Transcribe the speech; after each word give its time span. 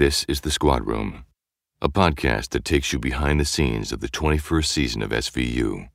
This 0.00 0.24
is 0.28 0.40
The 0.40 0.50
Squad 0.50 0.86
Room, 0.86 1.26
a 1.82 1.90
podcast 1.90 2.52
that 2.52 2.64
takes 2.64 2.90
you 2.90 2.98
behind 2.98 3.38
the 3.38 3.44
scenes 3.44 3.92
of 3.92 4.00
the 4.00 4.08
21st 4.08 4.64
season 4.64 5.02
of 5.02 5.10
SVU. 5.10 5.90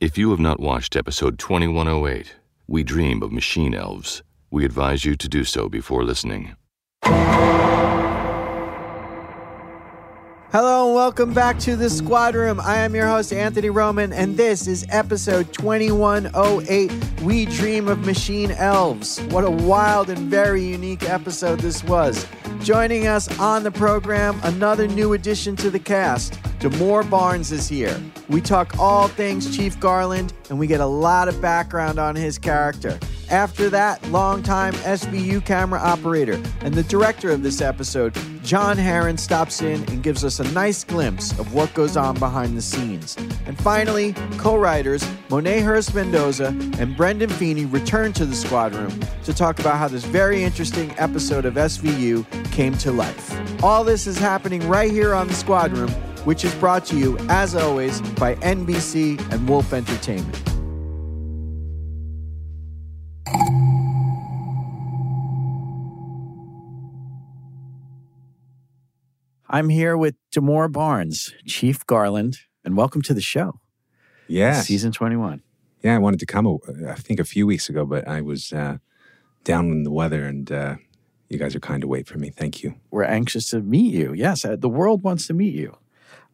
If 0.00 0.16
you 0.16 0.30
have 0.30 0.40
not 0.40 0.60
watched 0.60 0.96
episode 0.96 1.38
2108, 1.38 2.36
We 2.66 2.82
Dream 2.82 3.22
of 3.22 3.32
Machine 3.32 3.74
Elves, 3.74 4.22
we 4.50 4.64
advise 4.64 5.04
you 5.04 5.14
to 5.16 5.28
do 5.28 5.44
so 5.44 5.68
before 5.68 6.04
listening. 6.04 6.56
Hello 10.52 10.86
and 10.86 10.94
welcome 10.94 11.34
back 11.34 11.58
to 11.60 11.74
the 11.74 11.90
Squad 11.90 12.36
Room. 12.36 12.60
I 12.60 12.76
am 12.78 12.94
your 12.94 13.08
host, 13.08 13.32
Anthony 13.32 13.70
Roman, 13.70 14.12
and 14.12 14.36
this 14.36 14.68
is 14.68 14.86
episode 14.88 15.52
2108 15.52 16.92
We 17.22 17.46
Dream 17.46 17.88
of 17.88 18.06
Machine 18.06 18.52
Elves. 18.52 19.20
What 19.30 19.42
a 19.42 19.50
wild 19.50 20.10
and 20.10 20.30
very 20.30 20.62
unique 20.62 21.08
episode 21.08 21.58
this 21.58 21.82
was. 21.82 22.24
Joining 22.60 23.08
us 23.08 23.36
on 23.40 23.64
the 23.64 23.72
program, 23.72 24.38
another 24.44 24.86
new 24.86 25.14
addition 25.14 25.56
to 25.56 25.70
the 25.70 25.80
cast. 25.80 26.34
Demore 26.60 27.08
Barnes 27.10 27.50
is 27.50 27.68
here. 27.68 28.00
We 28.28 28.40
talk 28.40 28.78
all 28.78 29.08
things 29.08 29.56
Chief 29.56 29.78
Garland, 29.80 30.32
and 30.50 30.58
we 30.58 30.68
get 30.68 30.80
a 30.80 30.86
lot 30.86 31.26
of 31.26 31.42
background 31.42 31.98
on 31.98 32.14
his 32.14 32.38
character. 32.38 32.98
After 33.30 33.70
that, 33.70 34.06
longtime 34.10 34.74
SVU 34.74 35.44
camera 35.44 35.80
operator 35.80 36.40
and 36.60 36.74
the 36.74 36.82
director 36.84 37.30
of 37.30 37.42
this 37.42 37.60
episode, 37.60 38.16
John 38.42 38.76
Herron, 38.76 39.16
stops 39.16 39.62
in 39.62 39.82
and 39.90 40.02
gives 40.02 40.24
us 40.24 40.40
a 40.40 40.52
nice 40.52 40.84
glimpse 40.84 41.36
of 41.38 41.54
what 41.54 41.72
goes 41.74 41.96
on 41.96 42.18
behind 42.18 42.56
the 42.56 42.62
scenes. 42.62 43.16
And 43.46 43.58
finally, 43.58 44.12
co 44.36 44.56
writers 44.56 45.06
Monet 45.30 45.60
Hurst 45.60 45.94
Mendoza 45.94 46.48
and 46.78 46.96
Brendan 46.96 47.30
Feeney 47.30 47.64
return 47.64 48.12
to 48.14 48.26
the 48.26 48.34
squad 48.34 48.74
room 48.74 49.00
to 49.24 49.32
talk 49.32 49.58
about 49.58 49.78
how 49.78 49.88
this 49.88 50.04
very 50.04 50.44
interesting 50.44 50.94
episode 50.98 51.44
of 51.44 51.54
SVU 51.54 52.24
came 52.52 52.76
to 52.78 52.92
life. 52.92 53.62
All 53.64 53.84
this 53.84 54.06
is 54.06 54.18
happening 54.18 54.68
right 54.68 54.90
here 54.90 55.14
on 55.14 55.28
the 55.28 55.34
squad 55.34 55.72
room, 55.72 55.90
which 56.24 56.44
is 56.44 56.54
brought 56.56 56.84
to 56.86 56.98
you, 56.98 57.16
as 57.28 57.54
always, 57.54 58.00
by 58.12 58.34
NBC 58.36 59.18
and 59.32 59.48
Wolf 59.48 59.72
Entertainment. 59.72 60.53
I'm 69.54 69.68
here 69.68 69.96
with 69.96 70.16
Demore 70.34 70.66
Barnes, 70.68 71.32
Chief 71.46 71.86
Garland, 71.86 72.38
and 72.64 72.76
welcome 72.76 73.02
to 73.02 73.14
the 73.14 73.20
show. 73.20 73.60
Yeah. 74.26 74.60
Season 74.60 74.90
21. 74.90 75.44
Yeah, 75.80 75.94
I 75.94 75.98
wanted 75.98 76.18
to 76.18 76.26
come, 76.26 76.48
uh, 76.48 76.58
I 76.88 76.96
think, 76.96 77.20
a 77.20 77.24
few 77.24 77.46
weeks 77.46 77.68
ago, 77.68 77.86
but 77.86 78.08
I 78.08 78.20
was 78.20 78.52
uh, 78.52 78.78
down 79.44 79.66
in 79.66 79.84
the 79.84 79.92
weather 79.92 80.24
and 80.24 80.50
uh, 80.50 80.74
you 81.28 81.38
guys 81.38 81.54
are 81.54 81.60
kind 81.60 81.82
to 81.82 81.86
wait 81.86 82.08
for 82.08 82.18
me. 82.18 82.30
Thank 82.30 82.64
you. 82.64 82.74
We're 82.90 83.04
anxious 83.04 83.48
to 83.50 83.60
meet 83.60 83.94
you. 83.94 84.12
Yes, 84.12 84.44
uh, 84.44 84.56
the 84.56 84.68
world 84.68 85.04
wants 85.04 85.28
to 85.28 85.34
meet 85.34 85.54
you. 85.54 85.76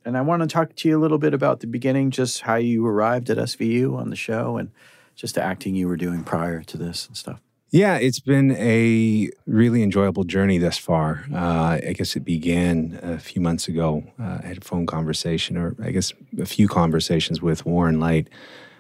And 0.03 0.17
I 0.17 0.23
want 0.23 0.41
to 0.41 0.49
talk 0.49 0.75
to 0.77 0.89
you 0.89 0.99
a 0.99 1.03
little 1.03 1.19
bit 1.19 1.35
about 1.35 1.61
the 1.61 1.67
beginning, 1.67 2.13
just 2.13 2.41
how 2.41 2.55
you 2.55 2.87
arrived 2.87 3.29
at 3.29 3.37
SVU 3.37 3.99
on 3.99 4.09
the 4.09 4.17
show 4.17 4.57
and 4.57 4.71
just 5.15 5.35
the 5.35 5.43
acting 5.43 5.75
you 5.75 5.89
were 5.89 5.99
doing 5.99 6.25
prior 6.25 6.63
to 6.63 6.79
this 6.79 7.07
and 7.07 7.19
stuff. 7.19 7.43
Yeah, 7.73 7.99
it's 7.99 8.19
been 8.19 8.51
a 8.57 9.31
really 9.47 9.85
enjoyable 9.85 10.25
journey 10.25 10.59
thus 10.59 10.77
far. 10.77 11.25
Uh, 11.33 11.79
I 11.87 11.95
guess 11.97 12.17
it 12.17 12.25
began 12.25 12.99
a 13.01 13.19
few 13.21 13.41
months 13.41 13.69
ago. 13.69 14.03
Uh, 14.21 14.39
I 14.43 14.47
had 14.47 14.59
a 14.59 14.61
phone 14.61 14.87
conversation, 14.87 15.57
or 15.57 15.77
I 15.81 15.93
guess 15.93 16.13
a 16.41 16.47
few 16.47 16.67
conversations 16.67 17.41
with 17.41 17.65
Warren 17.65 18.01
Leight, 18.01 18.29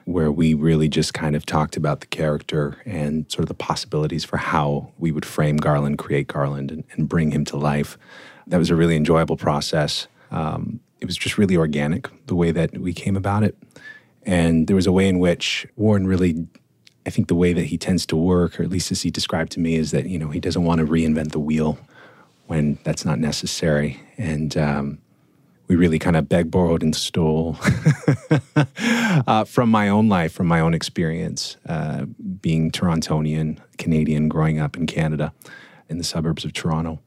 where 0.07 0.33
we 0.33 0.55
really 0.55 0.89
just 0.89 1.15
kind 1.15 1.37
of 1.37 1.47
talked 1.47 1.77
about 1.77 2.01
the 2.01 2.09
character 2.09 2.79
and 2.85 3.31
sort 3.31 3.43
of 3.43 3.49
the 3.49 3.55
possibilities 3.55 4.25
for 4.25 4.39
how 4.39 4.91
we 4.99 5.13
would 5.13 5.25
frame 5.25 5.59
Garland, 5.59 5.99
create 5.99 6.27
Garland, 6.27 6.73
and, 6.73 6.83
and 6.93 7.09
bring 7.09 7.31
him 7.31 7.45
to 7.45 7.57
life. 7.57 7.97
That 8.49 8.59
was 8.59 8.71
a 8.71 8.75
really 8.75 8.97
enjoyable 8.97 9.37
process. 9.37 10.09
Um, 10.33 10.81
it 11.01 11.07
was 11.07 11.17
just 11.17 11.39
really 11.39 11.57
organic 11.57 12.09
the 12.27 12.35
way 12.35 12.51
that 12.51 12.77
we 12.77 12.93
came 12.93 13.17
about 13.17 13.45
it. 13.45 13.57
And 14.25 14.67
there 14.67 14.77
was 14.77 14.89
a 14.89 14.93
way 14.93 15.07
in 15.07 15.21
which 15.21 15.65
Warren 15.77 16.09
really 16.09 16.49
I 17.07 17.11
think 17.11 17.29
the 17.29 17.35
way 17.35 17.53
that 17.53 17.65
he 17.65 17.79
tends 17.79 18.05
to 18.07 18.17
work, 18.17 18.61
or 18.61 18.63
at 18.63 18.71
least 18.71 18.93
as 18.93 19.03
he 19.03 19.11
described 19.11 19.53
to 19.53 19.61
me, 19.61 19.77
is 19.77 19.91
that 19.91 20.07
you 20.07 20.19
know 20.19 20.29
he 20.29 20.41
doesn't 20.41 20.65
want 20.65 20.81
to 20.81 20.87
reinvent 20.87 21.33
the 21.33 21.41
wheel 21.41 21.79
when 22.47 22.79
that's 22.85 23.05
not 23.05 23.19
necessary, 23.19 24.01
and 24.19 24.57
um, 24.57 24.99
we 25.69 25.77
really 25.77 25.99
kind 25.99 26.17
of 26.17 26.29
beg, 26.29 26.51
borrowed, 26.51 26.83
and 26.83 26.95
stole 26.95 27.57
uh, 29.27 29.45
from 29.45 29.71
my 29.71 29.89
own 29.89 30.09
life, 30.09 30.33
from 30.33 30.47
my 30.47 30.61
own 30.61 30.75
experience, 30.75 31.57
uh, 31.67 32.05
being 32.41 32.71
Torontonian, 32.71 33.59
Canadian, 33.79 34.29
growing 34.29 34.59
up 34.59 34.77
in 34.77 34.87
Canada, 34.87 35.33
in 35.89 35.99
the 35.99 36.05
suburbs 36.05 36.45
of 36.45 36.53
Toronto. 36.53 37.01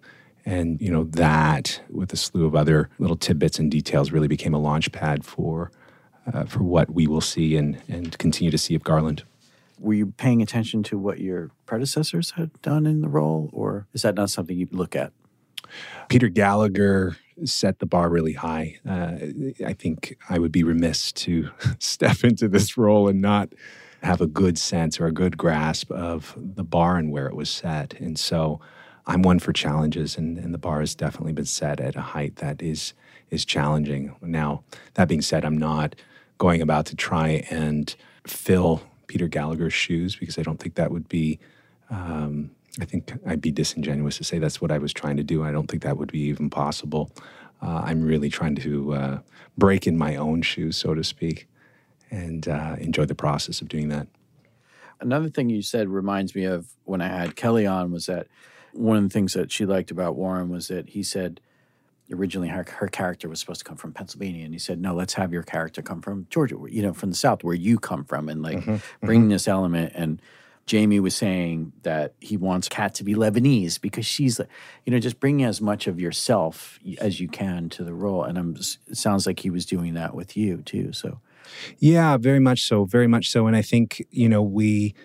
And 0.45 0.81
you 0.81 0.91
know 0.91 1.03
that, 1.03 1.81
with 1.89 2.11
a 2.13 2.17
slew 2.17 2.45
of 2.45 2.55
other 2.55 2.89
little 2.97 3.15
tidbits 3.15 3.59
and 3.59 3.69
details, 3.69 4.11
really 4.11 4.27
became 4.27 4.53
a 4.53 4.59
launch 4.59 4.91
pad 4.91 5.23
for 5.23 5.71
uh, 6.33 6.45
for 6.45 6.63
what 6.63 6.89
we 6.89 7.05
will 7.05 7.21
see 7.21 7.55
and 7.55 7.81
and 7.87 8.17
continue 8.17 8.49
to 8.49 8.57
see 8.57 8.73
of 8.73 8.83
Garland 8.83 9.23
were 9.83 9.93
you 9.93 10.07
paying 10.07 10.41
attention 10.41 10.81
to 10.83 10.97
what 10.97 11.19
your 11.19 11.51
predecessors 11.65 12.31
had 12.31 12.59
done 12.61 12.85
in 12.85 13.01
the 13.01 13.09
role, 13.09 13.49
or 13.51 13.87
is 13.93 14.01
that 14.03 14.15
not 14.15 14.29
something 14.29 14.57
you 14.57 14.67
look 14.71 14.95
at? 14.95 15.11
Peter 16.07 16.29
Gallagher 16.29 17.17
set 17.43 17.79
the 17.79 17.85
bar 17.85 18.09
really 18.09 18.33
high. 18.33 18.79
Uh, 18.87 19.15
I 19.65 19.73
think 19.73 20.17
I 20.29 20.39
would 20.39 20.51
be 20.51 20.63
remiss 20.63 21.11
to 21.13 21.49
step 21.79 22.23
into 22.23 22.47
this 22.47 22.77
role 22.77 23.07
and 23.07 23.21
not 23.21 23.49
have 24.03 24.21
a 24.21 24.27
good 24.27 24.57
sense 24.57 24.99
or 24.99 25.07
a 25.07 25.11
good 25.11 25.37
grasp 25.37 25.91
of 25.91 26.37
the 26.37 26.63
bar 26.63 26.97
and 26.97 27.11
where 27.11 27.27
it 27.27 27.35
was 27.35 27.49
set. 27.49 27.93
And 27.99 28.19
so 28.19 28.59
I'm 29.05 29.21
one 29.21 29.39
for 29.39 29.51
challenges, 29.51 30.17
and, 30.17 30.37
and 30.37 30.53
the 30.53 30.57
bar 30.57 30.79
has 30.79 30.95
definitely 30.95 31.33
been 31.33 31.45
set 31.45 31.79
at 31.79 31.95
a 31.95 32.01
height 32.01 32.37
that 32.37 32.61
is 32.61 32.93
is 33.29 33.45
challenging. 33.45 34.15
Now, 34.21 34.63
that 34.93 35.07
being 35.07 35.21
said, 35.21 35.43
I'm 35.43 35.57
not 35.57 35.95
going 36.37 36.61
about 36.61 36.85
to 36.87 36.95
try 36.95 37.43
and 37.49 37.93
fill 38.27 38.83
Peter 39.07 39.27
Gallagher's 39.27 39.73
shoes 39.73 40.15
because 40.15 40.37
I 40.37 40.43
don't 40.43 40.59
think 40.59 40.75
that 40.75 40.91
would 40.91 41.07
be. 41.07 41.39
Um, 41.89 42.51
I 42.81 42.85
think 42.85 43.13
I'd 43.27 43.41
be 43.41 43.51
disingenuous 43.51 44.17
to 44.17 44.23
say 44.23 44.39
that's 44.39 44.59
what 44.59 44.71
I 44.71 44.79
was 44.79 44.93
trying 44.93 45.17
to 45.17 45.23
do. 45.23 45.43
I 45.43 45.51
don't 45.51 45.69
think 45.69 45.83
that 45.83 45.97
would 45.97 46.11
be 46.11 46.21
even 46.21 46.49
possible. 46.49 47.11
Uh, 47.61 47.83
I'm 47.85 48.01
really 48.03 48.29
trying 48.29 48.55
to 48.55 48.93
uh, 48.93 49.19
break 49.57 49.85
in 49.85 49.97
my 49.97 50.15
own 50.15 50.41
shoes, 50.41 50.75
so 50.75 50.95
to 50.95 51.03
speak, 51.03 51.47
and 52.09 52.47
uh, 52.47 52.75
enjoy 52.79 53.05
the 53.05 53.15
process 53.15 53.61
of 53.61 53.69
doing 53.69 53.89
that. 53.89 54.07
Another 54.99 55.29
thing 55.29 55.49
you 55.49 55.61
said 55.61 55.87
reminds 55.89 56.33
me 56.33 56.45
of 56.45 56.73
when 56.85 57.01
I 57.01 57.07
had 57.07 57.35
Kelly 57.35 57.67
on 57.67 57.91
was 57.91 58.07
that 58.07 58.27
one 58.71 58.97
of 58.97 59.03
the 59.03 59.09
things 59.09 59.33
that 59.33 59.51
she 59.51 59.65
liked 59.65 59.91
about 59.91 60.15
Warren 60.15 60.49
was 60.49 60.67
that 60.69 60.89
he 60.89 61.03
said 61.03 61.39
originally 62.11 62.49
her, 62.49 62.65
her 62.77 62.87
character 62.87 63.29
was 63.29 63.39
supposed 63.39 63.59
to 63.59 63.65
come 63.65 63.77
from 63.77 63.93
Pennsylvania, 63.93 64.45
and 64.45 64.53
he 64.53 64.59
said, 64.59 64.79
"No, 64.81 64.93
let's 64.93 65.13
have 65.13 65.31
your 65.31 65.43
character 65.43 65.81
come 65.81 66.01
from 66.01 66.27
Georgia, 66.29 66.57
you 66.69 66.81
know, 66.81 66.93
from 66.93 67.09
the 67.11 67.15
South, 67.15 67.43
where 67.43 67.55
you 67.55 67.79
come 67.79 68.03
from, 68.03 68.29
and 68.29 68.41
like 68.41 68.57
mm-hmm, 68.57 69.05
bringing 69.05 69.23
mm-hmm. 69.23 69.31
this 69.31 69.47
element." 69.47 69.93
And 69.95 70.21
Jamie 70.65 70.99
was 70.99 71.15
saying 71.15 71.73
that 71.83 72.13
he 72.19 72.37
wants 72.37 72.69
Kat 72.69 72.93
to 72.95 73.03
be 73.03 73.15
Lebanese 73.15 73.81
because 73.81 74.05
she's, 74.05 74.39
you 74.85 74.93
know, 74.93 74.99
just 74.99 75.19
bringing 75.19 75.45
as 75.45 75.59
much 75.59 75.87
of 75.87 75.99
yourself 75.99 76.79
as 76.99 77.19
you 77.19 77.27
can 77.27 77.67
to 77.69 77.83
the 77.83 77.93
role. 77.93 78.23
And 78.23 78.37
I'm, 78.37 78.55
it 78.55 78.97
sounds 78.97 79.27
like 79.27 79.39
he 79.39 79.49
was 79.49 79.65
doing 79.65 79.93
that 79.95 80.15
with 80.15 80.37
you 80.37 80.61
too. 80.61 80.93
So, 80.93 81.19
yeah, 81.79 82.15
very 82.15 82.39
much 82.39 82.63
so, 82.63 82.85
very 82.85 83.07
much 83.07 83.29
so. 83.29 83.47
And 83.47 83.55
I 83.55 83.61
think 83.61 84.05
you 84.09 84.29
know 84.29 84.41
we 84.41 84.95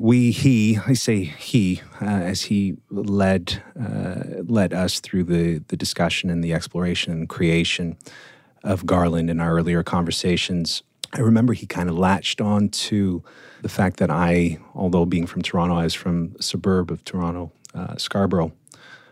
we 0.00 0.30
he 0.30 0.78
I 0.86 0.94
say 0.94 1.24
he 1.24 1.82
uh, 2.00 2.06
as 2.06 2.40
he 2.44 2.78
led 2.88 3.62
uh, 3.78 4.42
led 4.44 4.72
us 4.72 4.98
through 4.98 5.24
the 5.24 5.58
the 5.68 5.76
discussion 5.76 6.30
and 6.30 6.42
the 6.42 6.54
exploration 6.54 7.12
and 7.12 7.28
creation 7.28 7.98
of 8.64 8.86
Garland 8.86 9.28
in 9.28 9.40
our 9.40 9.52
earlier 9.52 9.82
conversations. 9.82 10.82
I 11.12 11.20
remember 11.20 11.52
he 11.52 11.66
kind 11.66 11.90
of 11.90 11.98
latched 11.98 12.40
on 12.40 12.70
to 12.70 13.22
the 13.60 13.68
fact 13.68 13.98
that 13.98 14.10
I, 14.10 14.58
although 14.74 15.04
being 15.04 15.26
from 15.26 15.42
Toronto, 15.42 15.74
I 15.74 15.84
was 15.84 15.94
from 15.94 16.34
a 16.38 16.42
suburb 16.42 16.90
of 16.90 17.04
Toronto, 17.04 17.52
uh, 17.74 17.96
Scarborough, 17.96 18.52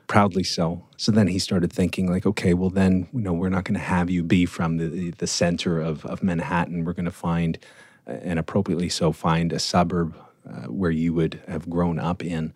proudly 0.07 0.45
so. 0.45 0.85
So 0.97 1.13
then 1.13 1.27
he 1.27 1.39
started 1.39 1.73
thinking 1.73 2.11
like, 2.11 2.25
okay, 2.25 2.55
well 2.55 2.71
then, 2.71 3.09
you 3.13 3.21
know, 3.21 3.33
we're 3.33 3.49
not 3.49 3.65
going 3.65 3.75
to 3.75 3.81
have 3.81 4.11
you 4.11 4.23
be 4.23 4.47
from 4.47 4.77
the, 4.77 5.11
the 5.11 5.27
center 5.27 5.81
of, 5.81 6.07
of 6.07 6.23
Manhattan. 6.23 6.85
We're 6.85 6.93
going 6.93 7.05
to 7.05 7.11
find, 7.11 7.59
and 8.07 8.39
appropriately 8.39 8.89
so, 8.89 9.11
find 9.13 9.53
a 9.53 9.59
suburb 9.59 10.15
uh, 10.17 10.28
where 10.67 10.91
you 10.91 11.15
would 11.15 11.41
have 11.49 11.69
grown 11.69 11.99
up 11.99 12.25
in. 12.25 12.53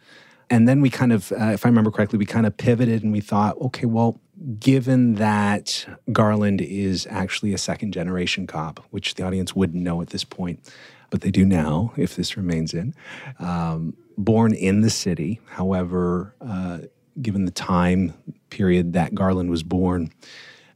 And 0.50 0.68
then 0.68 0.82
we 0.82 0.90
kind 0.90 1.12
of, 1.12 1.32
uh, 1.32 1.46
if 1.46 1.64
I 1.64 1.68
remember 1.70 1.90
correctly, 1.90 2.18
we 2.18 2.26
kind 2.26 2.44
of 2.46 2.56
pivoted 2.56 3.02
and 3.02 3.10
we 3.10 3.20
thought, 3.20 3.56
okay, 3.58 3.86
well, 3.86 4.20
given 4.58 5.14
that 5.14 5.86
Garland 6.12 6.60
is 6.60 7.06
actually 7.08 7.54
a 7.54 7.58
second 7.58 7.92
generation 7.92 8.46
cop, 8.46 8.84
which 8.90 9.14
the 9.14 9.22
audience 9.22 9.56
wouldn't 9.56 9.82
know 9.82 10.02
at 10.02 10.10
this 10.10 10.24
point, 10.24 10.70
but 11.08 11.22
they 11.22 11.30
do 11.30 11.46
now 11.46 11.92
if 11.96 12.16
this 12.16 12.36
remains 12.36 12.74
in, 12.74 12.94
um, 13.38 13.96
born 14.18 14.52
in 14.52 14.82
the 14.82 14.90
city. 14.90 15.40
However, 15.46 16.34
uh, 16.40 16.80
given 17.20 17.44
the 17.44 17.50
time 17.50 18.14
period 18.50 18.92
that 18.92 19.14
Garland 19.14 19.48
was 19.48 19.62
born, 19.62 20.10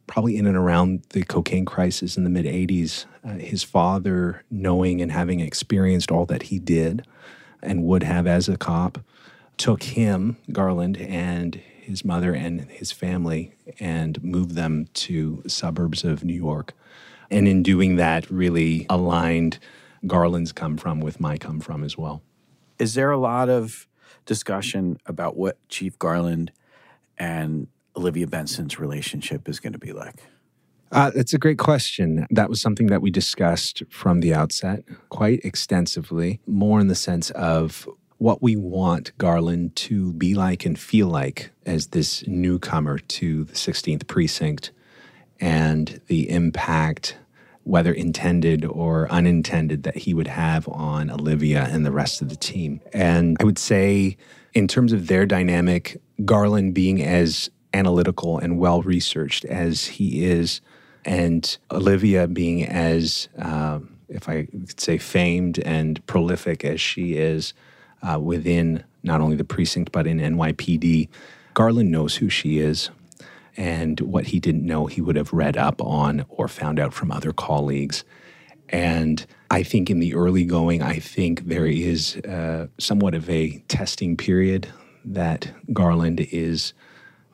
probably 0.07 0.37
in 0.37 0.47
and 0.47 0.57
around 0.57 1.05
the 1.11 1.23
cocaine 1.23 1.65
crisis 1.65 2.17
in 2.17 2.25
the 2.25 2.31
mid 2.31 2.47
80s, 2.47 3.07
uh, 3.25 3.31
his 3.35 3.63
father, 3.63 4.45
knowing 4.51 5.01
and 5.01 5.13
having 5.13 5.41
experienced 5.41 6.11
all 6.11 6.27
that 6.27 6.45
he 6.45 6.59
did 6.59 7.07
and 7.63 7.85
would 7.85 8.03
have 8.03 8.27
as 8.27 8.49
a 8.49 8.57
cop, 8.57 8.99
took 9.57 9.83
him, 9.83 10.37
Garland, 10.53 10.97
and 10.99 11.61
his 11.81 12.05
mother 12.05 12.35
and 12.35 12.63
his 12.71 12.93
family 12.93 13.53
and 13.79 14.23
moved 14.23 14.55
them 14.55 14.87
to 14.93 15.43
suburbs 15.47 16.05
of 16.05 16.25
New 16.25 16.35
York. 16.35 16.75
And 17.31 17.49
in 17.49 17.63
doing 17.63 17.97
that, 17.97 18.31
really 18.31 18.87
aligned 18.91 19.59
Garland's 20.07 20.53
come 20.53 20.77
from 20.77 21.01
with 21.01 21.21
my 21.21 21.39
come 21.39 21.61
from 21.61 21.83
as 21.83 21.97
well. 21.97 22.23
Is 22.79 22.95
there 22.95 23.11
a 23.11 23.19
lot 23.19 23.49
of 23.49 23.87
discussion 24.27 24.99
about 25.07 25.37
what 25.37 25.57
Chief 25.69 25.99
Garland 25.99 26.53
and 27.17 27.69
Olivia 27.97 28.27
Benson's 28.27 28.79
relationship 28.79 29.49
is 29.49 29.61
going 29.61 29.73
to 29.73 29.79
be 29.79 29.93
like? 29.93 30.23
Uh, 30.93 31.11
that's 31.15 31.35
a 31.35 31.39
great 31.39 31.59
question. 31.59 32.27
That 32.31 32.49
was 32.49 32.61
something 32.61 32.87
that 32.89 33.03
we 33.03 33.11
discussed 33.11 33.83
from 33.91 34.21
the 34.21 34.33
outset 34.33 34.85
quite 35.09 35.45
extensively, 35.45 36.41
more 36.47 36.81
in 36.81 36.89
the 36.89 36.95
sense 36.95 37.31
of 37.31 37.89
what 38.19 38.43
we 38.43 38.57
want 38.57 39.17
Garland 39.19 39.77
to 39.77 40.13
be 40.15 40.35
like 40.35 40.65
and 40.65 40.79
feel 40.79 41.09
like 41.09 41.51
as 41.67 41.89
this 41.89 42.27
newcomer 42.27 42.99
to 42.99 43.45
the 43.45 43.53
16th 43.53 44.07
precinct 44.07 44.71
and 45.39 46.01
the 46.07 46.31
impact, 46.31 47.19
whether 47.65 47.93
intended 47.93 48.65
or 48.65 49.11
unintended, 49.11 49.83
that 49.83 49.97
he 49.97 50.15
would 50.15 50.29
have 50.29 50.69
on 50.69 51.11
Olivia 51.11 51.69
and 51.71 51.85
the 51.85 51.93
rest 51.93 52.23
of 52.23 52.29
the 52.29 52.37
team. 52.37 52.81
And 52.93 53.37
I 53.41 53.45
would 53.45 53.59
say, 53.59 54.17
in 54.55 54.67
terms 54.67 54.93
of 54.93 55.09
their 55.09 55.27
dynamic, 55.27 56.01
Garland 56.25 56.73
being 56.73 57.03
as 57.03 57.51
analytical 57.73 58.39
and 58.39 58.59
well 58.59 58.83
researched 58.83 59.45
as 59.45 59.87
he 59.87 60.25
is, 60.25 60.61
and 61.05 61.57
Olivia 61.71 62.27
being 62.27 62.65
as, 62.65 63.29
um, 63.39 63.97
if 64.09 64.29
I 64.29 64.45
could 64.47 64.81
say, 64.81 64.99
famed 64.99 65.59
and 65.61 66.05
prolific 66.07 66.65
as 66.65 66.81
she 66.81 67.15
is 67.15 67.55
uh, 68.03 68.19
within 68.19 68.85
not 69.03 69.21
only 69.21 69.37
the 69.37 69.45
precinct 69.45 69.93
but 69.93 70.07
in 70.07 70.19
NYPD. 70.19 71.09
Garland 71.55 71.91
knows 71.91 72.17
who 72.17 72.29
she 72.29 72.59
is. 72.59 72.91
And 73.57 73.99
what 74.01 74.27
he 74.27 74.39
didn't 74.39 74.67
know, 74.67 74.85
he 74.85 75.01
would 75.01 75.17
have 75.17 75.33
read 75.33 75.57
up 75.57 75.81
on 75.81 76.27
or 76.29 76.47
found 76.47 76.79
out 76.79 76.93
from 76.93 77.11
other 77.11 77.33
colleagues. 77.33 78.05
And 78.69 79.25
I 79.51 79.63
think 79.63 79.89
in 79.89 80.01
the 80.01 80.15
early 80.15 80.45
going, 80.45 80.83
I 80.83 80.99
think 80.99 81.47
there 81.47 81.67
is 81.67 82.17
uh, 82.17 82.67
somewhat 82.79 83.15
of 83.15 83.31
a 83.31 83.59
testing 83.69 84.17
period 84.17 84.69
that 85.05 85.51
Garland 85.73 86.21
is 86.33 86.75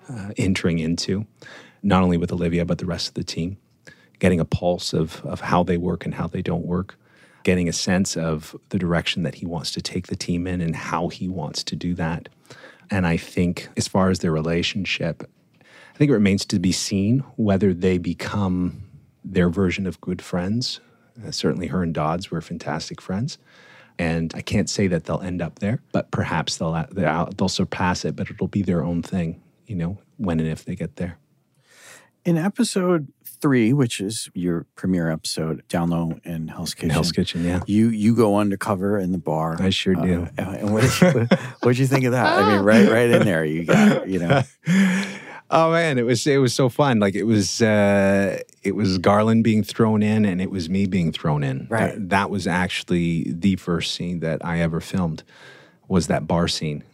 uh, 0.09 0.31
entering 0.37 0.79
into, 0.79 1.27
not 1.83 2.03
only 2.03 2.17
with 2.17 2.33
Olivia, 2.33 2.65
but 2.65 2.79
the 2.79 2.87
rest 2.87 3.09
of 3.09 3.15
the 3.15 3.25
team, 3.25 3.57
getting 4.19 4.41
a 4.41 4.45
pulse 4.45 4.93
of, 4.93 5.25
of 5.25 5.41
how 5.41 5.63
they 5.63 5.77
work 5.77 6.05
and 6.05 6.15
how 6.15 6.27
they 6.27 6.43
don't 6.43 6.65
work, 6.65 6.97
getting 7.43 7.69
a 7.69 7.73
sense 7.73 8.17
of 8.17 8.57
the 8.69 8.79
direction 8.79 9.25
that 9.25 9.37
he 9.37 9.47
wants 9.47 9.73
to 9.73 9.83
take 9.83 10.07
the 10.07 10.17
team 10.17 10.47
in 10.47 10.61
and 10.61 10.77
how 10.77 11.09
he 11.09 11.29
wants 11.29 11.65
to 11.65 11.77
do 11.77 11.95
that. 11.95 12.29
And 12.91 13.07
I 13.07 13.17
think, 13.17 13.69
as 13.77 13.89
far 13.89 14.11
as 14.11 14.21
their 14.21 14.33
relationship, 14.33 15.29
I 15.61 15.99
think 15.99 16.11
it 16.11 16.15
remains 16.15 16.45
to 16.47 16.59
be 16.59 16.73
seen 16.73 17.21
whether 17.37 17.75
they 17.75 17.99
become 17.99 18.85
their 19.25 19.49
version 19.49 19.87
of 19.87 20.01
good 20.01 20.23
friends. 20.23 20.81
Uh, 21.27 21.31
certainly, 21.31 21.67
her 21.67 21.83
and 21.83 21.93
Dodds 21.93 22.31
were 22.31 22.41
fantastic 22.41 23.01
friends. 23.01 23.39
And 23.99 24.33
I 24.35 24.41
can't 24.41 24.71
say 24.71 24.87
that 24.87 25.05
they'll 25.05 25.21
end 25.21 25.43
up 25.43 25.59
there, 25.59 25.83
but 25.93 26.11
perhaps 26.11 26.57
they'll, 26.57 26.87
they'll, 26.93 27.27
they'll 27.37 27.49
surpass 27.49 28.05
it, 28.05 28.17
but 28.17 28.31
it'll 28.31 28.49
be 28.49 28.63
their 28.63 28.83
own 28.83 29.03
thing, 29.03 29.42
you 29.67 29.77
know, 29.77 29.99
when 30.17 30.41
and 30.41 30.49
if 30.49 30.65
they 30.65 30.75
get 30.75 30.97
there. 30.97 31.19
In 32.25 32.39
episode 32.39 33.13
three, 33.25 33.73
which 33.73 34.01
is 34.01 34.31
your 34.33 34.65
premiere 34.77 35.11
episode, 35.11 35.67
Down 35.69 35.91
Low 35.91 36.21
in 36.23 36.49
Hell's 36.49 36.73
Kitchen. 36.73 36.91
Hell's 36.91 37.11
Kitchen, 37.11 37.45
yeah. 37.45 37.61
You 37.67 37.89
you 37.89 38.15
go 38.15 38.37
undercover 38.37 38.97
in 38.99 39.11
the 39.11 39.19
bar. 39.19 39.57
I 39.61 39.71
sure 39.71 39.97
do. 39.97 40.29
Uh, 40.39 40.43
and 40.43 40.73
what 40.73 40.83
did 40.83 41.01
you, 41.31 41.37
what'd 41.61 41.79
you 41.79 41.89
think 41.89 42.05
of 42.05 42.13
that? 42.13 42.39
I 42.39 42.53
mean, 42.53 42.61
right 42.65 42.89
right 42.89 43.11
in 43.11 43.25
there, 43.25 43.45
you 43.45 43.65
got 43.65 44.09
you 44.09 44.21
know. 44.21 44.43
Oh 45.55 45.71
man, 45.71 45.99
it 45.99 46.07
was 46.07 46.27
it 46.27 46.39
was 46.39 46.55
so 46.55 46.71
fun. 46.71 46.99
Like 46.99 47.15
it 47.15 47.25
was 47.25 47.61
uh, 47.61 48.39
it 48.63 48.75
was 48.75 48.97
Garland 48.97 49.45
being 49.45 49.63
thrown 49.63 50.03
in, 50.03 50.25
and 50.25 50.41
it 50.41 50.51
was 50.51 50.71
me 50.71 50.87
being 50.87 51.13
thrown 51.13 51.45
in. 51.45 51.67
Right. 51.69 51.93
That, 51.93 52.09
that 52.09 52.31
was 52.31 52.47
actually 52.47 53.31
the 53.31 53.57
first 53.57 53.95
scene 53.95 54.21
that 54.21 54.43
I 54.43 54.61
ever 54.61 54.81
filmed. 54.81 55.25
Was 55.89 56.07
that 56.07 56.27
bar 56.27 56.49
scene, 56.49 56.85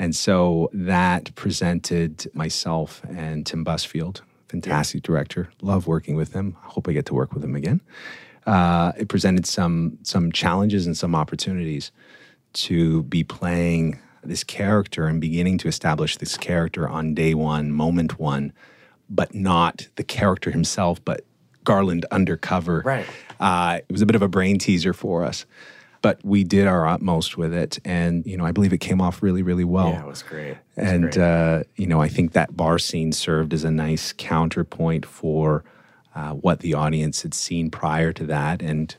and 0.00 0.16
so 0.16 0.70
that 0.72 1.34
presented 1.34 2.26
myself 2.32 3.02
and 3.04 3.44
Tim 3.44 3.66
Busfield, 3.66 4.22
fantastic 4.48 5.02
director. 5.02 5.50
Love 5.60 5.86
working 5.86 6.16
with 6.16 6.32
him. 6.32 6.56
I 6.64 6.68
hope 6.68 6.88
I 6.88 6.92
get 6.92 7.04
to 7.06 7.14
work 7.14 7.34
with 7.34 7.44
him 7.44 7.54
again. 7.54 7.82
Uh, 8.46 8.92
it 8.96 9.08
presented 9.08 9.44
some 9.44 9.98
some 10.02 10.32
challenges 10.32 10.86
and 10.86 10.96
some 10.96 11.14
opportunities 11.14 11.92
to 12.54 13.02
be 13.04 13.22
playing 13.22 14.00
this 14.24 14.42
character 14.42 15.06
and 15.06 15.20
beginning 15.20 15.58
to 15.58 15.68
establish 15.68 16.16
this 16.16 16.38
character 16.38 16.88
on 16.88 17.12
day 17.12 17.34
one, 17.34 17.70
moment 17.70 18.18
one, 18.18 18.54
but 19.10 19.34
not 19.34 19.86
the 19.96 20.04
character 20.04 20.50
himself, 20.50 21.04
but 21.04 21.26
Garland 21.64 22.06
undercover. 22.10 22.82
Right. 22.86 23.06
Uh, 23.38 23.80
it 23.86 23.92
was 23.92 24.00
a 24.00 24.06
bit 24.06 24.16
of 24.16 24.22
a 24.22 24.28
brain 24.28 24.58
teaser 24.58 24.94
for 24.94 25.24
us, 25.24 25.44
but 26.02 26.18
we 26.24 26.44
did 26.44 26.66
our 26.66 26.86
utmost 26.86 27.36
with 27.36 27.52
it, 27.52 27.78
and 27.84 28.24
you 28.26 28.36
know 28.36 28.44
I 28.44 28.52
believe 28.52 28.72
it 28.72 28.78
came 28.78 29.00
off 29.00 29.22
really, 29.22 29.42
really 29.42 29.64
well. 29.64 29.90
Yeah, 29.90 30.02
it 30.02 30.06
was 30.06 30.22
great. 30.22 30.50
It 30.50 30.58
was 30.76 30.88
and 30.88 31.12
great. 31.12 31.18
uh, 31.18 31.62
you 31.76 31.86
know 31.86 32.00
I 32.00 32.08
think 32.08 32.32
that 32.32 32.56
bar 32.56 32.78
scene 32.78 33.12
served 33.12 33.52
as 33.52 33.64
a 33.64 33.70
nice 33.70 34.12
counterpoint 34.12 35.04
for 35.04 35.64
uh, 36.14 36.30
what 36.32 36.60
the 36.60 36.74
audience 36.74 37.22
had 37.22 37.34
seen 37.34 37.70
prior 37.70 38.12
to 38.12 38.24
that, 38.26 38.62
and 38.62 38.94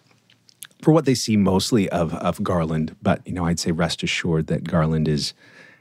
for 0.81 0.91
what 0.91 1.05
they 1.05 1.15
see 1.15 1.37
mostly 1.37 1.89
of 1.89 2.13
of 2.15 2.43
Garland. 2.43 2.95
But 3.01 3.25
you 3.25 3.33
know, 3.33 3.45
I'd 3.45 3.59
say 3.59 3.71
rest 3.71 4.03
assured 4.03 4.47
that 4.47 4.63
Garland 4.63 5.07
is 5.07 5.33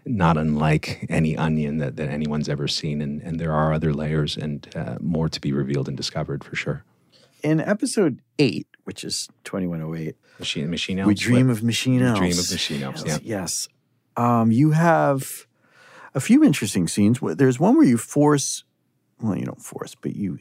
not 0.06 0.38
unlike 0.38 1.06
any 1.10 1.36
onion 1.36 1.76
that, 1.78 1.96
that 1.96 2.08
anyone's 2.08 2.48
ever 2.48 2.66
seen, 2.66 3.02
and, 3.02 3.20
and 3.22 3.38
there 3.38 3.52
are 3.52 3.72
other 3.72 3.92
layers 3.92 4.36
and 4.36 4.66
uh, 4.74 4.96
more 5.00 5.28
to 5.28 5.40
be 5.40 5.52
revealed 5.52 5.88
and 5.88 5.96
discovered 5.96 6.42
for 6.42 6.56
sure. 6.56 6.84
in 7.42 7.60
episode 7.60 8.20
eight, 8.38 8.66
which 8.84 9.04
is 9.04 9.28
twenty 9.44 9.66
one 9.66 9.80
oh 9.82 9.94
eight, 9.94 10.16
Machine, 10.38 10.70
machine 10.70 10.98
elves. 10.98 11.08
we 11.08 11.14
dream 11.14 11.46
what- 11.48 11.58
of 11.58 11.62
machine 11.62 11.94
We 12.00 12.18
dream 12.18 12.38
of 12.38 12.50
machine 12.50 12.82
elves, 12.82 13.02
Yes, 13.06 13.20
yeah. 13.22 13.40
Yes. 13.40 13.68
Um, 14.16 14.50
you 14.52 14.72
have 14.72 15.46
a 16.14 16.20
few 16.20 16.42
interesting 16.44 16.88
scenes. 16.88 17.20
There's 17.22 17.60
one 17.60 17.76
where 17.76 17.86
you 17.86 17.96
force, 17.98 18.64
well, 19.20 19.36
you 19.36 19.44
don't 19.44 19.62
force, 19.62 19.94
but 19.94 20.14
you 20.16 20.38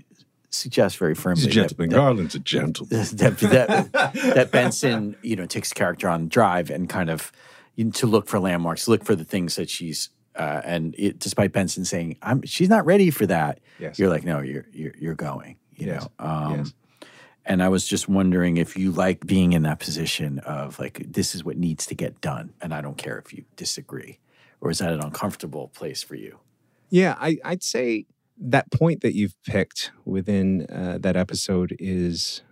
suggest 0.50 0.98
very 0.98 1.14
firmly 1.16 1.42
He's 1.44 1.46
a 1.46 1.48
that- 1.50 1.54
gentleman. 1.54 1.90
that, 1.90 1.96
Garland's 1.96 2.36
a 2.36 2.40
gentleman. 2.40 2.90
that, 2.90 3.38
that, 3.40 4.14
that 4.14 4.52
Benson, 4.52 5.16
you 5.22 5.36
know, 5.36 5.46
takes 5.46 5.72
character 5.74 6.10
on 6.10 6.28
drive 6.28 6.70
and 6.72 6.90
kind 6.90 7.10
of 7.10 7.32
you 7.76 7.86
know, 7.86 7.92
to 7.92 8.08
look 8.08 8.28
for 8.28 8.40
landmarks, 8.40 8.88
look 8.88 9.04
for 9.06 9.16
the 9.16 9.24
things 9.26 9.56
that 9.58 9.70
she's. 9.70 10.10
Uh, 10.36 10.62
and 10.64 10.96
it, 10.98 11.20
despite 11.20 11.52
Benson 11.52 11.84
saying, 11.84 12.16
"I'm," 12.22 12.42
she's 12.44 12.70
not 12.70 12.86
ready 12.86 13.10
for 13.10 13.26
that. 13.28 13.60
Yes. 13.78 14.00
You're 14.00 14.10
like, 14.10 14.24
no, 14.24 14.40
you're 14.40 14.66
you're, 14.72 14.94
you're 14.98 15.16
going. 15.16 15.58
You 15.76 15.88
Yes. 15.88 16.08
know. 16.20 16.26
Um, 16.26 16.56
Yes. 16.60 16.74
And 17.50 17.64
I 17.64 17.68
was 17.68 17.88
just 17.88 18.08
wondering 18.08 18.58
if 18.58 18.78
you 18.78 18.92
like 18.92 19.26
being 19.26 19.54
in 19.54 19.64
that 19.64 19.80
position 19.80 20.38
of 20.40 20.78
like, 20.78 21.04
this 21.12 21.34
is 21.34 21.44
what 21.44 21.58
needs 21.58 21.88
to 21.88 21.96
get 21.96 22.22
done, 22.22 22.54
and 22.62 22.76
I 22.76 22.82
don't 22.82 22.98
care 22.98 23.18
if 23.18 23.34
you 23.34 23.44
disagree, 23.56 24.20
or 24.62 24.70
is 24.70 24.78
that 24.78 24.94
an 24.94 25.02
uncomfortable 25.02 25.70
place 25.70 26.04
for 26.04 26.14
you? 26.14 26.38
Yeah, 26.92 27.16
I, 27.20 27.40
I'd 27.44 27.64
say 27.64 28.06
that 28.38 28.72
point 28.72 29.02
that 29.02 29.16
you've 29.16 29.36
picked 29.46 29.92
within 30.06 30.68
uh, 30.70 31.00
that 31.02 31.18
episode 31.18 31.76
is, 31.80 32.44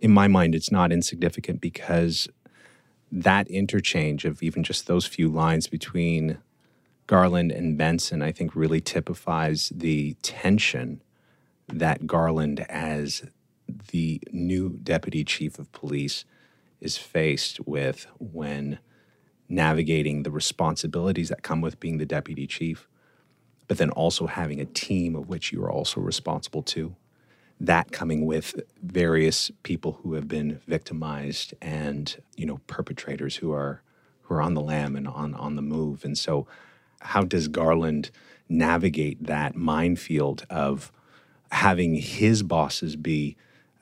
in 0.00 0.10
my 0.10 0.26
mind, 0.26 0.54
it's 0.54 0.72
not 0.72 0.90
insignificant 0.90 1.60
because 1.60 2.26
that 3.12 3.48
interchange 3.48 4.24
of 4.24 4.42
even 4.42 4.64
just 4.64 4.86
those 4.86 5.04
few 5.04 5.28
lines 5.28 5.66
between 5.66 6.38
Garland 7.06 7.52
and 7.52 7.76
Benson, 7.76 8.22
I 8.22 8.32
think, 8.32 8.56
really 8.56 8.80
typifies 8.80 9.70
the 9.74 10.14
tension 10.22 11.02
that 11.68 12.06
Garland, 12.06 12.60
as 12.70 13.22
the 13.90 14.20
new 14.32 14.78
deputy 14.82 15.24
chief 15.24 15.58
of 15.58 15.72
police, 15.72 16.24
is 16.80 16.96
faced 16.98 17.58
with 17.66 18.06
when 18.18 18.78
navigating 19.48 20.22
the 20.22 20.30
responsibilities 20.30 21.28
that 21.28 21.42
come 21.42 21.60
with 21.60 21.80
being 21.80 21.98
the 21.98 22.06
deputy 22.06 22.46
chief 22.46 22.88
but 23.68 23.78
then 23.78 23.90
also 23.90 24.26
having 24.26 24.60
a 24.60 24.64
team 24.66 25.14
of 25.14 25.28
which 25.28 25.52
you 25.52 25.62
are 25.62 25.70
also 25.70 26.00
responsible 26.00 26.62
to. 26.62 26.94
That 27.58 27.90
coming 27.90 28.26
with 28.26 28.60
various 28.82 29.50
people 29.62 29.98
who 30.02 30.14
have 30.14 30.28
been 30.28 30.60
victimized 30.66 31.54
and 31.62 32.14
you 32.36 32.46
know 32.46 32.60
perpetrators 32.66 33.36
who 33.36 33.52
are 33.52 33.82
who 34.22 34.34
are 34.34 34.42
on 34.42 34.54
the 34.54 34.60
lam 34.60 34.94
and 34.94 35.08
on 35.08 35.34
on 35.34 35.56
the 35.56 35.62
move. 35.62 36.04
And 36.04 36.18
so, 36.18 36.46
how 37.00 37.22
does 37.22 37.48
Garland 37.48 38.10
navigate 38.48 39.24
that 39.24 39.56
minefield 39.56 40.44
of 40.50 40.92
having 41.50 41.94
his 41.94 42.42
bosses 42.42 42.94
be 42.94 43.36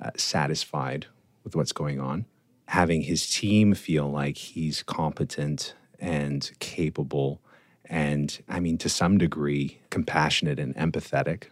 uh, 0.04 0.10
satisfied 0.16 1.06
with 1.44 1.56
what's 1.56 1.72
going 1.72 2.00
on, 2.00 2.26
having 2.68 3.02
his 3.02 3.30
team 3.30 3.74
feel 3.74 4.10
like 4.10 4.38
he's 4.38 4.84
competent 4.84 5.74
and 6.00 6.52
capable 6.60 7.40
and 7.86 8.42
I 8.48 8.60
mean, 8.60 8.78
to 8.78 8.88
some 8.88 9.18
degree, 9.18 9.80
compassionate 9.90 10.58
and 10.58 10.74
empathetic, 10.76 11.44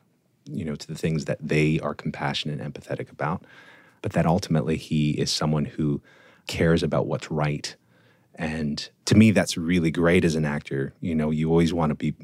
you 0.47 0.65
know, 0.65 0.77
to 0.77 0.89
the 0.89 0.95
things 0.97 1.27
that 1.27 1.39
they 1.41 1.81
are 1.81 1.95
compassionate 1.95 2.61
and 2.61 2.75
empathetic 2.75 3.11
about. 3.13 3.45
But 4.03 4.13
that 4.15 4.27
ultimately 4.27 4.77
he 4.79 5.13
is 5.13 5.31
someone 5.31 5.67
who 5.67 6.03
cares 6.49 6.83
about 6.83 7.07
what's 7.07 7.31
right 7.31 7.77
And 8.35 8.89
to 9.07 9.15
me, 9.17 9.31
that's 9.31 9.57
really 9.59 9.91
great 9.91 10.25
as 10.25 10.35
an 10.35 10.45
actor. 10.45 10.95
You 11.01 11.15
know, 11.15 11.31
you 11.31 11.51
always 11.51 11.75
want 11.75 11.91
to 11.91 11.95
be 11.97 12.15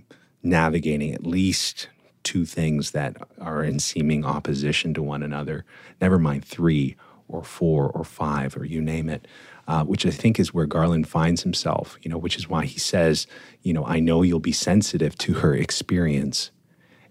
navigating 0.43 1.15
at 1.15 1.27
least 1.27 1.89
two 2.23 2.45
things 2.45 2.93
that 2.93 3.17
are 3.41 3.63
in 3.63 3.79
seeming 3.79 4.25
opposition 4.25 4.95
to 4.95 5.03
one 5.03 5.23
another, 5.23 5.65
never 6.01 6.19
mind 6.19 6.45
three 6.45 6.97
or 7.29 7.43
four 7.43 7.91
or 7.91 8.05
five 8.05 8.57
or 8.57 8.65
you 8.65 8.81
name 8.81 9.09
it. 9.09 9.27
Uh, 9.67 9.85
which 9.85 10.07
I 10.07 10.11
think 10.11 10.41
is 10.41 10.55
where 10.55 10.65
Garland 10.65 11.07
finds 11.07 11.43
himself, 11.43 11.99
you 12.01 12.11
know, 12.11 12.17
which 12.17 12.39
is 12.39 12.49
why 12.49 12.65
he 12.65 12.79
says, 12.79 13.27
you 13.61 13.75
know, 13.75 13.85
I 13.85 14.01
know 14.01 14.23
you'll 14.23 14.41
be 14.41 14.51
sensitive 14.51 15.19
to 15.19 15.35
her 15.35 15.55
experience 15.55 16.51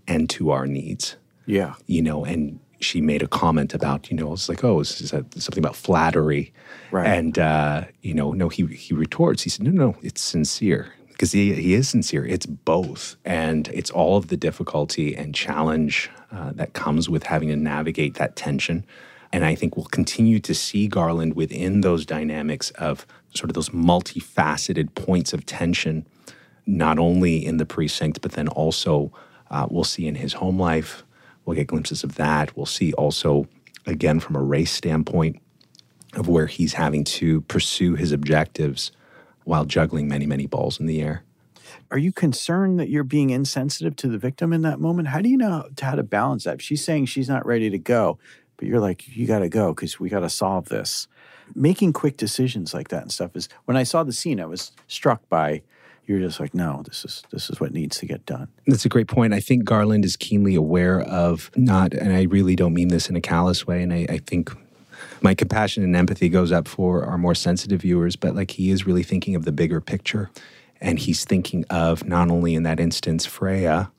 and 0.08 0.28
to 0.32 0.50
our 0.50 0.66
needs. 0.66 1.18
Yeah. 1.46 1.76
You 1.86 2.02
know, 2.02 2.26
and 2.26 2.60
she 2.80 3.00
made 3.00 3.22
a 3.22 3.28
comment 3.28 3.76
about, 3.76 4.10
you 4.10 4.18
know, 4.18 4.34
it's 4.34 4.50
like, 4.50 4.64
oh, 4.64 4.80
is 4.80 5.12
that 5.12 5.40
something 5.40 5.64
about 5.64 5.76
flattery? 5.76 6.52
Right. 6.90 7.06
And, 7.06 7.38
uh, 7.38 7.84
you 8.02 8.16
know, 8.16 8.32
no, 8.32 8.50
he, 8.50 8.66
he 8.66 8.96
retorts, 8.96 9.44
he 9.44 9.52
said, 9.52 9.64
no, 9.64 9.70
no, 9.70 9.96
it's 10.02 10.22
sincere 10.22 10.94
because 11.18 11.32
he, 11.32 11.52
he 11.56 11.74
is 11.74 11.90
sincere. 11.90 12.24
It's 12.28 12.46
both. 12.46 13.16
And 13.26 13.70
it's 13.70 13.90
all 13.90 14.18
of 14.18 14.28
the 14.28 14.38
difficulty 14.38 15.16
and 15.16 15.34
challenge 15.34 16.12
uh, 16.32 16.52
that 16.54 16.74
comes 16.74 17.10
with 17.10 17.24
having 17.24 17.50
to 17.50 17.56
navigate 17.56 18.14
that 18.16 18.36
tension. 18.36 18.86
And 19.34 19.44
I 19.44 19.56
think 19.56 19.76
we'll 19.76 19.88
continue 19.88 20.40
to 20.40 20.54
see 20.54 20.88
Garland 20.88 21.36
within 21.36 21.82
those 21.82 22.06
dynamics 22.06 22.70
of 22.72 23.08
sort 23.34 23.50
of 23.50 23.56
those 23.56 23.70
multifaceted 23.70 24.94
points 24.94 25.34
of 25.34 25.44
tension, 25.48 26.06
not 26.68 27.00
only 27.00 27.44
in 27.44 27.58
the 27.58 27.66
precinct, 27.66 28.22
but 28.22 28.34
then 28.34 28.48
also 28.50 29.12
uh, 29.50 29.68
we'll 29.72 29.84
see 29.84 30.06
in 30.06 30.16
his 30.16 30.34
home 30.34 30.60
life. 30.60 31.04
We'll 31.46 31.56
get 31.56 31.66
glimpses 31.66 32.04
of 32.04 32.14
that. 32.16 32.56
We'll 32.56 32.68
see 32.68 32.94
also, 32.94 33.48
again, 33.88 34.20
from 34.20 34.36
a 34.36 34.42
race 34.42 34.72
standpoint, 34.72 35.42
of 36.14 36.28
where 36.28 36.46
he's 36.46 36.74
having 36.74 37.04
to 37.04 37.42
pursue 37.42 37.96
his 37.96 38.12
objectives 38.12 38.92
while 39.48 39.66
juggling 39.66 40.08
many, 40.08 40.26
many 40.26 40.46
balls 40.46 40.80
in 40.80 40.86
the 40.86 41.02
air. 41.02 41.24
Are 41.90 41.98
you 41.98 42.12
concerned 42.12 42.80
that 42.80 42.90
you're 42.90 43.06
being 43.06 43.30
insensitive 43.30 43.96
to 43.98 44.10
the 44.10 44.18
victim 44.18 44.52
in 44.52 44.62
that 44.64 44.80
moment? 44.80 45.08
How 45.08 45.22
do 45.22 45.30
you 45.30 45.38
know 45.38 45.70
how 45.82 45.96
to 45.96 46.04
balance 46.04 46.44
that? 46.44 46.62
She's 46.62 46.84
saying 46.84 47.06
she's 47.06 47.30
not 47.30 47.46
ready 47.46 47.70
to 47.70 47.78
go, 47.78 48.20
but 48.58 48.68
you're 48.68 48.82
like, 48.82 49.08
you 49.16 49.26
got 49.26 49.40
to 49.40 49.50
go 49.50 49.74
because 49.74 50.00
we 50.00 50.10
got 50.10 50.20
to 50.20 50.30
solve 50.30 50.68
this. 50.68 51.08
Making 51.56 51.94
quick 51.94 52.18
decisions 52.18 52.74
like 52.74 52.90
that 52.90 53.04
and 53.04 53.12
stuff 53.12 53.36
is 53.36 53.48
when 53.64 53.78
I 53.78 53.84
saw 53.84 54.04
the 54.04 54.12
scene, 54.12 54.42
I 54.42 54.46
was 54.46 54.74
struck 54.88 55.28
by 55.30 55.62
you're 56.08 56.20
just 56.20 56.40
like, 56.40 56.54
no, 56.54 56.84
this 56.86 57.04
is 57.04 57.24
this 57.32 57.50
is 57.50 57.60
what 57.60 57.74
needs 57.74 57.98
to 57.98 58.06
get 58.06 58.26
done. 58.26 58.48
That's 58.66 58.86
a 58.86 58.90
great 58.90 59.08
point. 59.08 59.34
I 59.34 59.42
think 59.42 59.66
Garland 59.66 60.06
is 60.06 60.16
keenly 60.16 60.56
aware 60.56 61.02
of 61.02 61.52
not, 61.56 61.94
and 61.94 62.14
I 62.14 62.24
really 62.24 62.56
don't 62.56 62.74
mean 62.74 62.88
this 62.88 63.10
in 63.10 63.18
a 63.18 63.22
callous 63.22 63.68
way, 63.68 63.84
and 63.84 63.94
I, 63.94 64.06
I 64.10 64.18
think 64.20 64.52
my 65.22 65.34
compassion 65.34 65.84
and 65.84 65.96
empathy 65.96 66.30
goes 66.30 66.52
up 66.52 66.68
for 66.68 67.04
our 67.06 67.18
more 67.18 67.36
sensitive 67.36 67.82
viewers, 67.82 68.16
but 68.16 68.36
like 68.36 68.52
he 68.52 68.70
is 68.70 68.86
really 68.86 69.04
thinking 69.04 69.36
of 69.36 69.46
the 69.46 69.52
bigger 69.52 69.82
picture. 69.82 70.30
And 70.80 71.00
he's 71.00 71.26
thinking 71.26 71.66
of 71.70 72.06
not 72.06 72.30
only 72.30 72.54
in 72.54 72.64
that 72.64 72.80
instance 72.80 73.26
Freya 73.26 73.92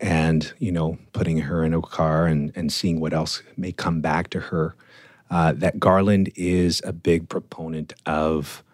and, 0.00 0.52
you 0.58 0.72
know, 0.72 0.98
putting 1.12 1.38
her 1.38 1.64
in 1.64 1.74
a 1.74 1.80
car 1.80 2.26
and, 2.26 2.52
and 2.56 2.72
seeing 2.72 2.98
what 2.98 3.12
else 3.12 3.42
may 3.56 3.72
come 3.72 4.00
back 4.00 4.28
to 4.30 4.40
her, 4.40 4.74
uh, 5.30 5.52
that 5.52 5.78
Garland 5.78 6.30
is 6.34 6.82
a 6.84 6.92
big 6.92 7.28
proponent 7.28 7.94
of 8.04 8.64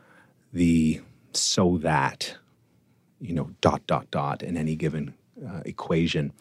the 0.52 1.00
so 1.32 1.76
that, 1.78 2.34
you 3.20 3.34
know, 3.34 3.50
dot, 3.60 3.86
dot, 3.86 4.10
dot 4.10 4.42
in 4.42 4.56
any 4.56 4.74
given 4.74 5.14
uh, 5.46 5.60
equation. 5.66 6.32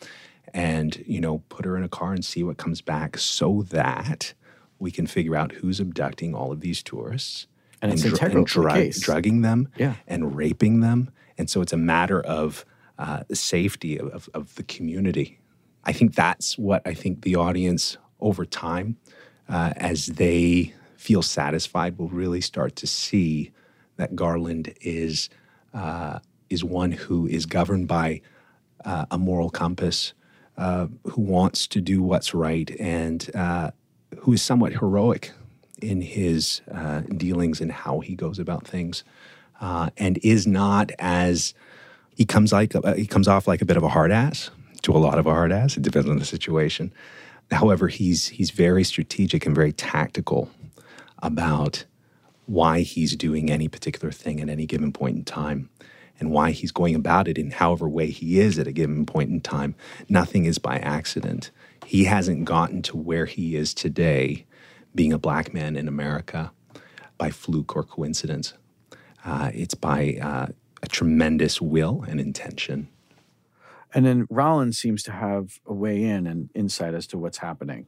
And, 0.53 1.03
you 1.05 1.19
know, 1.19 1.43
put 1.49 1.65
her 1.65 1.75
in 1.75 1.83
a 1.83 1.89
car 1.89 2.13
and 2.13 2.23
see 2.23 2.41
what 2.41 2.57
comes 2.57 2.81
back 2.81 3.17
so 3.17 3.63
that 3.69 4.33
we 4.79 4.91
can 4.91 5.07
figure 5.07 5.35
out 5.35 5.51
who's 5.53 5.79
abducting 5.79 6.33
all 6.35 6.51
of 6.51 6.59
these 6.61 6.83
tourists 6.83 7.47
And 7.81 7.91
it's 7.93 8.03
integral 8.05 8.45
to 8.45 8.53
the 8.53 8.61
drug- 8.61 8.75
case. 8.75 8.99
drugging 8.99 9.41
them 9.41 9.69
Yeah. 9.77 9.95
and 10.07 10.35
raping 10.35 10.79
them. 10.81 11.09
And 11.37 11.49
so 11.49 11.61
it's 11.61 11.73
a 11.73 11.77
matter 11.77 12.21
of 12.21 12.65
uh, 12.97 13.23
the 13.27 13.35
safety 13.35 13.97
of, 13.99 14.07
of, 14.09 14.29
of 14.33 14.55
the 14.55 14.63
community. 14.63 15.39
I 15.83 15.93
think 15.93 16.15
that's 16.15 16.57
what 16.57 16.81
I 16.85 16.93
think 16.93 17.21
the 17.21 17.35
audience 17.35 17.97
over 18.19 18.45
time, 18.45 18.97
uh, 19.47 19.73
as 19.77 20.07
they 20.07 20.73
feel 20.95 21.21
satisfied, 21.21 21.97
will 21.99 22.09
really 22.09 22.41
start 22.41 22.75
to 22.77 22.87
see 22.87 23.51
that 23.97 24.15
Garland 24.15 24.73
is 24.81 25.29
uh, 25.73 26.19
is 26.49 26.63
one 26.63 26.91
who 26.91 27.27
is 27.27 27.45
governed 27.45 27.87
by 27.87 28.21
uh, 28.83 29.05
a 29.11 29.17
moral 29.17 29.49
compass, 29.49 30.13
uh, 30.57 30.87
who 31.03 31.21
wants 31.21 31.67
to 31.67 31.79
do 31.81 32.01
what's 32.01 32.33
right, 32.33 32.71
and 32.79 33.29
uh, 33.35 33.69
who 34.27 34.33
is 34.33 34.41
somewhat 34.41 34.73
heroic 34.73 35.31
in 35.81 36.01
his 36.01 36.59
uh, 36.69 36.99
dealings 36.99 37.61
and 37.61 37.71
how 37.71 38.01
he 38.01 38.13
goes 38.13 38.39
about 38.39 38.67
things, 38.67 39.05
uh, 39.61 39.89
and 39.95 40.19
is 40.21 40.45
not 40.45 40.91
as 40.99 41.53
he 42.13 42.25
comes 42.25 42.51
like 42.51 42.75
uh, 42.75 42.93
he 42.93 43.07
comes 43.07 43.29
off 43.29 43.47
like 43.47 43.61
a 43.61 43.65
bit 43.65 43.77
of 43.77 43.83
a 43.83 43.87
hard 43.87 44.11
ass 44.11 44.51
to 44.81 44.91
a 44.91 44.99
lot 44.99 45.17
of 45.17 45.27
a 45.27 45.31
hard 45.31 45.53
ass. 45.53 45.77
It 45.77 45.83
depends 45.83 46.09
on 46.09 46.19
the 46.19 46.25
situation. 46.25 46.91
However, 47.51 47.87
he's 47.87 48.27
he's 48.27 48.51
very 48.51 48.83
strategic 48.83 49.45
and 49.45 49.55
very 49.55 49.71
tactical 49.71 50.51
about 51.19 51.85
why 52.47 52.81
he's 52.81 53.15
doing 53.15 53.49
any 53.49 53.69
particular 53.69 54.11
thing 54.11 54.41
at 54.41 54.49
any 54.49 54.65
given 54.65 54.91
point 54.91 55.15
in 55.15 55.23
time 55.23 55.69
and 56.19 56.31
why 56.31 56.51
he's 56.51 56.73
going 56.73 56.95
about 56.95 57.29
it 57.29 57.37
in 57.37 57.51
however 57.51 57.87
way 57.87 58.07
he 58.09 58.41
is 58.41 58.59
at 58.59 58.67
a 58.67 58.73
given 58.73 59.05
point 59.05 59.29
in 59.29 59.39
time. 59.39 59.73
Nothing 60.09 60.43
is 60.43 60.57
by 60.57 60.79
accident. 60.79 61.49
He 61.87 62.03
hasn't 62.03 62.43
gotten 62.43 62.81
to 62.81 62.97
where 62.97 63.25
he 63.25 63.55
is 63.55 63.73
today, 63.73 64.45
being 64.93 65.13
a 65.13 65.17
black 65.17 65.53
man 65.53 65.77
in 65.77 65.87
America, 65.87 66.51
by 67.17 67.31
fluke 67.31 67.77
or 67.77 67.83
coincidence. 67.83 68.55
Uh, 69.23 69.51
it's 69.53 69.73
by 69.73 70.17
uh, 70.21 70.47
a 70.83 70.87
tremendous 70.89 71.61
will 71.61 72.03
and 72.05 72.19
intention. 72.19 72.89
And 73.93 74.05
then 74.05 74.27
Rollins 74.29 74.77
seems 74.77 75.01
to 75.03 75.13
have 75.13 75.61
a 75.65 75.73
way 75.73 76.03
in 76.03 76.27
and 76.27 76.49
insight 76.53 76.93
as 76.93 77.07
to 77.07 77.17
what's 77.17 77.37
happening. 77.37 77.85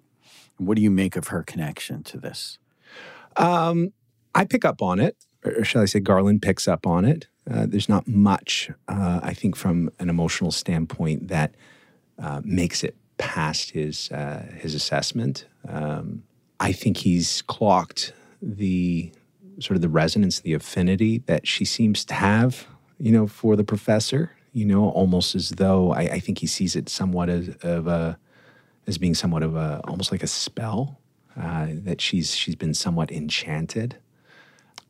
What 0.55 0.77
do 0.77 0.81
you 0.81 0.91
make 0.91 1.17
of 1.17 1.27
her 1.27 1.43
connection 1.43 2.01
to 2.03 2.17
this? 2.17 2.57
Um, 3.35 3.91
I 4.33 4.45
pick 4.45 4.63
up 4.63 4.81
on 4.81 5.01
it, 5.01 5.17
or 5.43 5.65
shall 5.65 5.81
I 5.81 5.85
say, 5.85 5.99
Garland 5.99 6.41
picks 6.41 6.69
up 6.69 6.87
on 6.87 7.03
it. 7.03 7.27
Uh, 7.51 7.65
there's 7.67 7.89
not 7.89 8.07
much, 8.07 8.71
uh, 8.87 9.19
I 9.21 9.33
think, 9.33 9.57
from 9.57 9.89
an 9.99 10.09
emotional 10.09 10.51
standpoint 10.51 11.27
that 11.27 11.53
uh, 12.17 12.39
makes 12.45 12.81
it 12.81 12.95
past 13.19 13.71
his 13.71 14.11
uh, 14.11 14.47
his 14.57 14.73
assessment. 14.73 15.45
Um, 15.67 16.23
I 16.59 16.71
think 16.71 16.97
he's 16.97 17.43
clocked 17.43 18.13
the 18.41 19.11
sort 19.59 19.75
of 19.75 19.81
the 19.81 19.89
resonance, 19.89 20.39
the 20.39 20.53
affinity 20.53 21.19
that 21.27 21.45
she 21.45 21.65
seems 21.65 22.03
to 22.05 22.13
have, 22.15 22.65
you 22.97 23.11
know, 23.11 23.27
for 23.27 23.55
the 23.55 23.63
professor. 23.63 24.31
You 24.51 24.65
know, 24.65 24.89
almost 24.89 25.35
as 25.35 25.51
though 25.51 25.91
I, 25.91 26.01
I 26.01 26.19
think 26.19 26.39
he 26.39 26.47
sees 26.47 26.75
it 26.75 26.89
somewhat 26.89 27.29
as 27.29 27.49
of 27.61 27.85
a 27.85 28.17
as 28.87 28.97
being 28.97 29.13
somewhat 29.13 29.43
of 29.43 29.55
a 29.55 29.81
almost 29.87 30.11
like 30.11 30.23
a 30.23 30.27
spell 30.27 30.99
uh, 31.37 31.67
that 31.69 32.01
she's 32.01 32.35
she's 32.35 32.55
been 32.55 32.73
somewhat 32.73 33.11
enchanted. 33.11 33.97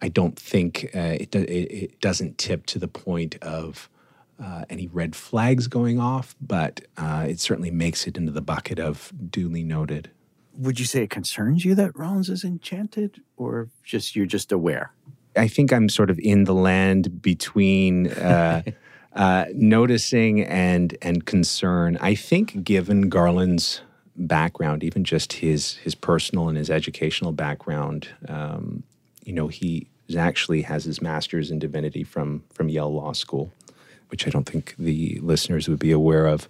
I 0.01 0.07
don't 0.07 0.39
think 0.39 0.91
uh, 0.95 1.17
it, 1.19 1.35
it 1.35 1.71
it 1.83 1.99
doesn't 1.99 2.37
tip 2.37 2.65
to 2.67 2.79
the 2.79 2.87
point 2.87 3.35
of 3.41 3.89
uh, 4.43 4.65
any 4.69 4.87
red 4.87 5.15
flags 5.15 5.67
going 5.67 5.99
off, 5.99 6.35
but 6.41 6.81
uh, 6.97 7.25
it 7.27 7.39
certainly 7.39 7.71
makes 7.71 8.07
it 8.07 8.17
into 8.17 8.31
the 8.31 8.41
bucket 8.41 8.79
of 8.79 9.11
duly 9.29 9.63
noted. 9.63 10.09
Would 10.53 10.79
you 10.79 10.85
say 10.85 11.03
it 11.03 11.09
concerns 11.09 11.65
you 11.65 11.75
that 11.75 11.97
Rollins 11.97 12.29
is 12.29 12.43
enchanted, 12.43 13.21
or 13.37 13.69
just 13.83 14.15
you're 14.15 14.25
just 14.25 14.51
aware? 14.51 14.93
I 15.35 15.47
think 15.47 15.71
I'm 15.71 15.89
sort 15.89 16.09
of 16.09 16.19
in 16.19 16.43
the 16.43 16.53
land 16.53 17.21
between 17.21 18.07
uh, 18.07 18.63
uh, 19.13 19.45
noticing 19.53 20.41
and 20.43 20.97
and 21.01 21.25
concern. 21.25 21.97
I 22.01 22.15
think, 22.15 22.63
given 22.63 23.09
Garland's 23.09 23.81
background, 24.15 24.83
even 24.83 25.03
just 25.03 25.33
his 25.33 25.75
his 25.77 25.95
personal 25.95 26.49
and 26.49 26.57
his 26.57 26.69
educational 26.69 27.31
background, 27.31 28.09
um, 28.27 28.83
you 29.23 29.33
know, 29.33 29.47
he 29.47 29.87
actually 30.17 30.63
has 30.63 30.83
his 30.85 31.01
master's 31.01 31.51
in 31.51 31.59
divinity 31.59 32.03
from 32.03 32.43
from 32.51 32.69
Yale 32.69 32.93
Law 32.93 33.13
School, 33.13 33.51
which 34.09 34.27
I 34.27 34.29
don't 34.29 34.45
think 34.45 34.75
the 34.77 35.19
listeners 35.21 35.67
would 35.67 35.79
be 35.79 35.91
aware 35.91 36.25
of. 36.25 36.49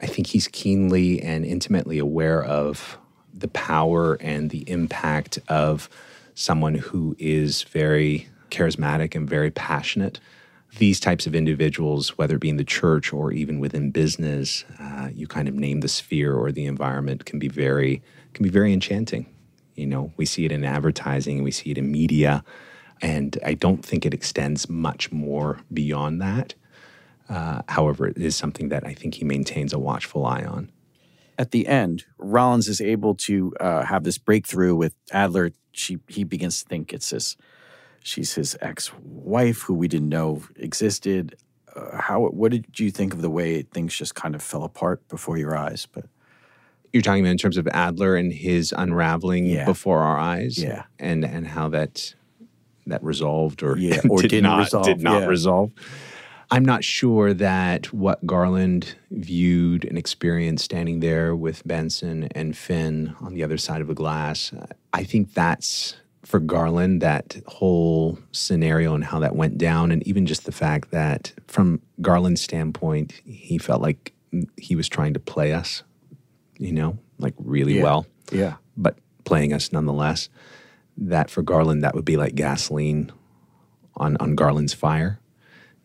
I 0.00 0.06
think 0.06 0.28
he's 0.28 0.48
keenly 0.48 1.20
and 1.22 1.44
intimately 1.44 1.98
aware 1.98 2.42
of 2.42 2.98
the 3.32 3.48
power 3.48 4.14
and 4.14 4.50
the 4.50 4.68
impact 4.70 5.38
of 5.48 5.88
someone 6.34 6.74
who 6.74 7.16
is 7.18 7.62
very 7.64 8.28
charismatic 8.50 9.14
and 9.14 9.28
very 9.28 9.50
passionate. 9.50 10.20
These 10.78 10.98
types 10.98 11.26
of 11.26 11.34
individuals, 11.34 12.18
whether 12.18 12.36
it 12.36 12.40
be 12.40 12.48
in 12.48 12.56
the 12.56 12.64
church 12.64 13.12
or 13.12 13.32
even 13.32 13.60
within 13.60 13.90
business, 13.90 14.64
uh, 14.80 15.08
you 15.12 15.26
kind 15.26 15.48
of 15.48 15.54
name 15.54 15.80
the 15.80 15.88
sphere 15.88 16.34
or 16.34 16.50
the 16.50 16.66
environment, 16.66 17.24
can 17.24 17.38
be 17.38 17.48
very 17.48 18.02
can 18.32 18.42
be 18.42 18.50
very 18.50 18.72
enchanting. 18.72 19.26
You 19.76 19.86
know, 19.86 20.12
we 20.16 20.26
see 20.26 20.44
it 20.44 20.52
in 20.52 20.64
advertising, 20.64 21.44
we 21.44 21.52
see 21.52 21.70
it 21.70 21.78
in 21.78 21.90
media, 21.90 22.44
and 23.00 23.38
I 23.44 23.54
don't 23.54 23.84
think 23.84 24.04
it 24.04 24.14
extends 24.14 24.68
much 24.68 25.12
more 25.12 25.60
beyond 25.72 26.20
that. 26.20 26.54
Uh, 27.28 27.62
however, 27.68 28.06
it 28.08 28.18
is 28.18 28.36
something 28.36 28.68
that 28.68 28.86
I 28.86 28.92
think 28.94 29.14
he 29.14 29.24
maintains 29.24 29.72
a 29.72 29.78
watchful 29.78 30.26
eye 30.26 30.44
on. 30.44 30.70
At 31.38 31.50
the 31.50 31.66
end, 31.66 32.04
Rollins 32.18 32.68
is 32.68 32.80
able 32.80 33.14
to 33.16 33.54
uh, 33.58 33.84
have 33.84 34.04
this 34.04 34.18
breakthrough 34.18 34.74
with 34.74 34.94
Adler. 35.12 35.50
She 35.72 35.98
he 36.08 36.22
begins 36.24 36.62
to 36.62 36.68
think 36.68 36.92
it's 36.92 37.10
this 37.10 37.36
She's 38.06 38.34
his 38.34 38.54
ex-wife, 38.60 39.62
who 39.62 39.72
we 39.74 39.88
didn't 39.88 40.10
know 40.10 40.42
existed. 40.56 41.36
Uh, 41.74 41.96
how? 41.96 42.20
What 42.20 42.50
did 42.52 42.78
you 42.78 42.90
think 42.90 43.14
of 43.14 43.22
the 43.22 43.30
way 43.30 43.62
things 43.62 43.96
just 43.96 44.14
kind 44.14 44.34
of 44.34 44.42
fell 44.42 44.62
apart 44.62 45.08
before 45.08 45.38
your 45.38 45.56
eyes? 45.56 45.86
But 45.90 46.04
You're 46.92 47.02
talking 47.02 47.24
about 47.24 47.30
in 47.32 47.38
terms 47.38 47.56
of 47.56 47.66
Adler 47.68 48.14
and 48.14 48.30
his 48.32 48.72
unraveling 48.76 49.46
Yeah. 49.46 49.64
before 49.64 50.00
our 50.00 50.18
eyes, 50.18 50.58
Yeah. 50.62 50.84
and 50.98 51.24
and 51.24 51.46
how 51.48 51.70
that 51.70 52.14
that 52.86 53.02
resolved 53.02 53.62
or 53.62 53.78
Yeah, 53.78 54.00
or 54.10 54.20
did 54.20 54.28
didn't 54.28 54.42
not 54.44 54.58
resolve, 54.58 54.86
did 54.86 55.00
not 55.00 55.22
yeah. 55.22 55.26
resolve. 55.28 55.72
I'm 56.50 56.64
not 56.64 56.84
sure 56.84 57.34
that 57.34 57.92
what 57.92 58.24
Garland 58.26 58.96
viewed 59.10 59.84
and 59.84 59.96
experienced 59.98 60.64
standing 60.64 61.00
there 61.00 61.34
with 61.34 61.66
Benson 61.66 62.28
and 62.34 62.56
Finn 62.56 63.14
on 63.20 63.34
the 63.34 63.42
other 63.42 63.58
side 63.58 63.80
of 63.80 63.88
the 63.88 63.94
glass. 63.94 64.52
I 64.92 65.04
think 65.04 65.34
that's 65.34 65.96
for 66.22 66.40
Garland 66.40 67.02
that 67.02 67.36
whole 67.46 68.18
scenario 68.32 68.94
and 68.94 69.04
how 69.04 69.18
that 69.20 69.36
went 69.36 69.58
down, 69.58 69.90
and 69.90 70.06
even 70.06 70.26
just 70.26 70.44
the 70.46 70.52
fact 70.52 70.90
that 70.90 71.32
from 71.46 71.80
Garland's 72.00 72.40
standpoint, 72.40 73.12
he 73.26 73.58
felt 73.58 73.82
like 73.82 74.12
he 74.56 74.74
was 74.74 74.88
trying 74.88 75.12
to 75.14 75.20
play 75.20 75.52
us, 75.52 75.82
you 76.58 76.72
know, 76.72 76.98
like 77.18 77.34
really 77.38 77.76
Yeah. 77.76 77.82
well 77.82 78.06
yeah, 78.32 78.54
but 78.76 78.96
playing 79.24 79.52
us 79.52 79.72
nonetheless. 79.72 80.28
That 80.96 81.28
for 81.28 81.42
Garland, 81.42 81.82
that 81.84 81.94
would 81.94 82.04
be 82.04 82.16
like 82.16 82.34
gasoline 82.34 83.12
on 83.96 84.16
on 84.18 84.34
Garland's 84.34 84.72
fire. 84.74 85.20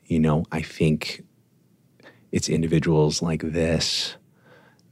You 0.09 0.19
know, 0.19 0.43
I 0.51 0.63
think 0.63 1.23
it's 2.31 2.49
individuals 2.49 3.21
like 3.21 3.43
this 3.43 4.15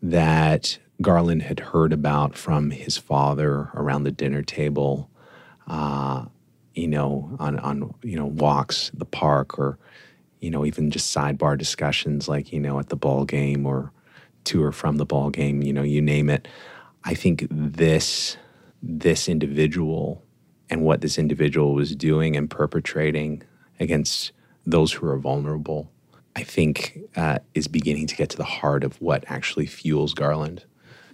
that 0.03 0.77
Garland 1.01 1.41
had 1.41 1.59
heard 1.59 1.91
about 1.91 2.37
from 2.37 2.69
his 2.69 2.97
father 2.97 3.69
around 3.73 4.03
the 4.03 4.11
dinner 4.11 4.43
table, 4.43 5.09
uh, 5.65 6.25
you 6.75 6.87
know, 6.87 7.35
on 7.39 7.57
on 7.59 7.95
you 8.03 8.15
know 8.15 8.27
walks 8.27 8.91
the 8.93 9.05
park 9.05 9.57
or 9.57 9.79
you 10.39 10.51
know 10.51 10.63
even 10.63 10.91
just 10.91 11.15
sidebar 11.15 11.57
discussions 11.57 12.29
like 12.29 12.53
you 12.53 12.59
know 12.59 12.77
at 12.77 12.89
the 12.89 12.95
ball 12.95 13.25
game 13.25 13.65
or 13.65 13.91
to 14.43 14.63
or 14.63 14.71
from 14.71 14.97
the 14.97 15.05
ball 15.05 15.31
game, 15.31 15.63
you 15.63 15.73
know, 15.73 15.81
you 15.81 15.99
name 15.99 16.29
it. 16.29 16.47
I 17.03 17.15
think 17.15 17.47
this 17.49 18.37
this 18.83 19.27
individual 19.27 20.23
and 20.69 20.83
what 20.83 21.01
this 21.01 21.17
individual 21.17 21.73
was 21.73 21.95
doing 21.95 22.35
and 22.35 22.51
perpetrating 22.51 23.41
against 23.79 24.31
those 24.67 24.91
who 24.93 25.07
are 25.07 25.17
vulnerable, 25.17 25.89
I 26.35 26.43
think 26.43 26.99
uh, 27.15 27.39
is 27.55 27.67
beginning 27.67 28.05
to 28.07 28.15
get 28.15 28.29
to 28.29 28.37
the 28.37 28.43
heart 28.43 28.83
of 28.83 29.01
what 29.01 29.23
actually 29.27 29.65
fuels 29.65 30.13
Garland. 30.13 30.63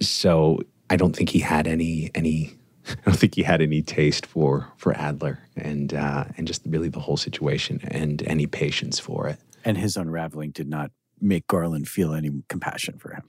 So 0.01 0.59
I 0.89 0.97
don't 0.97 1.15
think 1.15 1.29
he 1.29 1.39
had 1.39 1.67
any 1.67 2.11
any. 2.13 2.57
I 2.89 2.95
don't 3.05 3.15
think 3.15 3.35
he 3.35 3.43
had 3.43 3.61
any 3.61 3.81
taste 3.81 4.25
for 4.25 4.67
for 4.75 4.93
Adler 4.97 5.39
and 5.55 5.93
uh, 5.93 6.25
and 6.35 6.45
just 6.45 6.63
really 6.65 6.89
the 6.89 6.99
whole 6.99 7.15
situation 7.15 7.79
and 7.83 8.21
any 8.23 8.47
patience 8.47 8.99
for 8.99 9.27
it. 9.29 9.39
and 9.63 9.77
his 9.77 9.95
unraveling 9.95 10.51
did 10.51 10.67
not 10.67 10.91
make 11.21 11.47
Garland 11.47 11.87
feel 11.87 12.13
any 12.13 12.31
compassion 12.49 12.97
for 12.97 13.13
him. 13.13 13.23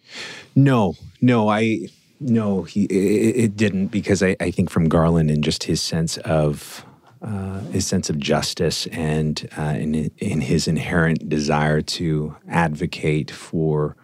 No, 0.57 0.97
no, 1.21 1.49
I 1.49 1.88
no, 2.19 2.62
he 2.62 2.85
it, 2.85 3.37
it 3.45 3.57
didn't 3.57 3.88
because 3.88 4.23
I, 4.23 4.37
I 4.40 4.50
think 4.50 4.71
from 4.71 4.88
Garland 4.88 5.31
and 5.31 5.45
just 5.45 5.64
his 5.64 5.81
sense 5.81 6.16
of 6.19 6.85
uh, 7.25 7.61
his 7.73 7.87
sense 7.87 8.11
of 8.11 8.19
justice 8.19 8.87
and 8.88 9.49
uh, 9.59 9.75
in 9.85 10.11
in 10.19 10.40
his 10.43 10.69
inherent 10.69 11.28
desire 11.28 11.81
to 11.81 12.37
advocate 12.49 13.31
for 13.31 13.97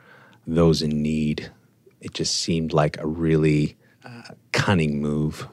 those 0.47 0.83
in 0.83 1.03
need, 1.03 1.51
it 2.01 2.15
just 2.15 2.35
seemed 2.35 2.73
like 2.73 2.97
a 2.99 3.07
really 3.07 3.77
uh, 4.05 4.23
cunning 4.53 5.01
move 5.03 5.47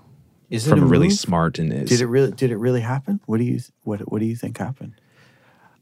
Is 0.50 0.66
it 0.66 0.70
from 0.70 0.82
a 0.84 0.86
a 0.86 0.90
really 0.90 1.08
move? 1.10 1.18
smart 1.20 1.60
and 1.60 1.70
Did 1.88 2.02
it 2.02 2.08
really? 2.08 2.32
Did 2.32 2.52
it 2.52 2.58
really 2.58 2.82
happen? 2.82 3.20
What 3.26 3.38
do 3.40 3.44
you 3.44 3.60
what 3.84 4.00
What 4.12 4.20
do 4.20 4.26
you 4.26 4.36
think 4.36 4.58
happened? 4.58 4.94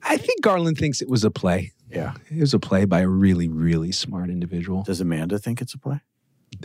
I 0.01 0.17
think 0.17 0.41
Garland 0.41 0.77
thinks 0.77 1.01
it 1.01 1.09
was 1.09 1.23
a 1.23 1.31
play. 1.31 1.71
Yeah. 1.89 2.13
It 2.29 2.39
was 2.41 2.53
a 2.53 2.59
play 2.59 2.85
by 2.85 3.01
a 3.01 3.07
really, 3.07 3.47
really 3.47 3.91
smart 3.91 4.29
individual. 4.29 4.83
Does 4.83 5.01
Amanda 5.01 5.37
think 5.39 5.61
it's 5.61 5.73
a 5.73 5.79
play? 5.79 5.99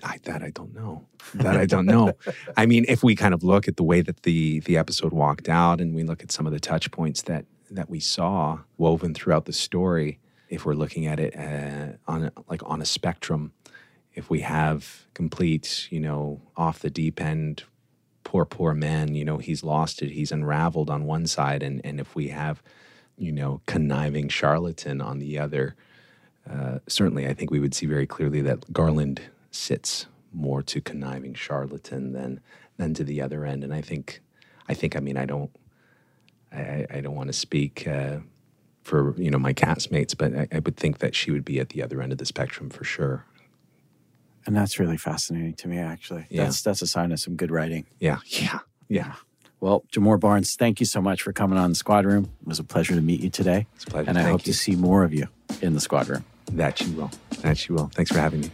I, 0.03 0.19
that 0.25 0.43
I 0.43 0.51
don't 0.51 0.75
know. 0.75 1.07
That 1.35 1.57
I 1.57 1.67
don't 1.67 1.87
know. 1.87 2.13
I 2.57 2.67
mean, 2.67 2.85
if 2.89 3.03
we 3.03 3.15
kind 3.15 3.35
of 3.35 3.43
look 3.43 3.69
at 3.69 3.77
the 3.77 3.83
way 3.83 4.01
that 4.01 4.23
the 4.23 4.61
the 4.61 4.77
episode 4.77 5.13
walked 5.13 5.49
out, 5.49 5.81
and 5.81 5.95
we 5.95 6.03
look 6.03 6.23
at 6.23 6.33
some 6.33 6.47
of 6.47 6.53
the 6.53 6.61
touch 6.61 6.91
points 6.91 7.23
that 7.23 7.47
that 7.71 7.89
we 7.89 8.01
saw 8.01 8.61
woven 8.79 9.15
throughout 9.15 9.45
the 9.45 9.53
story, 9.53 10.19
if 10.49 10.65
we're 10.65 10.75
looking 10.75 11.07
at 11.07 11.21
it 11.21 11.37
uh, 11.37 11.97
on 12.11 12.25
a, 12.25 12.33
like 12.49 12.63
on 12.65 12.83
a 12.83 12.87
spectrum, 12.87 13.53
if 14.15 14.29
we 14.29 14.41
have 14.41 15.07
complete, 15.15 15.89
you 15.91 16.01
know, 16.01 16.43
off 16.57 16.81
the 16.81 16.91
deep 16.91 17.21
end, 17.21 17.65
poor 18.25 18.45
poor 18.45 18.75
man, 18.75 19.15
you 19.15 19.25
know, 19.25 19.39
he's 19.39 19.63
lost 19.63 20.03
it, 20.03 20.11
he's 20.11 20.33
unraveled 20.33 20.91
on 20.91 21.05
one 21.05 21.27
side, 21.27 21.63
and 21.63 21.81
and 21.85 22.01
if 22.01 22.15
we 22.15 22.29
have, 22.29 22.63
you 23.17 23.33
know, 23.33 23.61
conniving 23.67 24.29
charlatan 24.29 25.01
on 25.01 25.19
the 25.19 25.39
other, 25.39 25.77
uh, 26.49 26.79
certainly 26.89 27.27
I 27.27 27.35
think 27.35 27.51
we 27.51 27.61
would 27.61 27.75
see 27.75 27.87
very 27.87 28.07
clearly 28.07 28.41
that 28.43 28.73
Garland 28.73 29.21
sits 29.51 30.07
more 30.33 30.63
to 30.63 30.81
conniving 30.81 31.35
charlatan 31.35 32.13
than 32.13 32.41
than 32.77 32.95
to 32.95 33.05
the 33.05 33.21
other 33.21 33.45
end. 33.45 33.63
And 33.65 33.75
I 33.75 33.81
think, 33.83 34.21
I 34.69 34.75
think, 34.75 34.97
I 34.97 35.01
mean, 35.01 35.17
I 35.19 35.27
don't, 35.27 35.51
I, 36.53 36.87
I- 36.91 37.01
don't 37.01 37.15
want 37.17 37.27
to 37.29 37.33
speak 37.35 37.87
uh, 37.87 38.19
for 38.83 39.15
you 39.19 39.31
know 39.31 39.39
my 39.39 39.53
castmates, 39.53 40.17
but 40.17 40.35
I, 40.35 40.49
I 40.53 40.59
would 40.61 40.77
think 40.77 40.99
that 40.99 41.15
she 41.15 41.31
would 41.31 41.45
be 41.45 41.61
at 41.61 41.71
the 41.71 41.83
other 41.83 42.01
end 42.01 42.13
of 42.13 42.19
the 42.19 42.27
spectrum 42.27 42.71
for 42.71 42.85
sure. 42.85 43.25
And 44.47 44.57
that's 44.57 44.79
really 44.81 44.97
fascinating 44.97 45.53
to 45.55 45.69
me. 45.69 45.79
Actually, 45.79 46.27
Yeah. 46.31 46.45
that's 46.45 46.63
that's 46.63 46.81
a 46.83 46.87
sign 46.87 47.13
of 47.13 47.21
some 47.21 47.37
good 47.37 47.51
writing. 47.51 47.85
Yeah, 47.99 48.19
yeah, 48.27 48.61
yeah. 48.89 49.15
Well, 49.61 49.85
Demore 49.93 50.19
Barnes, 50.19 50.55
thank 50.57 50.81
you 50.81 50.87
so 50.87 51.03
much 51.03 51.21
for 51.21 51.35
coming 51.35 51.59
on 51.59 51.69
the 51.69 51.77
Squad 51.77 52.07
Room. 52.07 52.31
It 52.41 52.49
was 52.49 52.59
a 52.59 52.65
pleasure 52.65 52.95
to 52.95 53.03
meet 53.03 53.21
you 53.21 53.29
today, 53.29 53.67
It's 53.75 53.85
a 53.85 53.89
pleasure. 53.89 54.09
and 54.09 54.19
I 54.19 54.23
Thank 54.23 54.33
hope 54.33 54.47
you. 54.47 54.53
to 54.55 54.59
see 54.59 54.75
more 54.75 55.05
of 55.05 55.13
you 55.13 55.27
in 55.61 55.75
the 55.75 55.81
Squad 55.81 56.09
Room. 56.09 56.25
that 56.53 56.81
you 56.81 56.91
will. 56.95 57.11
That 57.43 57.69
you 57.69 57.75
will. 57.75 57.91
Thanks 57.95 58.11
for 58.11 58.19
having 58.19 58.41
me. 58.41 58.51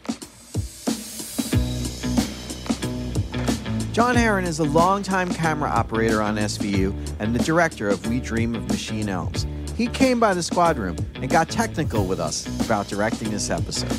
John 3.96 4.14
Herron 4.14 4.44
is 4.44 4.58
a 4.58 4.64
longtime 4.64 5.32
camera 5.32 5.70
operator 5.70 6.20
on 6.20 6.36
SVU 6.36 6.94
and 7.18 7.34
the 7.34 7.42
director 7.42 7.88
of 7.88 8.06
We 8.06 8.20
Dream 8.20 8.54
of 8.54 8.68
Machine 8.68 9.08
Elves. 9.08 9.46
He 9.74 9.86
came 9.86 10.20
by 10.20 10.34
the 10.34 10.42
squad 10.42 10.76
room 10.76 10.98
and 11.14 11.30
got 11.30 11.48
technical 11.48 12.04
with 12.04 12.20
us 12.20 12.44
about 12.62 12.88
directing 12.88 13.30
this 13.30 13.48
episode. 13.48 13.90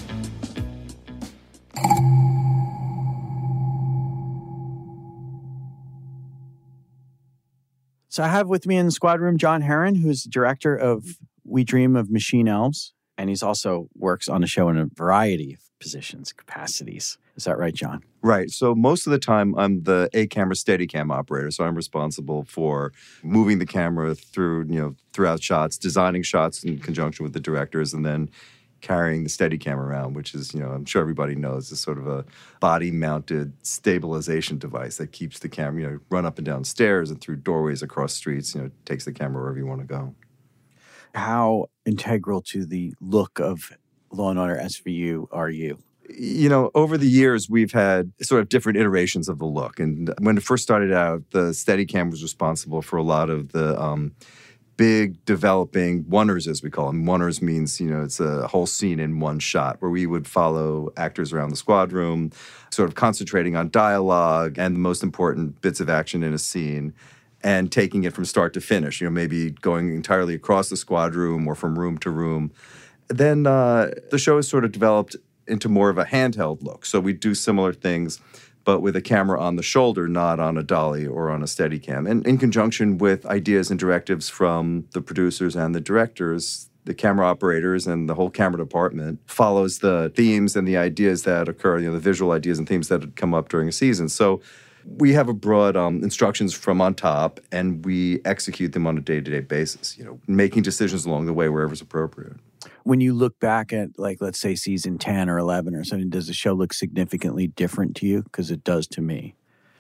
So 8.07 8.21
I 8.21 8.27
have 8.27 8.47
with 8.47 8.67
me 8.67 8.77
in 8.77 8.85
the 8.85 8.91
Squad 8.91 9.19
Room 9.19 9.39
John 9.39 9.61
Herron, 9.61 9.95
who's 9.95 10.21
the 10.21 10.29
director 10.29 10.75
of 10.75 11.17
We 11.43 11.63
Dream 11.63 11.95
of 11.95 12.11
Machine 12.11 12.47
Elves, 12.47 12.93
and 13.17 13.29
he's 13.29 13.43
also 13.43 13.89
works 13.95 14.27
on 14.27 14.41
the 14.41 14.47
show 14.47 14.69
in 14.69 14.77
a 14.77 14.85
variety 14.85 15.53
of 15.53 15.59
positions, 15.79 16.33
capacities. 16.33 17.17
Is 17.35 17.43
that 17.43 17.57
right, 17.57 17.73
John? 17.73 18.03
Right. 18.21 18.49
So 18.49 18.73
most 18.73 19.05
of 19.05 19.11
the 19.11 19.19
time, 19.19 19.53
I'm 19.57 19.83
the 19.83 20.09
A 20.13 20.27
camera 20.27 20.55
steady 20.55 20.87
cam 20.87 21.11
operator. 21.11 21.51
So 21.51 21.63
I'm 21.63 21.75
responsible 21.75 22.43
for 22.43 22.91
moving 23.23 23.59
the 23.59 23.65
camera 23.65 24.15
through, 24.15 24.65
you 24.69 24.79
know, 24.79 24.95
throughout 25.13 25.43
shots, 25.43 25.77
designing 25.77 26.23
shots 26.23 26.63
in 26.63 26.79
conjunction 26.79 27.23
with 27.23 27.33
the 27.33 27.39
directors, 27.39 27.93
and 27.93 28.05
then 28.05 28.29
carrying 28.81 29.23
the 29.23 29.29
steady 29.29 29.57
cam 29.57 29.79
around, 29.79 30.15
which 30.15 30.35
is, 30.35 30.53
you 30.53 30.59
know, 30.59 30.69
I'm 30.69 30.85
sure 30.85 31.01
everybody 31.01 31.35
knows 31.35 31.71
is 31.71 31.79
sort 31.79 31.97
of 31.97 32.07
a 32.07 32.25
body 32.59 32.91
mounted 32.91 33.53
stabilization 33.65 34.57
device 34.57 34.97
that 34.97 35.11
keeps 35.11 35.39
the 35.39 35.49
camera, 35.49 35.81
you 35.81 35.89
know, 35.89 35.99
run 36.09 36.25
up 36.25 36.37
and 36.37 36.45
down 36.45 36.63
stairs 36.63 37.09
and 37.09 37.19
through 37.19 37.37
doorways 37.37 37.81
across 37.81 38.13
streets, 38.13 38.53
you 38.55 38.61
know, 38.61 38.71
takes 38.85 39.05
the 39.05 39.11
camera 39.11 39.41
wherever 39.41 39.57
you 39.57 39.65
want 39.65 39.81
to 39.81 39.87
go. 39.87 40.13
How 41.17 41.65
integral 41.83 42.43
to 42.43 42.63
the 42.63 42.93
look 43.01 43.39
of 43.39 43.71
Law 44.11 44.29
and 44.29 44.37
Order 44.37 44.55
SVU 44.55 45.27
are 45.31 45.49
you? 45.49 45.79
you 46.09 46.47
know, 46.47 46.71
over 46.73 46.97
the 46.97 47.07
years, 47.07 47.49
we've 47.49 47.71
had 47.71 48.13
sort 48.21 48.39
of 48.39 48.49
different 48.49 48.77
iterations 48.77 49.27
of 49.27 49.39
the 49.39 49.45
look. 49.45 49.79
And 49.79 50.13
when 50.19 50.37
it 50.37 50.43
first 50.43 50.63
started 50.63 50.93
out, 50.93 51.23
the 51.31 51.49
Steadicam 51.49 52.11
was 52.11 52.23
responsible 52.23 52.81
for 52.81 52.97
a 52.97 53.03
lot 53.03 53.29
of 53.29 53.51
the 53.51 53.77
um, 53.81 54.13
big 54.77 55.25
developing 55.25 56.03
oneers, 56.05 56.47
as 56.47 56.61
we 56.63 56.69
call 56.69 56.87
them. 56.87 57.05
Oneers 57.05 57.41
means, 57.41 57.81
you 57.81 57.89
know, 57.89 58.03
it's 58.03 58.19
a 58.19 58.47
whole 58.47 58.67
scene 58.67 58.99
in 58.99 59.19
one 59.19 59.39
shot 59.39 59.77
where 59.79 59.91
we 59.91 60.05
would 60.05 60.27
follow 60.27 60.93
actors 60.95 61.33
around 61.33 61.49
the 61.49 61.57
squad 61.57 61.91
room, 61.91 62.31
sort 62.69 62.87
of 62.87 62.95
concentrating 62.95 63.55
on 63.55 63.69
dialogue 63.69 64.57
and 64.57 64.75
the 64.75 64.79
most 64.79 65.03
important 65.03 65.59
bits 65.61 65.79
of 65.79 65.89
action 65.89 66.23
in 66.23 66.33
a 66.33 66.39
scene 66.39 66.93
and 67.43 67.71
taking 67.71 68.03
it 68.03 68.13
from 68.13 68.25
start 68.25 68.53
to 68.53 68.61
finish, 68.61 68.99
you 68.99 69.07
know, 69.07 69.11
maybe 69.11 69.51
going 69.51 69.93
entirely 69.93 70.33
across 70.33 70.69
the 70.69 70.77
squad 70.77 71.15
room 71.15 71.47
or 71.47 71.55
from 71.55 71.77
room 71.77 71.97
to 71.99 72.09
room. 72.09 72.51
Then 73.09 73.45
uh, 73.45 73.91
the 74.11 74.17
show 74.17 74.37
has 74.37 74.47
sort 74.47 74.65
of 74.65 74.71
developed 74.71 75.15
into 75.47 75.69
more 75.69 75.89
of 75.89 75.97
a 75.97 76.05
handheld 76.05 76.61
look. 76.63 76.85
So 76.85 76.99
we 76.99 77.13
do 77.13 77.33
similar 77.33 77.73
things, 77.73 78.19
but 78.65 78.81
with 78.81 78.95
a 78.95 79.01
camera 79.01 79.39
on 79.39 79.55
the 79.55 79.63
shoulder, 79.63 80.07
not 80.07 80.39
on 80.39 80.57
a 80.57 80.63
dolly 80.63 81.07
or 81.07 81.29
on 81.29 81.41
a 81.41 81.47
steady 81.47 81.79
cam. 81.79 82.05
And 82.05 82.25
in 82.27 82.37
conjunction 82.37 82.97
with 82.97 83.25
ideas 83.25 83.71
and 83.71 83.79
directives 83.79 84.27
from 84.29 84.85
the 84.91 85.01
producers 85.01 85.55
and 85.55 85.73
the 85.73 85.79
directors, 85.79 86.69
the 86.83 86.93
camera 86.93 87.27
operators 87.27 87.85
and 87.85 88.09
the 88.09 88.15
whole 88.15 88.29
camera 88.29 88.57
department 88.57 89.19
follows 89.25 89.79
the 89.79 90.11
themes 90.15 90.55
and 90.55 90.67
the 90.67 90.77
ideas 90.77 91.23
that 91.23 91.47
occur, 91.47 91.79
you 91.79 91.87
know, 91.87 91.93
the 91.93 91.99
visual 91.99 92.31
ideas 92.31 92.57
and 92.57 92.67
themes 92.67 92.87
that 92.87 93.15
come 93.15 93.33
up 93.33 93.49
during 93.49 93.67
a 93.67 93.73
season. 93.73 94.09
So 94.09 94.41
we 94.95 95.13
have 95.13 95.27
a 95.27 95.33
broad 95.33 95.75
um, 95.75 96.03
instructions 96.03 96.53
from 96.53 96.81
on 96.81 96.93
top, 96.93 97.39
and 97.51 97.83
we 97.85 98.21
execute 98.25 98.71
them 98.71 98.87
on 98.87 98.97
a 98.97 99.01
day 99.01 99.19
to 99.19 99.31
day 99.31 99.41
basis. 99.41 99.97
You 99.97 100.05
know, 100.05 100.19
making 100.27 100.63
decisions 100.63 101.05
along 101.05 101.25
the 101.25 101.33
way 101.33 101.49
wherever 101.49 101.73
it's 101.73 101.81
appropriate. 101.81 102.37
When 102.83 103.01
you 103.01 103.13
look 103.13 103.37
back 103.39 103.73
at, 103.73 103.99
like, 103.99 104.21
let's 104.21 104.39
say 104.39 104.55
season 104.55 104.97
10 104.97 105.29
or 105.29 105.37
11 105.37 105.75
or 105.75 105.83
something, 105.83 106.09
does 106.09 106.27
the 106.27 106.33
show 106.33 106.53
look 106.53 106.73
significantly 106.73 107.47
different 107.47 107.95
to 107.97 108.07
you? 108.07 108.23
Because 108.23 108.49
it 108.49 108.63
does 108.63 108.87
to 108.87 109.01
me. 109.01 109.35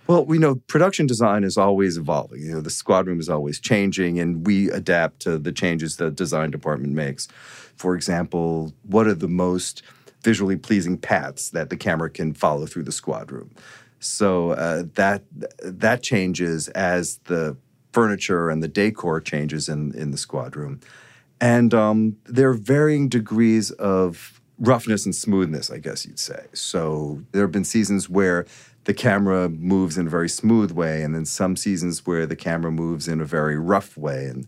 Well, 0.07 0.25
we 0.25 0.37
know 0.37 0.55
production 0.55 1.05
design 1.05 1.43
is 1.43 1.57
always 1.57 1.97
evolving. 1.97 2.41
You 2.41 2.53
know, 2.53 2.61
the 2.61 2.69
squad 2.69 3.07
room 3.07 3.19
is 3.19 3.29
always 3.29 3.59
changing, 3.59 4.19
and 4.19 4.45
we 4.45 4.69
adapt 4.71 5.21
to 5.21 5.37
the 5.37 5.51
changes 5.51 5.97
the 5.97 6.11
design 6.11 6.51
department 6.51 6.93
makes. 6.93 7.27
For 7.75 7.95
example, 7.95 8.73
what 8.83 9.07
are 9.07 9.13
the 9.13 9.27
most 9.27 9.83
visually 10.23 10.57
pleasing 10.57 10.97
paths 10.97 11.49
that 11.51 11.69
the 11.69 11.77
camera 11.77 12.09
can 12.09 12.33
follow 12.33 12.65
through 12.65 12.83
the 12.83 12.91
squad 12.91 13.31
room? 13.31 13.51
So 13.99 14.51
uh, 14.51 14.83
that 14.95 15.23
that 15.59 16.03
changes 16.03 16.67
as 16.69 17.17
the 17.25 17.57
furniture 17.91 18.49
and 18.49 18.61
the 18.61 18.67
decor 18.67 19.21
changes 19.21 19.67
in 19.67 19.93
in 19.95 20.11
the 20.11 20.17
squad 20.17 20.55
room, 20.55 20.79
and 21.41 21.73
um, 21.73 22.17
there 22.25 22.49
are 22.49 22.53
varying 22.53 23.09
degrees 23.09 23.71
of 23.71 24.39
roughness 24.59 25.05
and 25.05 25.15
smoothness, 25.15 25.69
I 25.69 25.77
guess 25.77 26.05
you'd 26.05 26.19
say. 26.19 26.45
So 26.53 27.23
there 27.31 27.43
have 27.43 27.51
been 27.51 27.63
seasons 27.63 28.09
where 28.09 28.45
the 28.85 28.93
camera 28.93 29.49
moves 29.49 29.97
in 29.97 30.07
a 30.07 30.09
very 30.09 30.29
smooth 30.29 30.71
way, 30.71 31.03
and 31.03 31.13
then 31.13 31.25
some 31.25 31.55
seasons 31.55 32.05
where 32.05 32.25
the 32.25 32.35
camera 32.35 32.71
moves 32.71 33.07
in 33.07 33.19
a 33.21 33.25
very 33.25 33.57
rough 33.57 33.97
way, 33.97 34.25
and 34.25 34.47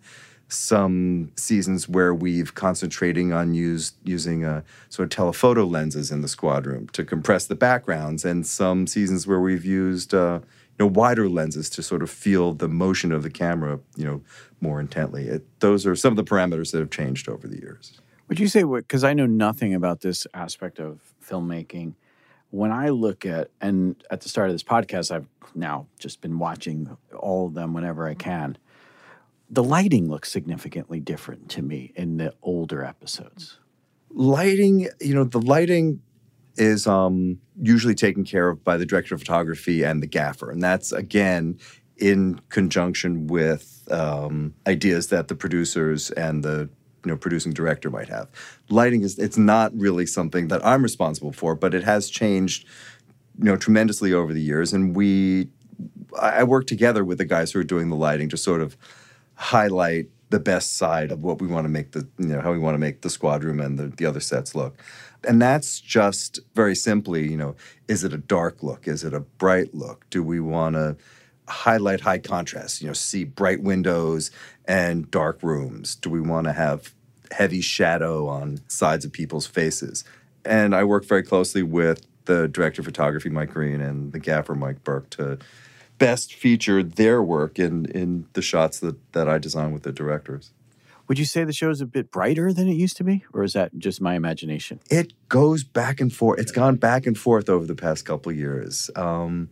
some 0.50 1.32
seasons 1.36 1.88
where 1.88 2.14
we've 2.14 2.56
concentrating 2.56 3.32
on 3.32 3.54
use, 3.54 3.94
using 4.04 4.44
a 4.44 4.64
sort 4.90 5.06
of 5.06 5.10
telephoto 5.12 5.66
lenses 5.66 6.12
in 6.12 6.22
the 6.22 6.28
squad 6.28 6.66
room 6.66 6.88
to 6.90 7.04
compress 7.04 7.46
the 7.46 7.56
backgrounds, 7.56 8.26
and 8.26 8.46
some 8.46 8.88
seasons 8.88 9.28
where 9.28 9.40
we've 9.40 9.66
used 9.66 10.14
uh, 10.14 10.40
you 10.44 10.86
know 10.86 10.88
wider 10.88 11.30
lenses 11.30 11.70
to 11.70 11.84
sort 11.84 12.02
of 12.02 12.10
feel 12.10 12.54
the 12.54 12.68
motion 12.68 13.12
of 13.12 13.24
the 13.24 13.30
camera 13.30 13.80
you 13.96 14.06
know 14.06 14.22
more 14.60 14.80
intently. 14.80 15.28
It, 15.28 15.46
those 15.60 15.86
are 15.86 15.96
some 15.96 16.12
of 16.12 16.18
the 16.18 16.24
parameters 16.24 16.72
that 16.72 16.80
have 16.80 16.90
changed 16.90 17.30
over 17.30 17.48
the 17.48 17.58
years. 17.58 18.02
Would 18.28 18.40
you 18.40 18.48
say 18.48 18.64
what? 18.64 18.88
Because 18.88 19.04
I 19.04 19.14
know 19.14 19.26
nothing 19.26 19.74
about 19.74 20.02
this 20.02 20.28
aspect 20.34 20.80
of 20.80 21.00
filmmaking. 21.26 21.94
When 22.52 22.72
I 22.72 22.90
look 22.90 23.26
at, 23.26 23.50
and 23.62 24.04
at 24.10 24.22
the 24.22 24.30
start 24.30 24.50
of 24.50 24.54
this 24.54 24.64
podcast, 24.64 25.12
I've 25.12 25.28
now 25.56 25.88
just 26.00 26.22
been 26.22 26.40
watching 26.40 26.96
all 27.16 27.48
of 27.48 27.54
them 27.54 27.74
whenever 27.74 28.08
I 28.08 28.14
can. 28.14 28.58
The 29.50 29.64
lighting 29.64 30.10
looks 30.10 30.32
significantly 30.32 31.00
different 31.00 31.50
to 31.52 31.62
me 31.62 31.92
in 31.96 32.18
the 32.18 32.34
older 32.42 32.84
episodes. 32.84 33.60
lighting 34.12 34.88
you 35.00 35.14
know 35.14 35.24
the 35.24 35.42
lighting 35.42 36.02
is 36.58 36.88
um, 36.88 37.40
usually 37.62 37.96
taken 37.96 38.24
care 38.24 38.50
of 38.50 38.64
by 38.64 38.76
the 38.78 38.86
director 38.86 39.14
of 39.16 39.22
photography 39.22 39.84
and 39.84 40.02
the 40.04 40.08
gaffer 40.08 40.50
and 40.52 40.62
that's 40.64 40.92
again 40.92 41.58
in 41.98 42.40
conjunction 42.50 43.28
with 43.28 43.88
um, 43.92 44.54
ideas 44.68 45.08
that 45.10 45.28
the 45.28 45.36
producers 45.36 46.12
and 46.12 46.44
the 46.44 46.70
you 47.06 47.12
know 47.12 47.16
producing 47.18 47.54
director 47.54 47.90
might 47.90 48.10
have 48.10 48.28
lighting 48.70 49.02
is 49.04 49.18
it's 49.20 49.38
not 49.38 49.72
really 49.78 50.06
something 50.06 50.48
that 50.48 50.66
i'm 50.66 50.82
responsible 50.84 51.32
for 51.32 51.56
but 51.56 51.74
it 51.74 51.84
has 51.84 52.10
changed 52.10 52.66
you 53.38 53.46
know 53.46 53.56
tremendously 53.56 54.12
over 54.12 54.34
the 54.34 54.42
years 54.42 54.74
and 54.74 54.96
we 54.96 55.48
i 56.20 56.44
work 56.44 56.66
together 56.68 57.06
with 57.06 57.18
the 57.20 57.26
guys 57.26 57.52
who 57.52 57.60
are 57.60 57.64
doing 57.64 57.90
the 57.90 57.96
lighting 57.96 58.28
to 58.28 58.36
sort 58.38 58.62
of 58.62 58.76
highlight 59.40 60.10
the 60.32 60.40
best 60.40 60.76
side 60.76 61.12
of 61.12 61.24
what 61.24 61.40
we 61.42 61.48
want 61.48 61.64
to 61.64 61.70
make 61.70 61.94
the 61.94 62.06
you 62.18 62.28
know 62.28 62.42
how 62.42 62.52
we 62.52 62.60
want 62.60 62.76
to 62.76 62.80
make 62.80 63.02
the 63.02 63.10
squad 63.10 63.42
room 63.42 63.62
and 63.62 63.80
the, 63.80 63.88
the 63.88 64.06
other 64.06 64.20
sets 64.20 64.54
look. 64.54 64.78
And 65.26 65.42
that's 65.42 65.80
just 65.80 66.40
very 66.56 66.76
simply 66.76 67.30
you 67.30 67.38
know 67.38 67.56
is 67.88 68.04
it 68.04 68.14
a 68.14 68.18
dark 68.18 68.62
look? 68.62 68.88
Is 68.88 69.04
it 69.06 69.14
a 69.14 69.22
bright 69.22 69.74
look? 69.74 70.06
Do 70.10 70.22
we 70.22 70.42
want 70.42 70.76
to 70.76 70.98
highlight 71.48 72.02
high 72.02 72.20
contrast 72.20 72.82
you 72.82 72.88
know 72.88 72.94
see 72.94 73.24
bright 73.24 73.64
windows 73.64 74.30
and 74.66 75.10
dark 75.10 75.42
rooms? 75.42 75.96
Do 75.96 76.10
we 76.10 76.22
want 76.22 76.46
to 76.46 76.54
have 76.54 76.94
heavy 77.32 77.62
shadow 77.62 78.28
on 78.28 78.60
sides 78.68 79.06
of 79.06 79.14
people's 79.14 79.48
faces? 79.48 80.04
And 80.44 80.76
i 80.76 80.84
work 80.84 81.06
very 81.06 81.24
closely 81.24 81.64
with 81.64 82.06
the 82.26 82.48
director 82.50 82.82
of 82.82 82.86
photography 82.86 83.30
mike 83.30 83.52
green 83.52 83.82
and 83.82 84.12
the 84.12 84.20
gaffer 84.20 84.54
mike 84.54 84.84
burke 84.84 85.10
to 85.12 85.40
best 86.00 86.34
feature 86.34 86.82
their 86.82 87.22
work 87.22 87.60
in 87.60 87.86
in 87.92 88.26
the 88.34 88.42
shots 88.42 88.80
that 88.80 88.98
that 89.12 89.30
I 89.30 89.38
design 89.38 89.72
with 89.72 89.84
the 89.84 89.92
directors. 89.92 90.52
Would 91.08 91.18
you 91.18 91.26
say 91.26 91.44
the 91.44 91.54
show 91.54 91.70
is 91.72 91.82
a 91.82 91.88
bit 91.88 92.12
brighter 92.12 92.54
than 92.54 92.68
it 92.68 92.76
used 92.76 92.96
to 92.98 93.04
be, 93.04 93.24
or 93.34 93.44
is 93.44 93.54
that 93.54 93.78
just 93.78 94.00
my 94.00 94.16
imagination? 94.16 94.80
It 94.92 95.14
goes 95.28 95.64
back 95.64 96.00
and 96.00 96.14
forth. 96.14 96.40
It's 96.40 96.52
gone 96.52 96.76
back 96.76 97.08
and 97.08 97.18
forth 97.18 97.50
over 97.50 97.66
the 97.66 97.76
past 97.76 98.06
couple 98.06 98.32
years. 98.32 98.92
Um, 98.96 99.50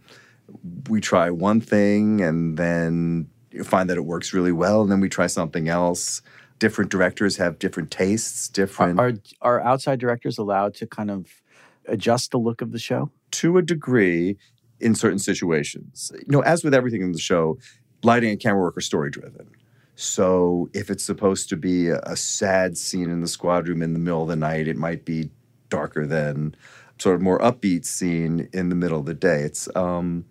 we 0.88 1.02
try 1.02 1.32
one 1.32 1.60
thing 1.60 2.22
and 2.22 2.58
then 2.58 3.28
you 3.52 3.64
find 3.64 3.90
that 3.90 3.98
it 3.98 4.06
works 4.06 4.34
really 4.34 4.52
well, 4.52 4.82
and 4.82 4.92
then 4.92 5.00
we 5.00 5.10
try 5.10 5.28
something 5.28 5.68
else. 5.68 6.22
Different 6.60 6.92
directors 6.92 7.38
have 7.38 7.58
different 7.58 7.90
tastes. 7.90 8.48
Different 8.50 9.00
Are, 9.00 9.14
are 9.42 9.60
outside 9.62 10.00
directors 10.00 10.38
allowed 10.38 10.76
to 10.76 10.86
kind 10.86 11.10
of 11.10 11.42
adjust 11.88 12.32
the 12.32 12.38
look 12.38 12.62
of 12.62 12.72
the 12.72 12.80
show? 12.80 13.10
to 13.32 13.58
a 13.58 13.62
degree 13.62 14.38
in 14.80 14.96
certain 14.96 15.20
situations. 15.20 16.12
You 16.16 16.26
know, 16.28 16.42
as 16.42 16.64
with 16.64 16.74
everything 16.74 17.02
in 17.02 17.12
the 17.12 17.20
show, 17.20 17.58
lighting 18.04 18.30
and 18.30 18.40
camera 18.40 18.62
work 18.62 18.78
are 18.78 18.82
story 18.82 19.10
driven. 19.10 19.50
So 19.96 20.70
if 20.74 20.92
it's 20.92 21.04
supposed 21.04 21.50
to 21.50 21.58
be 21.58 21.90
a, 21.90 22.00
a 22.04 22.16
sad 22.16 22.78
scene 22.78 23.10
in 23.10 23.22
the 23.22 23.28
squad 23.28 23.68
room 23.68 23.82
in 23.82 23.94
the 23.94 24.00
middle 24.00 24.22
of 24.22 24.28
the 24.28 24.36
night, 24.36 24.68
it 24.68 24.78
might 24.78 25.06
be 25.06 25.32
darker 25.70 26.06
than 26.06 26.56
sort 27.00 27.16
of 27.16 27.22
more 27.22 27.40
upbeat 27.40 27.86
scene 27.86 28.48
in 28.54 28.70
the 28.70 28.76
middle 28.76 29.00
of 29.00 29.06
the 29.06 29.14
day. 29.14 29.42
It's 29.42 29.68
um, 29.76 30.26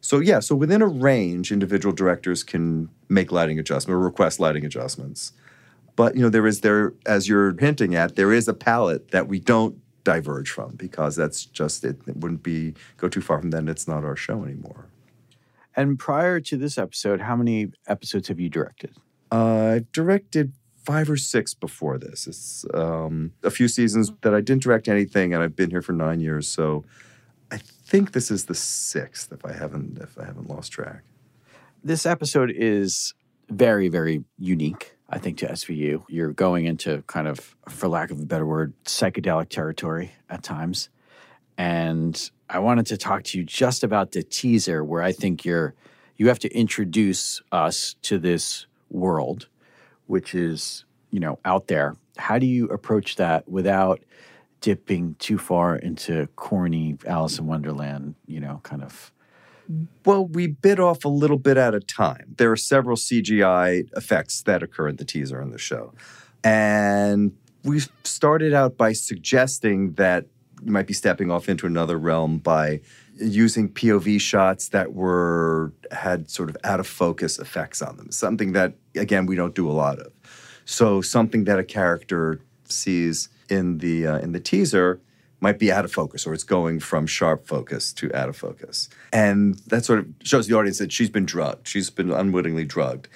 so 0.00 0.20
yeah. 0.20 0.40
So 0.40 0.54
within 0.54 0.82
a 0.82 0.86
range, 0.86 1.52
individual 1.52 1.94
directors 1.94 2.42
can 2.42 2.88
make 3.08 3.32
lighting 3.32 3.58
adjustments 3.58 3.94
or 3.94 3.98
request 3.98 4.40
lighting 4.40 4.64
adjustments. 4.64 5.32
But 5.96 6.14
you 6.14 6.22
know, 6.22 6.30
there 6.30 6.46
is 6.46 6.60
there 6.60 6.94
as 7.06 7.28
you're 7.28 7.54
hinting 7.58 7.94
at, 7.94 8.16
there 8.16 8.32
is 8.32 8.48
a 8.48 8.54
palette 8.54 9.10
that 9.10 9.28
we 9.28 9.40
don't 9.40 9.79
diverge 10.04 10.50
from 10.50 10.74
because 10.76 11.16
that's 11.16 11.44
just 11.44 11.84
it, 11.84 11.98
it 12.06 12.16
wouldn't 12.16 12.42
be 12.42 12.74
go 12.96 13.08
too 13.08 13.20
far 13.20 13.40
from 13.40 13.50
then 13.50 13.68
it's 13.68 13.86
not 13.86 14.04
our 14.04 14.16
show 14.16 14.44
anymore. 14.44 14.86
And 15.76 15.98
prior 15.98 16.40
to 16.40 16.56
this 16.56 16.78
episode, 16.78 17.20
how 17.20 17.36
many 17.36 17.68
episodes 17.86 18.28
have 18.28 18.40
you 18.40 18.48
directed? 18.48 18.96
Uh, 19.30 19.76
I've 19.76 19.92
directed 19.92 20.52
five 20.84 21.08
or 21.08 21.16
six 21.16 21.54
before 21.54 21.98
this. 21.98 22.26
It's 22.26 22.64
um, 22.74 23.32
a 23.42 23.50
few 23.50 23.68
seasons 23.68 24.12
that 24.22 24.34
I 24.34 24.40
didn't 24.40 24.62
direct 24.62 24.88
anything, 24.88 25.32
and 25.32 25.42
I've 25.42 25.54
been 25.54 25.70
here 25.70 25.82
for 25.82 25.92
nine 25.92 26.20
years. 26.20 26.48
So 26.48 26.84
I 27.52 27.58
think 27.58 28.12
this 28.12 28.30
is 28.30 28.46
the 28.46 28.54
sixth, 28.54 29.32
if 29.32 29.44
I 29.44 29.52
haven't 29.52 29.98
if 29.98 30.18
I 30.18 30.24
haven't 30.24 30.48
lost 30.48 30.72
track. 30.72 31.02
This 31.82 32.06
episode 32.06 32.52
is 32.54 33.14
very, 33.48 33.88
very 33.88 34.24
unique, 34.38 34.96
I 35.10 35.18
think, 35.18 35.38
to 35.38 35.48
SVU. 35.48 36.04
You're 36.08 36.32
going 36.32 36.66
into 36.66 37.02
kind 37.08 37.26
of, 37.26 37.56
for 37.68 37.88
lack 37.88 38.10
of 38.10 38.20
a 38.20 38.24
better 38.24 38.46
word, 38.46 38.72
psychedelic 38.84 39.48
territory 39.48 40.12
at 40.28 40.42
times. 40.42 40.88
And 41.58 42.30
I 42.48 42.60
wanted 42.60 42.86
to 42.86 42.96
talk 42.96 43.24
to 43.24 43.38
you 43.38 43.44
just 43.44 43.84
about 43.84 44.12
the 44.12 44.22
teaser 44.22 44.82
where 44.82 45.02
I 45.02 45.12
think 45.12 45.44
you're 45.44 45.74
you 46.20 46.28
have 46.28 46.38
to 46.40 46.54
introduce 46.54 47.40
us 47.50 47.96
to 48.02 48.18
this 48.18 48.66
world, 48.90 49.48
which 50.06 50.34
is, 50.34 50.84
you 51.10 51.18
know, 51.18 51.38
out 51.46 51.68
there. 51.68 51.96
How 52.18 52.38
do 52.38 52.44
you 52.44 52.66
approach 52.66 53.16
that 53.16 53.48
without 53.48 54.02
dipping 54.60 55.16
too 55.18 55.38
far 55.38 55.76
into 55.76 56.26
corny 56.36 56.98
Alice 57.06 57.38
in 57.38 57.46
Wonderland, 57.46 58.16
you 58.26 58.38
know, 58.38 58.60
kind 58.64 58.82
of 58.82 59.12
Well, 60.04 60.26
we 60.26 60.48
bit 60.48 60.80
off 60.80 61.04
a 61.04 61.08
little 61.08 61.38
bit 61.38 61.56
at 61.56 61.74
a 61.74 61.80
time. 61.80 62.34
There 62.38 62.50
are 62.50 62.56
several 62.56 62.96
CGI 62.96 63.88
effects 63.96 64.42
that 64.42 64.62
occur 64.62 64.88
in 64.88 64.96
the 64.96 65.04
teaser 65.04 65.40
in 65.40 65.50
the 65.50 65.58
show. 65.58 65.92
And 66.42 67.32
we 67.62 67.80
started 68.04 68.52
out 68.52 68.76
by 68.76 68.92
suggesting 68.92 69.92
that 69.92 70.26
you 70.64 70.72
might 70.72 70.86
be 70.86 70.94
stepping 70.94 71.30
off 71.30 71.48
into 71.48 71.66
another 71.66 71.98
realm 71.98 72.38
by 72.38 72.80
using 73.16 73.68
POV 73.68 74.20
shots 74.20 74.68
that 74.70 74.92
were 74.92 75.72
had 75.92 76.30
sort 76.30 76.48
of 76.48 76.56
out 76.64 76.80
of 76.80 76.86
focus 76.86 77.38
effects 77.38 77.82
on 77.82 77.96
them. 77.96 78.10
Something 78.10 78.52
that 78.52 78.74
again 78.94 79.26
we 79.26 79.36
don't 79.36 79.54
do 79.54 79.70
a 79.70 79.72
lot 79.72 79.98
of. 79.98 80.12
So 80.64 81.00
something 81.00 81.44
that 81.44 81.58
a 81.58 81.64
character 81.64 82.40
sees 82.64 83.28
in 83.48 83.78
the 83.78 84.06
uh, 84.06 84.18
in 84.18 84.32
the 84.32 84.40
teaser 84.40 85.00
might 85.40 85.58
be 85.58 85.72
out 85.72 85.84
of 85.84 85.92
focus 85.92 86.26
or 86.26 86.34
it's 86.34 86.44
going 86.44 86.80
from 86.80 87.06
sharp 87.06 87.46
focus 87.46 87.92
to 87.94 88.14
out 88.14 88.28
of 88.28 88.36
focus. 88.36 88.88
And 89.12 89.56
that 89.66 89.84
sort 89.84 90.00
of 90.00 90.06
shows 90.22 90.46
the 90.46 90.56
audience 90.56 90.78
that 90.78 90.92
she's 90.92 91.10
been 91.10 91.26
drugged. 91.26 91.66
She's 91.66 91.90
been 91.90 92.10
unwittingly 92.10 92.64
drugged. 92.64 93.08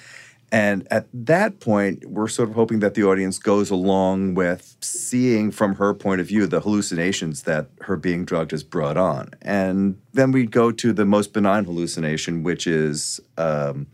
And 0.54 0.86
at 0.90 1.08
that 1.12 1.58
point, 1.58 2.04
we're 2.04 2.28
sort 2.28 2.48
of 2.48 2.54
hoping 2.54 2.78
that 2.78 2.94
the 2.94 3.02
audience 3.02 3.38
goes 3.38 3.70
along 3.70 4.34
with 4.34 4.76
seeing 4.80 5.50
from 5.50 5.74
her 5.76 5.92
point 5.92 6.20
of 6.20 6.28
view 6.28 6.46
the 6.46 6.60
hallucinations 6.60 7.42
that 7.42 7.70
her 7.80 7.96
being 7.96 8.24
drugged 8.24 8.52
has 8.52 8.62
brought 8.62 8.96
on. 8.96 9.30
And 9.42 10.00
then 10.12 10.30
we 10.30 10.46
go 10.46 10.70
to 10.70 10.92
the 10.92 11.04
most 11.04 11.32
benign 11.32 11.64
hallucination, 11.64 12.44
which 12.44 12.68
is 12.68 13.20
um, 13.36 13.88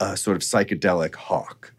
a 0.00 0.16
sort 0.16 0.36
of 0.36 0.42
psychedelic 0.42 1.14
hawk. 1.14 1.72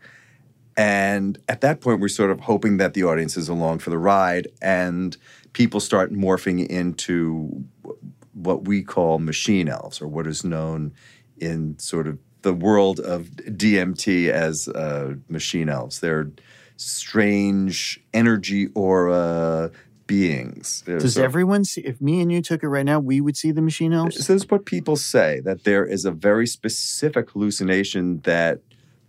And 0.78 1.40
at 1.50 1.62
that 1.62 1.82
point, 1.82 2.00
we're 2.00 2.08
sort 2.08 2.32
of 2.32 2.42
hoping 2.42 2.78
that 2.78 2.94
the 2.94 3.04
audience 3.04 3.36
is 3.36 3.50
along 3.50 3.80
for 3.80 3.90
the 3.90 3.98
ride 3.98 4.48
and 4.62 5.18
people 5.58 5.80
start 5.80 6.14
morphing 6.14 6.64
into 6.68 7.66
what 8.34 8.66
we 8.66 8.84
call 8.84 9.18
machine 9.18 9.68
elves, 9.68 10.00
or 10.00 10.08
what 10.08 10.28
is 10.28 10.44
known 10.44 10.94
in 11.40 11.78
sort 11.80 12.06
of 12.06 12.20
the 12.44 12.54
world 12.54 13.00
of 13.00 13.32
DMT 13.32 14.30
as 14.30 14.68
uh, 14.68 15.16
machine 15.28 15.68
elves. 15.68 16.00
They're 16.00 16.30
strange 16.76 18.00
energy 18.14 18.68
aura 18.76 19.72
beings. 20.06 20.84
Does 20.86 21.18
of- 21.18 21.24
everyone 21.24 21.66
see? 21.66 21.82
If 21.82 22.00
me 22.00 22.22
and 22.22 22.32
you 22.32 22.44
took 22.44 22.62
it 22.62 22.68
right 22.68 22.86
now, 22.86 23.00
we 23.00 23.20
would 23.20 23.36
see 23.36 23.50
the 23.50 23.64
machine 23.64 23.94
elves. 23.94 24.16
this 24.16 24.30
is 24.30 24.48
what 24.52 24.64
people 24.66 24.96
say 24.96 25.40
that 25.40 25.64
there 25.64 25.84
is 25.84 26.06
a 26.06 26.12
very 26.12 26.46
specific 26.46 27.32
hallucination 27.32 28.20
that 28.26 28.60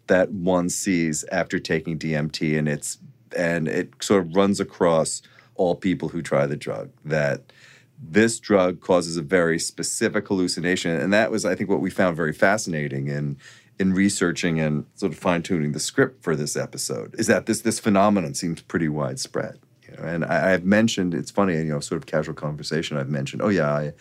that 0.06 0.30
one 0.30 0.70
sees 0.70 1.26
after 1.30 1.58
taking 1.58 1.98
DMT, 1.98 2.58
and 2.58 2.66
it's 2.66 2.96
and 3.36 3.68
it 3.68 3.92
sort 4.02 4.24
of 4.24 4.34
runs 4.34 4.60
across 4.60 5.20
all 5.58 5.74
people 5.74 6.08
who 6.08 6.22
try 6.22 6.46
the 6.46 6.56
drug. 6.56 6.90
That 7.04 7.52
this 8.00 8.38
drug 8.40 8.80
causes 8.80 9.16
a 9.16 9.22
very 9.22 9.58
specific 9.58 10.26
hallucination, 10.28 10.92
and 10.92 11.12
that 11.12 11.30
was, 11.30 11.44
I 11.44 11.54
think, 11.54 11.68
what 11.68 11.80
we 11.80 11.90
found 11.90 12.16
very 12.16 12.32
fascinating 12.32 13.08
in 13.08 13.36
in 13.78 13.92
researching 13.92 14.58
and 14.58 14.86
sort 14.94 15.12
of 15.12 15.18
fine 15.18 15.42
tuning 15.42 15.70
the 15.70 15.78
script 15.78 16.24
for 16.24 16.34
this 16.34 16.56
episode. 16.56 17.14
Is 17.18 17.26
that 17.26 17.46
this 17.46 17.60
this 17.60 17.78
phenomenon 17.78 18.34
seems 18.34 18.62
pretty 18.62 18.88
widespread. 18.88 19.58
You 19.86 19.96
know, 19.96 20.02
and 20.04 20.24
I, 20.24 20.54
I've 20.54 20.64
mentioned 20.64 21.14
it's 21.14 21.30
funny, 21.30 21.56
you 21.56 21.64
know, 21.64 21.80
sort 21.80 22.00
of 22.00 22.06
casual 22.06 22.34
conversation. 22.34 22.96
I've 22.96 23.08
mentioned, 23.08 23.42
oh 23.42 23.48
yeah, 23.48 23.72
I 23.72 23.92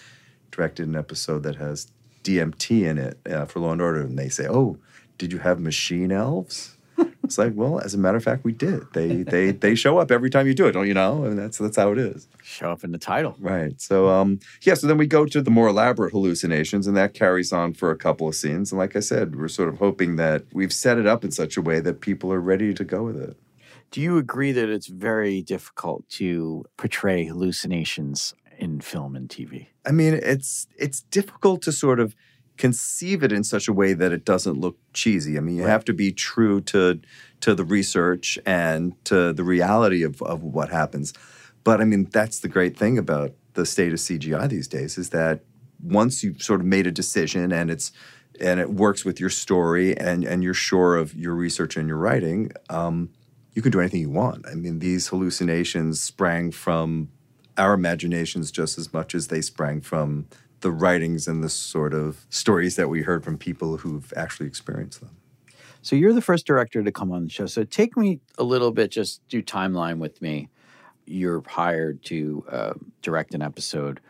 directed 0.51 0.87
an 0.87 0.95
episode 0.95 1.43
that 1.43 1.57
has 1.57 1.91
DMT 2.23 2.83
in 2.83 2.97
it 2.97 3.17
uh, 3.29 3.45
for 3.45 3.59
Law 3.59 3.71
and 3.71 3.81
Order, 3.81 4.01
and 4.01 4.17
they 4.17 4.29
say, 4.29 4.47
"Oh, 4.47 4.77
did 5.17 5.31
you 5.31 5.39
have 5.39 5.59
machine 5.59 6.11
elves?" 6.11 6.76
it's 7.23 7.37
like, 7.37 7.53
well, 7.55 7.79
as 7.79 7.93
a 7.93 7.97
matter 7.97 8.17
of 8.17 8.23
fact, 8.23 8.43
we 8.43 8.51
did. 8.53 8.91
They 8.93 9.23
they 9.23 9.51
they 9.51 9.75
show 9.75 9.97
up 9.97 10.11
every 10.11 10.29
time 10.29 10.47
you 10.47 10.53
do 10.53 10.67
it, 10.67 10.71
don't 10.71 10.87
you 10.87 10.93
know? 10.93 11.23
And 11.23 11.37
that's 11.37 11.57
that's 11.57 11.77
how 11.77 11.91
it 11.91 11.97
is, 11.97 12.27
Show 12.43 12.71
up 12.71 12.83
in 12.83 12.91
the 12.91 12.97
title. 12.97 13.35
right? 13.39 13.79
So, 13.81 14.07
um, 14.09 14.39
yeah. 14.61 14.73
So 14.73 14.87
then 14.87 14.97
we 14.97 15.07
go 15.07 15.25
to 15.25 15.41
the 15.41 15.51
more 15.51 15.67
elaborate 15.67 16.11
hallucinations, 16.11 16.87
and 16.87 16.95
that 16.97 17.13
carries 17.13 17.51
on 17.53 17.73
for 17.73 17.91
a 17.91 17.97
couple 17.97 18.27
of 18.27 18.35
scenes. 18.35 18.71
And 18.71 18.79
like 18.79 18.95
I 18.95 19.01
said, 19.01 19.35
we're 19.35 19.47
sort 19.47 19.69
of 19.69 19.77
hoping 19.79 20.15
that 20.17 20.43
we've 20.53 20.73
set 20.73 20.97
it 20.97 21.05
up 21.05 21.23
in 21.23 21.31
such 21.31 21.57
a 21.57 21.61
way 21.61 21.79
that 21.79 22.01
people 22.01 22.31
are 22.33 22.41
ready 22.41 22.73
to 22.73 22.83
go 22.83 23.03
with 23.03 23.17
it. 23.17 23.37
Do 23.91 24.01
you 24.01 24.17
agree 24.17 24.51
that 24.51 24.69
it's 24.69 24.87
very 24.87 25.41
difficult 25.41 26.07
to 26.09 26.65
portray 26.75 27.25
hallucinations 27.25 28.33
in 28.57 28.81
film 28.81 29.15
and 29.15 29.29
TV? 29.29 29.67
I 29.85 29.91
mean, 29.91 30.13
it's 30.13 30.67
it's 30.77 31.01
difficult 31.03 31.61
to 31.63 31.71
sort 31.71 31.99
of 31.99 32.15
conceive 32.57 33.23
it 33.23 33.31
in 33.31 33.43
such 33.43 33.67
a 33.67 33.73
way 33.73 33.93
that 33.93 34.11
it 34.11 34.25
doesn't 34.25 34.59
look 34.59 34.77
cheesy. 34.93 35.37
I 35.37 35.41
mean, 35.41 35.55
you 35.55 35.63
have 35.63 35.85
to 35.85 35.93
be 35.93 36.11
true 36.11 36.61
to 36.61 36.99
to 37.41 37.53
the 37.53 37.63
research 37.63 38.39
and 38.45 38.93
to 39.05 39.31
the 39.31 39.43
reality 39.43 40.03
of, 40.03 40.21
of 40.23 40.41
what 40.43 40.69
happens. 40.69 41.13
But 41.63 41.81
I 41.81 41.85
mean, 41.85 42.09
that's 42.11 42.39
the 42.39 42.47
great 42.47 42.75
thing 42.75 42.97
about 42.97 43.33
the 43.53 43.65
state 43.65 43.93
of 43.93 43.99
CGI 43.99 44.49
these 44.49 44.67
days 44.67 44.97
is 44.97 45.09
that 45.11 45.41
once 45.81 46.23
you've 46.23 46.41
sort 46.41 46.61
of 46.61 46.65
made 46.65 46.87
a 46.87 46.91
decision 46.91 47.51
and 47.51 47.69
it's 47.69 47.91
and 48.39 48.59
it 48.59 48.69
works 48.71 49.03
with 49.03 49.19
your 49.19 49.29
story 49.29 49.97
and 49.97 50.23
and 50.23 50.43
you're 50.43 50.53
sure 50.53 50.95
of 50.95 51.15
your 51.15 51.33
research 51.33 51.77
and 51.77 51.87
your 51.87 51.97
writing, 51.97 52.51
um, 52.69 53.09
you 53.53 53.61
can 53.61 53.71
do 53.71 53.79
anything 53.79 54.01
you 54.01 54.09
want. 54.09 54.45
I 54.47 54.55
mean, 54.55 54.79
these 54.79 55.07
hallucinations 55.07 56.01
sprang 56.01 56.51
from 56.51 57.09
our 57.57 57.73
imaginations 57.73 58.51
just 58.51 58.77
as 58.77 58.93
much 58.93 59.15
as 59.15 59.27
they 59.27 59.41
sprang 59.41 59.81
from 59.81 60.27
the 60.61 60.71
writings 60.71 61.27
and 61.27 61.43
the 61.43 61.49
sort 61.49 61.93
of 61.93 62.25
stories 62.29 62.75
that 62.75 62.89
we 62.89 63.03
heard 63.03 63.23
from 63.23 63.37
people 63.37 63.77
who've 63.77 64.11
actually 64.15 64.47
experienced 64.47 65.01
them. 65.01 65.15
So 65.81 65.95
you're 65.95 66.13
the 66.13 66.21
first 66.21 66.45
director 66.45 66.83
to 66.83 66.91
come 66.91 67.11
on 67.11 67.23
the 67.23 67.29
show. 67.29 67.45
So 67.45 67.63
take 67.63 67.95
me 67.95 68.19
a 68.37 68.43
little 68.43 68.71
bit, 68.71 68.91
just 68.91 69.25
do 69.29 69.41
timeline 69.41 69.99
with 69.99 70.21
me. 70.21 70.49
You're 71.05 71.43
hired 71.47 72.03
to 72.05 72.45
uh, 72.51 72.73
direct 73.01 73.33
an 73.33 73.41
episode. 73.41 74.01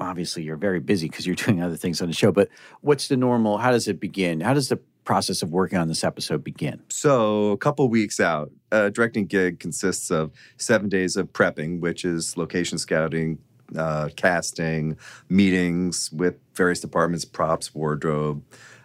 Obviously, 0.00 0.44
you're 0.44 0.56
very 0.56 0.80
busy 0.80 1.08
because 1.08 1.26
you're 1.26 1.36
doing 1.46 1.62
other 1.62 1.76
things 1.76 2.00
on 2.00 2.08
the 2.08 2.14
show. 2.14 2.32
But 2.32 2.48
what's 2.80 3.08
the 3.08 3.16
normal? 3.16 3.58
How 3.58 3.72
does 3.72 3.88
it 3.88 4.00
begin? 4.00 4.40
How 4.40 4.54
does 4.54 4.68
the 4.68 4.78
process 5.04 5.42
of 5.42 5.50
working 5.50 5.78
on 5.78 5.88
this 5.88 6.04
episode 6.04 6.44
begin? 6.44 6.82
So, 6.88 7.50
a 7.50 7.56
couple 7.56 7.88
weeks 7.88 8.20
out, 8.20 8.50
a 8.70 8.90
directing 8.90 9.26
gig 9.26 9.58
consists 9.58 10.10
of 10.10 10.32
seven 10.56 10.88
days 10.88 11.16
of 11.16 11.32
prepping, 11.32 11.80
which 11.80 12.04
is 12.04 12.36
location 12.36 12.78
scouting, 12.78 13.38
uh, 13.76 14.08
casting, 14.16 14.96
meetings 15.28 16.10
with 16.12 16.36
various 16.54 16.80
departments, 16.80 17.24
props, 17.24 17.74
wardrobe. 17.74 18.42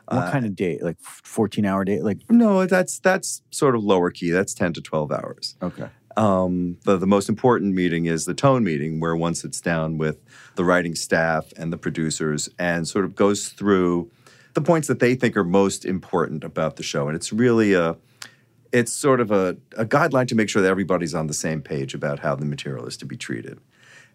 What 0.08 0.32
kind 0.32 0.46
of 0.46 0.56
date? 0.56 0.84
Like 0.84 1.00
14 1.00 1.66
hour 1.66 1.84
date? 1.84 2.04
Like 2.04 2.20
No, 2.30 2.66
that's 2.66 3.00
that's 3.00 3.42
sort 3.52 3.76
of 3.76 3.84
lower 3.84 4.12
key. 4.12 4.30
That's 4.30 4.54
ten 4.54 4.74
to 4.74 4.82
twelve 4.82 5.12
hours. 5.12 5.56
okay. 5.62 5.90
Um, 6.16 6.78
the, 6.86 6.98
the 6.98 7.08
most 7.08 7.30
important 7.30 7.74
meeting 7.74 8.06
is 8.06 8.26
the 8.26 8.34
tone 8.34 8.64
meeting, 8.64 9.00
where 9.00 9.16
one 9.16 9.36
sits 9.36 9.60
down 9.60 9.98
with 9.98 10.20
the 10.56 10.64
writing 10.64 10.96
staff 10.96 11.52
and 11.58 11.74
the 11.74 11.78
producers 11.78 12.50
and 12.60 12.88
sort 12.88 13.06
of 13.06 13.16
goes 13.16 13.50
through 13.50 14.12
the 14.54 14.62
points 14.62 14.88
that 14.88 15.00
they 15.00 15.16
think 15.16 15.36
are 15.36 15.44
most 15.44 15.86
important 15.86 16.44
about 16.44 16.76
the 16.76 16.84
show. 16.84 17.08
And 17.08 17.16
it's 17.16 17.34
really 17.34 17.74
a, 17.74 17.98
it's 18.72 18.92
sort 18.92 19.20
of 19.20 19.32
a, 19.32 19.58
a 19.76 19.86
guideline 19.86 20.28
to 20.28 20.36
make 20.36 20.50
sure 20.50 20.62
that 20.62 20.70
everybody's 20.70 21.16
on 21.16 21.28
the 21.28 21.34
same 21.34 21.62
page 21.62 21.94
about 21.94 22.20
how 22.20 22.36
the 22.36 22.46
material 22.46 22.86
is 22.86 22.98
to 22.98 23.06
be 23.06 23.18
treated. 23.18 23.60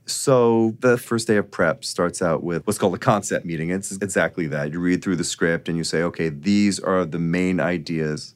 So 0.06 0.74
the 0.80 0.96
first 0.96 1.26
day 1.26 1.36
of 1.36 1.50
prep 1.50 1.84
starts 1.84 2.22
out 2.22 2.42
with 2.42 2.66
what's 2.66 2.78
called 2.78 2.94
a 2.94 2.98
concept 2.98 3.44
meeting. 3.44 3.70
It's 3.70 3.92
exactly 3.92 4.46
that. 4.46 4.72
You 4.72 4.80
read 4.80 5.02
through 5.02 5.16
the 5.16 5.24
script 5.24 5.68
and 5.68 5.76
you 5.76 5.84
say, 5.84 6.02
okay, 6.02 6.28
these 6.30 6.80
are 6.80 7.04
the 7.04 7.18
main 7.18 7.60
ideas 7.60 8.34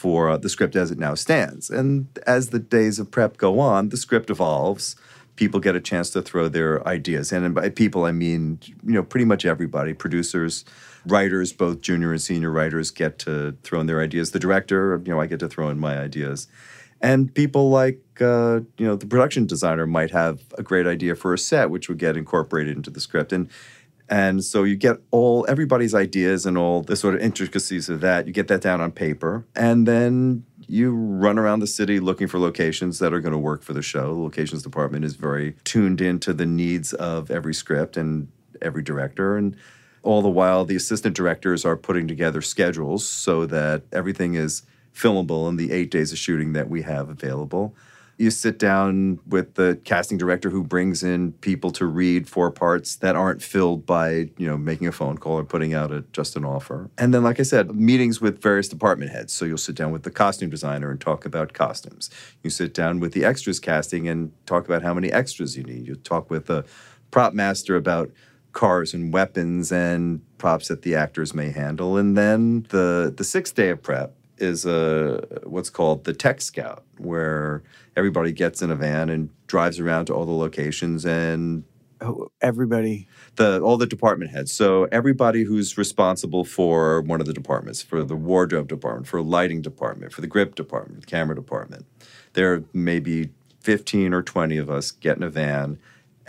for 0.00 0.30
uh, 0.30 0.36
the 0.38 0.48
script 0.48 0.76
as 0.76 0.90
it 0.90 0.98
now 0.98 1.14
stands. 1.14 1.68
And 1.68 2.06
as 2.26 2.48
the 2.48 2.58
days 2.58 2.98
of 2.98 3.10
prep 3.10 3.36
go 3.36 3.60
on, 3.60 3.90
the 3.90 3.96
script 3.96 4.30
evolves. 4.30 4.96
People 5.36 5.60
get 5.60 5.76
a 5.76 5.80
chance 5.80 6.10
to 6.10 6.22
throw 6.22 6.48
their 6.48 6.86
ideas 6.86 7.32
in. 7.32 7.44
And 7.44 7.54
by 7.54 7.68
people, 7.70 8.04
I 8.04 8.12
mean, 8.12 8.60
you 8.84 8.92
know, 8.92 9.02
pretty 9.02 9.24
much 9.24 9.44
everybody 9.44 9.94
producers, 9.94 10.64
writers, 11.06 11.52
both 11.52 11.80
junior 11.80 12.12
and 12.12 12.20
senior 12.20 12.50
writers, 12.50 12.90
get 12.90 13.18
to 13.20 13.56
throw 13.62 13.80
in 13.80 13.86
their 13.86 14.02
ideas. 14.02 14.32
The 14.32 14.38
director, 14.38 15.00
you 15.04 15.12
know, 15.12 15.20
I 15.20 15.26
get 15.26 15.40
to 15.40 15.48
throw 15.48 15.68
in 15.70 15.78
my 15.78 15.98
ideas. 15.98 16.46
And 17.00 17.34
people 17.34 17.70
like, 17.70 18.00
uh, 18.20 18.60
you 18.76 18.86
know, 18.86 18.96
the 18.96 19.06
production 19.06 19.46
designer 19.46 19.86
might 19.86 20.10
have 20.10 20.40
a 20.58 20.62
great 20.62 20.86
idea 20.86 21.14
for 21.14 21.32
a 21.32 21.38
set, 21.38 21.70
which 21.70 21.88
would 21.88 21.98
get 21.98 22.16
incorporated 22.16 22.76
into 22.76 22.90
the 22.90 23.00
script. 23.00 23.32
And 23.32 23.48
and 24.10 24.42
so 24.44 24.64
you 24.64 24.74
get 24.74 24.96
all 25.12 25.46
everybody's 25.48 25.94
ideas 25.94 26.44
and 26.44 26.58
all 26.58 26.82
the 26.82 26.96
sort 26.96 27.14
of 27.14 27.20
intricacies 27.20 27.88
of 27.88 28.00
that. 28.00 28.26
You 28.26 28.32
get 28.32 28.48
that 28.48 28.60
down 28.60 28.80
on 28.80 28.90
paper, 28.90 29.46
and 29.54 29.86
then 29.86 30.44
you 30.66 30.92
run 30.94 31.38
around 31.38 31.60
the 31.60 31.66
city 31.68 32.00
looking 32.00 32.26
for 32.26 32.38
locations 32.38 32.98
that 32.98 33.14
are 33.14 33.20
going 33.20 33.32
to 33.32 33.38
work 33.38 33.62
for 33.62 33.72
the 33.72 33.82
show. 33.82 34.14
The 34.14 34.20
locations 34.20 34.64
department 34.64 35.04
is 35.04 35.14
very 35.14 35.54
tuned 35.62 36.00
into 36.00 36.32
the 36.32 36.44
needs 36.44 36.92
of 36.92 37.30
every 37.30 37.54
script 37.54 37.96
and 37.96 38.26
every 38.60 38.82
director, 38.82 39.36
and 39.36 39.56
all 40.02 40.22
the 40.22 40.28
while 40.28 40.64
the 40.64 40.76
assistant 40.76 41.14
directors 41.14 41.64
are 41.64 41.76
putting 41.76 42.08
together 42.08 42.42
schedules 42.42 43.06
so 43.06 43.46
that 43.46 43.84
everything 43.92 44.34
is 44.34 44.62
filmable 44.94 45.48
in 45.48 45.56
the 45.56 45.72
eight 45.72 45.90
days 45.90 46.12
of 46.12 46.18
shooting 46.18 46.52
that 46.52 46.68
we 46.68 46.82
have 46.82 47.08
available. 47.08 47.74
You 48.18 48.30
sit 48.30 48.58
down 48.58 49.18
with 49.26 49.54
the 49.54 49.80
casting 49.84 50.18
director 50.18 50.50
who 50.50 50.62
brings 50.62 51.02
in 51.02 51.32
people 51.32 51.70
to 51.70 51.86
read 51.86 52.28
four 52.28 52.50
parts 52.50 52.96
that 52.96 53.16
aren't 53.16 53.42
filled 53.42 53.86
by, 53.86 54.28
you 54.36 54.46
know, 54.46 54.58
making 54.58 54.88
a 54.88 54.92
phone 54.92 55.16
call 55.16 55.38
or 55.38 55.44
putting 55.44 55.72
out 55.72 55.90
a, 55.90 56.02
just 56.12 56.36
an 56.36 56.44
offer. 56.44 56.90
And 56.98 57.14
then, 57.14 57.22
like 57.22 57.40
I 57.40 57.44
said, 57.44 57.74
meetings 57.74 58.20
with 58.20 58.42
various 58.42 58.68
department 58.68 59.10
heads. 59.10 59.32
So 59.32 59.46
you'll 59.46 59.56
sit 59.56 59.74
down 59.74 59.90
with 59.90 60.02
the 60.02 60.10
costume 60.10 60.50
designer 60.50 60.90
and 60.90 61.00
talk 61.00 61.24
about 61.24 61.54
costumes. 61.54 62.10
You 62.42 62.50
sit 62.50 62.74
down 62.74 63.00
with 63.00 63.14
the 63.14 63.24
extras 63.24 63.58
casting 63.58 64.06
and 64.06 64.32
talk 64.44 64.66
about 64.66 64.82
how 64.82 64.92
many 64.92 65.10
extras 65.10 65.56
you 65.56 65.62
need. 65.62 65.86
You 65.86 65.94
talk 65.94 66.28
with 66.28 66.44
the 66.44 66.66
prop 67.10 67.32
master 67.32 67.74
about 67.74 68.10
cars 68.52 68.92
and 68.92 69.14
weapons 69.14 69.72
and 69.72 70.20
props 70.36 70.68
that 70.68 70.82
the 70.82 70.94
actors 70.94 71.32
may 71.32 71.50
handle. 71.50 71.96
And 71.96 72.18
then 72.18 72.66
the 72.68 73.14
the 73.16 73.24
sixth 73.24 73.54
day 73.54 73.70
of 73.70 73.82
prep 73.82 74.14
is 74.40 74.64
a 74.66 75.24
what's 75.44 75.70
called 75.70 76.04
the 76.04 76.12
tech 76.12 76.40
scout, 76.40 76.84
where 76.98 77.62
everybody 77.96 78.32
gets 78.32 78.62
in 78.62 78.70
a 78.70 78.76
van 78.76 79.08
and 79.08 79.30
drives 79.46 79.78
around 79.78 80.06
to 80.06 80.14
all 80.14 80.24
the 80.24 80.32
locations 80.32 81.04
and 81.04 81.64
Oh, 82.02 82.30
everybody. 82.40 83.06
the 83.36 83.60
all 83.60 83.76
the 83.76 83.86
department 83.86 84.30
heads. 84.30 84.52
So 84.52 84.84
everybody 84.90 85.42
who's 85.44 85.76
responsible 85.76 86.44
for 86.44 87.02
one 87.02 87.20
of 87.20 87.26
the 87.26 87.34
departments, 87.34 87.82
for 87.82 88.02
the 88.02 88.16
wardrobe 88.16 88.68
department, 88.68 89.06
for 89.06 89.18
the 89.22 89.28
lighting 89.28 89.60
department, 89.60 90.12
for 90.14 90.22
the 90.22 90.26
grip 90.26 90.54
department, 90.54 91.02
the 91.02 91.06
camera 91.06 91.34
department. 91.36 91.84
There 92.32 92.64
may 92.72 93.00
be 93.00 93.30
15 93.60 94.14
or 94.14 94.22
20 94.22 94.56
of 94.56 94.70
us 94.70 94.90
get 94.92 95.18
in 95.18 95.22
a 95.22 95.28
van 95.28 95.78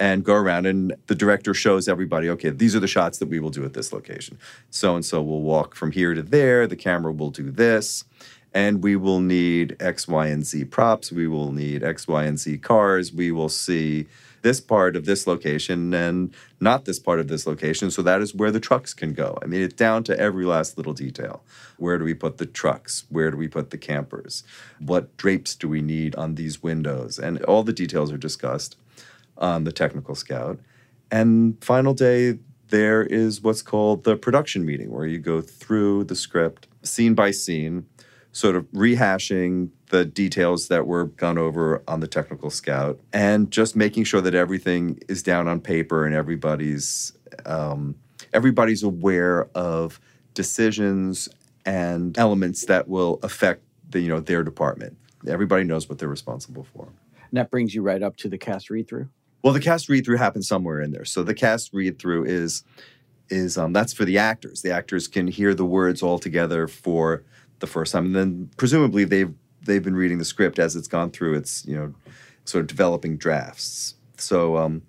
and 0.02 0.24
go 0.24 0.34
around 0.34 0.66
and 0.66 0.96
the 1.06 1.14
director 1.14 1.54
shows 1.54 1.88
everybody, 1.88 2.28
okay, 2.28 2.50
these 2.50 2.76
are 2.76 2.80
the 2.80 2.88
shots 2.88 3.20
that 3.20 3.30
we 3.30 3.40
will 3.40 3.52
do 3.52 3.64
at 3.64 3.74
this 3.74 3.94
location. 3.94 4.36
So 4.72 4.96
and 4.96 5.06
so 5.06 5.22
will 5.22 5.44
walk 5.44 5.76
from 5.76 5.92
here 5.92 6.16
to 6.16 6.24
there, 6.24 6.66
the 6.66 6.76
camera 6.76 7.12
will 7.12 7.30
do 7.30 7.52
this. 7.52 8.04
And 8.52 8.84
we 8.84 8.96
will 8.96 9.20
need 9.20 9.78
X, 9.80 10.08
Y, 10.08 10.28
and 10.28 10.44
Z 10.46 10.66
props. 10.66 11.12
We 11.12 11.28
will 11.28 11.54
need 11.54 11.84
X, 11.84 12.08
Y, 12.08 12.24
and 12.24 12.38
Z 12.38 12.58
cars. 12.58 13.14
We 13.14 13.32
will 13.32 13.48
see 13.48 14.08
this 14.42 14.60
part 14.60 14.96
of 14.96 15.06
this 15.06 15.26
location 15.28 15.94
and 15.94 16.34
not 16.60 16.86
this 16.86 17.00
part 17.00 17.20
of 17.20 17.28
this 17.28 17.46
location. 17.46 17.92
So 17.92 18.02
that 18.02 18.22
is 18.22 18.34
where 18.34 18.52
the 18.52 18.60
trucks 18.60 18.94
can 18.94 19.14
go. 19.14 19.38
I 19.42 19.46
mean, 19.46 19.62
it's 19.62 19.76
down 19.76 20.04
to 20.06 20.20
every 20.20 20.46
last 20.46 20.78
little 20.78 20.94
detail. 20.94 21.44
Where 21.78 21.98
do 22.00 22.04
we 22.04 22.16
put 22.16 22.40
the 22.40 22.46
trucks? 22.48 23.06
Where 23.10 23.30
do 23.30 23.38
we 23.38 23.48
put 23.48 23.70
the 23.70 23.78
campers? 23.78 24.44
What 24.80 25.16
drapes 25.16 25.56
do 25.56 25.70
we 25.70 25.82
need 25.82 26.16
on 26.16 26.36
these 26.36 26.62
windows? 26.64 27.20
And 27.20 27.42
all 27.44 27.64
the 27.64 27.72
details 27.72 28.12
are 28.12 28.18
discussed 28.18 28.76
on 29.41 29.65
the 29.65 29.71
technical 29.71 30.15
scout. 30.15 30.60
And 31.12 31.62
final 31.63 31.93
day, 31.93 32.39
there 32.69 33.04
is 33.04 33.41
what's 33.41 33.62
called 33.62 34.06
the 34.06 34.15
production 34.15 34.65
meeting, 34.65 34.91
where 34.91 35.06
you 35.06 35.19
go 35.19 35.41
through 35.41 36.06
the 36.06 36.15
script 36.15 36.67
scene 36.84 37.13
by 37.13 37.32
scene, 37.32 37.86
sort 38.32 38.56
of 38.56 38.65
rehashing 38.71 39.69
the 39.89 40.06
details 40.06 40.69
that 40.69 40.88
were 40.88 41.06
gone 41.06 41.38
over 41.38 41.84
on 41.88 41.99
the 41.99 42.08
technical 42.08 42.49
scout, 42.49 42.99
and 43.12 43.51
just 43.51 43.75
making 43.75 44.06
sure 44.06 44.21
that 44.21 44.34
everything 44.34 44.97
is 45.10 45.21
down 45.21 45.49
on 45.49 45.60
paper 45.60 46.06
and 46.06 46.15
everybody's 46.15 47.12
um, 47.45 47.95
everybody's 48.34 48.84
aware 48.84 49.49
of 49.54 49.99
decisions 50.34 51.27
and 51.65 52.17
elements 52.17 52.65
that 52.65 52.88
will 52.88 53.19
affect 53.21 53.63
the 53.89 53.99
you 53.99 54.08
know 54.08 54.21
their 54.21 54.43
department. 54.43 54.97
Everybody 55.27 55.65
knows 55.65 55.89
what 55.89 55.99
they're 55.99 56.08
responsible 56.08 56.63
for. 56.63 56.86
And 56.86 57.38
that 57.38 57.51
brings 57.51 57.75
you 57.75 57.82
right 57.82 58.01
up 58.01 58.17
to 58.17 58.30
the 58.30 58.38
cast 58.38 58.69
read 58.69 58.88
through. 58.88 59.10
Well, 59.43 59.54
the 59.54 59.60
cast 59.60 59.89
read 59.89 60.06
through 60.06 60.17
happens 60.17 60.47
somewhere 60.47 60.82
in 60.82 60.91
there. 60.91 61.06
So 61.06 61.23
the 61.23 61.34
cast 61.34 61.73
read 61.73 61.99
through 61.99 62.25
is 62.25 62.63
is 63.30 63.58
um, 63.58 63.73
that's 63.73 63.93
for 63.93 64.06
the 64.06 64.17
actors. 64.17 64.62
The 64.62 64.71
actors 64.71 65.08
can 65.08 65.27
hear 65.27 65.54
the 65.54 65.65
words 65.65 66.04
all 66.04 66.19
together 66.19 66.67
for 66.67 67.23
the 67.60 67.67
first 67.67 67.93
time, 67.93 68.08
and 68.08 68.15
then 68.15 68.49
presumably 68.58 69.06
they've 69.06 69.34
they've 69.63 69.84
been 69.84 69.95
reading 69.95 70.17
the 70.17 70.25
script 70.25 70.60
as 70.60 70.75
it's 70.75 70.88
gone 70.88 71.12
through 71.12 71.36
its 71.36 71.65
you 71.65 71.75
know 71.75 71.93
sort 72.45 72.62
of 72.62 72.67
developing 72.67 73.17
drafts. 73.17 73.95
So 74.17 74.58
um, 74.58 74.84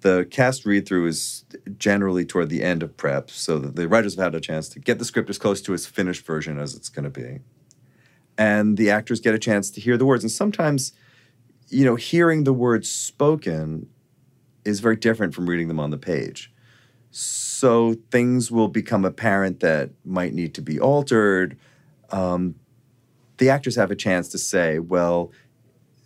the 0.00 0.26
cast 0.30 0.64
read 0.64 0.86
through 0.86 1.06
is 1.06 1.44
generally 1.76 2.24
toward 2.24 2.48
the 2.48 2.62
end 2.62 2.82
of 2.82 2.96
prep, 2.96 3.30
so 3.30 3.58
that 3.58 3.76
the 3.76 3.88
writers 3.88 4.14
have 4.14 4.24
had 4.24 4.34
a 4.34 4.40
chance 4.40 4.68
to 4.70 4.78
get 4.78 4.98
the 4.98 5.04
script 5.04 5.28
as 5.28 5.38
close 5.38 5.60
to 5.62 5.74
its 5.74 5.86
finished 5.86 6.24
version 6.24 6.58
as 6.58 6.74
it's 6.74 6.88
going 6.88 7.04
to 7.04 7.10
be, 7.10 7.40
and 8.38 8.76
the 8.76 8.90
actors 8.90 9.20
get 9.20 9.34
a 9.34 9.38
chance 9.38 9.70
to 9.72 9.80
hear 9.80 9.96
the 9.96 10.06
words. 10.06 10.24
And 10.24 10.30
sometimes, 10.30 10.92
you 11.72 11.84
know, 11.84 11.96
hearing 11.96 12.44
the 12.44 12.52
words 12.52 12.90
spoken 12.90 13.88
is 14.64 14.80
very 14.80 14.96
different 14.96 15.34
from 15.34 15.48
reading 15.48 15.68
them 15.68 15.80
on 15.80 15.90
the 15.90 15.98
page. 15.98 16.52
So 17.10 17.94
things 18.10 18.50
will 18.50 18.68
become 18.68 19.04
apparent 19.04 19.60
that 19.60 19.90
might 20.04 20.34
need 20.34 20.54
to 20.54 20.62
be 20.62 20.78
altered. 20.78 21.58
Um, 22.10 22.56
the 23.38 23.50
actors 23.50 23.74
have 23.76 23.90
a 23.90 23.96
chance 23.96 24.28
to 24.28 24.38
say, 24.38 24.78
well, 24.78 25.32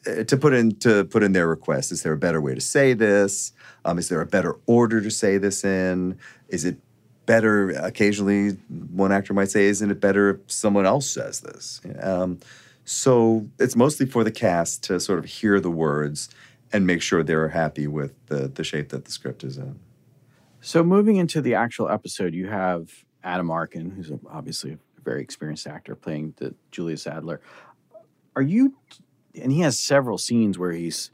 uh, 0.06 0.22
to 0.24 0.36
put 0.36 0.54
in 0.54 0.76
to 0.76 1.04
put 1.04 1.22
in 1.22 1.32
their 1.32 1.48
request. 1.48 1.90
Is 1.90 2.02
there 2.02 2.12
a 2.12 2.18
better 2.18 2.40
way 2.40 2.54
to 2.54 2.60
say 2.60 2.92
this? 2.92 3.52
Um, 3.84 3.98
is 3.98 4.08
there 4.08 4.20
a 4.20 4.26
better 4.26 4.56
order 4.66 5.00
to 5.00 5.10
say 5.10 5.36
this 5.36 5.64
in? 5.64 6.18
Is 6.48 6.64
it 6.64 6.78
better? 7.26 7.70
Occasionally, 7.70 8.50
one 8.70 9.10
actor 9.10 9.34
might 9.34 9.50
say, 9.50 9.64
"Isn't 9.64 9.90
it 9.90 10.00
better 10.00 10.30
if 10.30 10.52
someone 10.52 10.86
else 10.86 11.10
says 11.10 11.40
this?" 11.40 11.80
Um, 12.00 12.38
so 12.86 13.48
it's 13.58 13.74
mostly 13.74 14.06
for 14.06 14.22
the 14.22 14.30
cast 14.30 14.84
to 14.84 15.00
sort 15.00 15.18
of 15.18 15.24
hear 15.24 15.60
the 15.60 15.70
words 15.70 16.28
and 16.72 16.86
make 16.86 17.02
sure 17.02 17.22
they're 17.22 17.48
happy 17.48 17.88
with 17.88 18.14
the 18.26 18.48
the 18.48 18.62
shape 18.62 18.90
that 18.90 19.04
the 19.04 19.10
script 19.10 19.42
is 19.42 19.58
in. 19.58 19.78
So 20.60 20.84
moving 20.84 21.16
into 21.16 21.40
the 21.40 21.54
actual 21.54 21.88
episode, 21.88 22.32
you 22.32 22.46
have 22.46 23.04
Adam 23.24 23.50
Arkin, 23.50 23.90
who's 23.90 24.12
obviously 24.30 24.72
a 24.72 24.78
very 25.02 25.20
experienced 25.20 25.66
actor, 25.66 25.96
playing 25.96 26.34
the 26.36 26.54
Julius 26.70 27.08
Adler. 27.08 27.40
Are 28.36 28.42
you? 28.42 28.76
And 29.34 29.50
he 29.50 29.60
has 29.60 29.78
several 29.78 30.16
scenes 30.16 30.56
where 30.56 30.72
he's, 30.72 31.10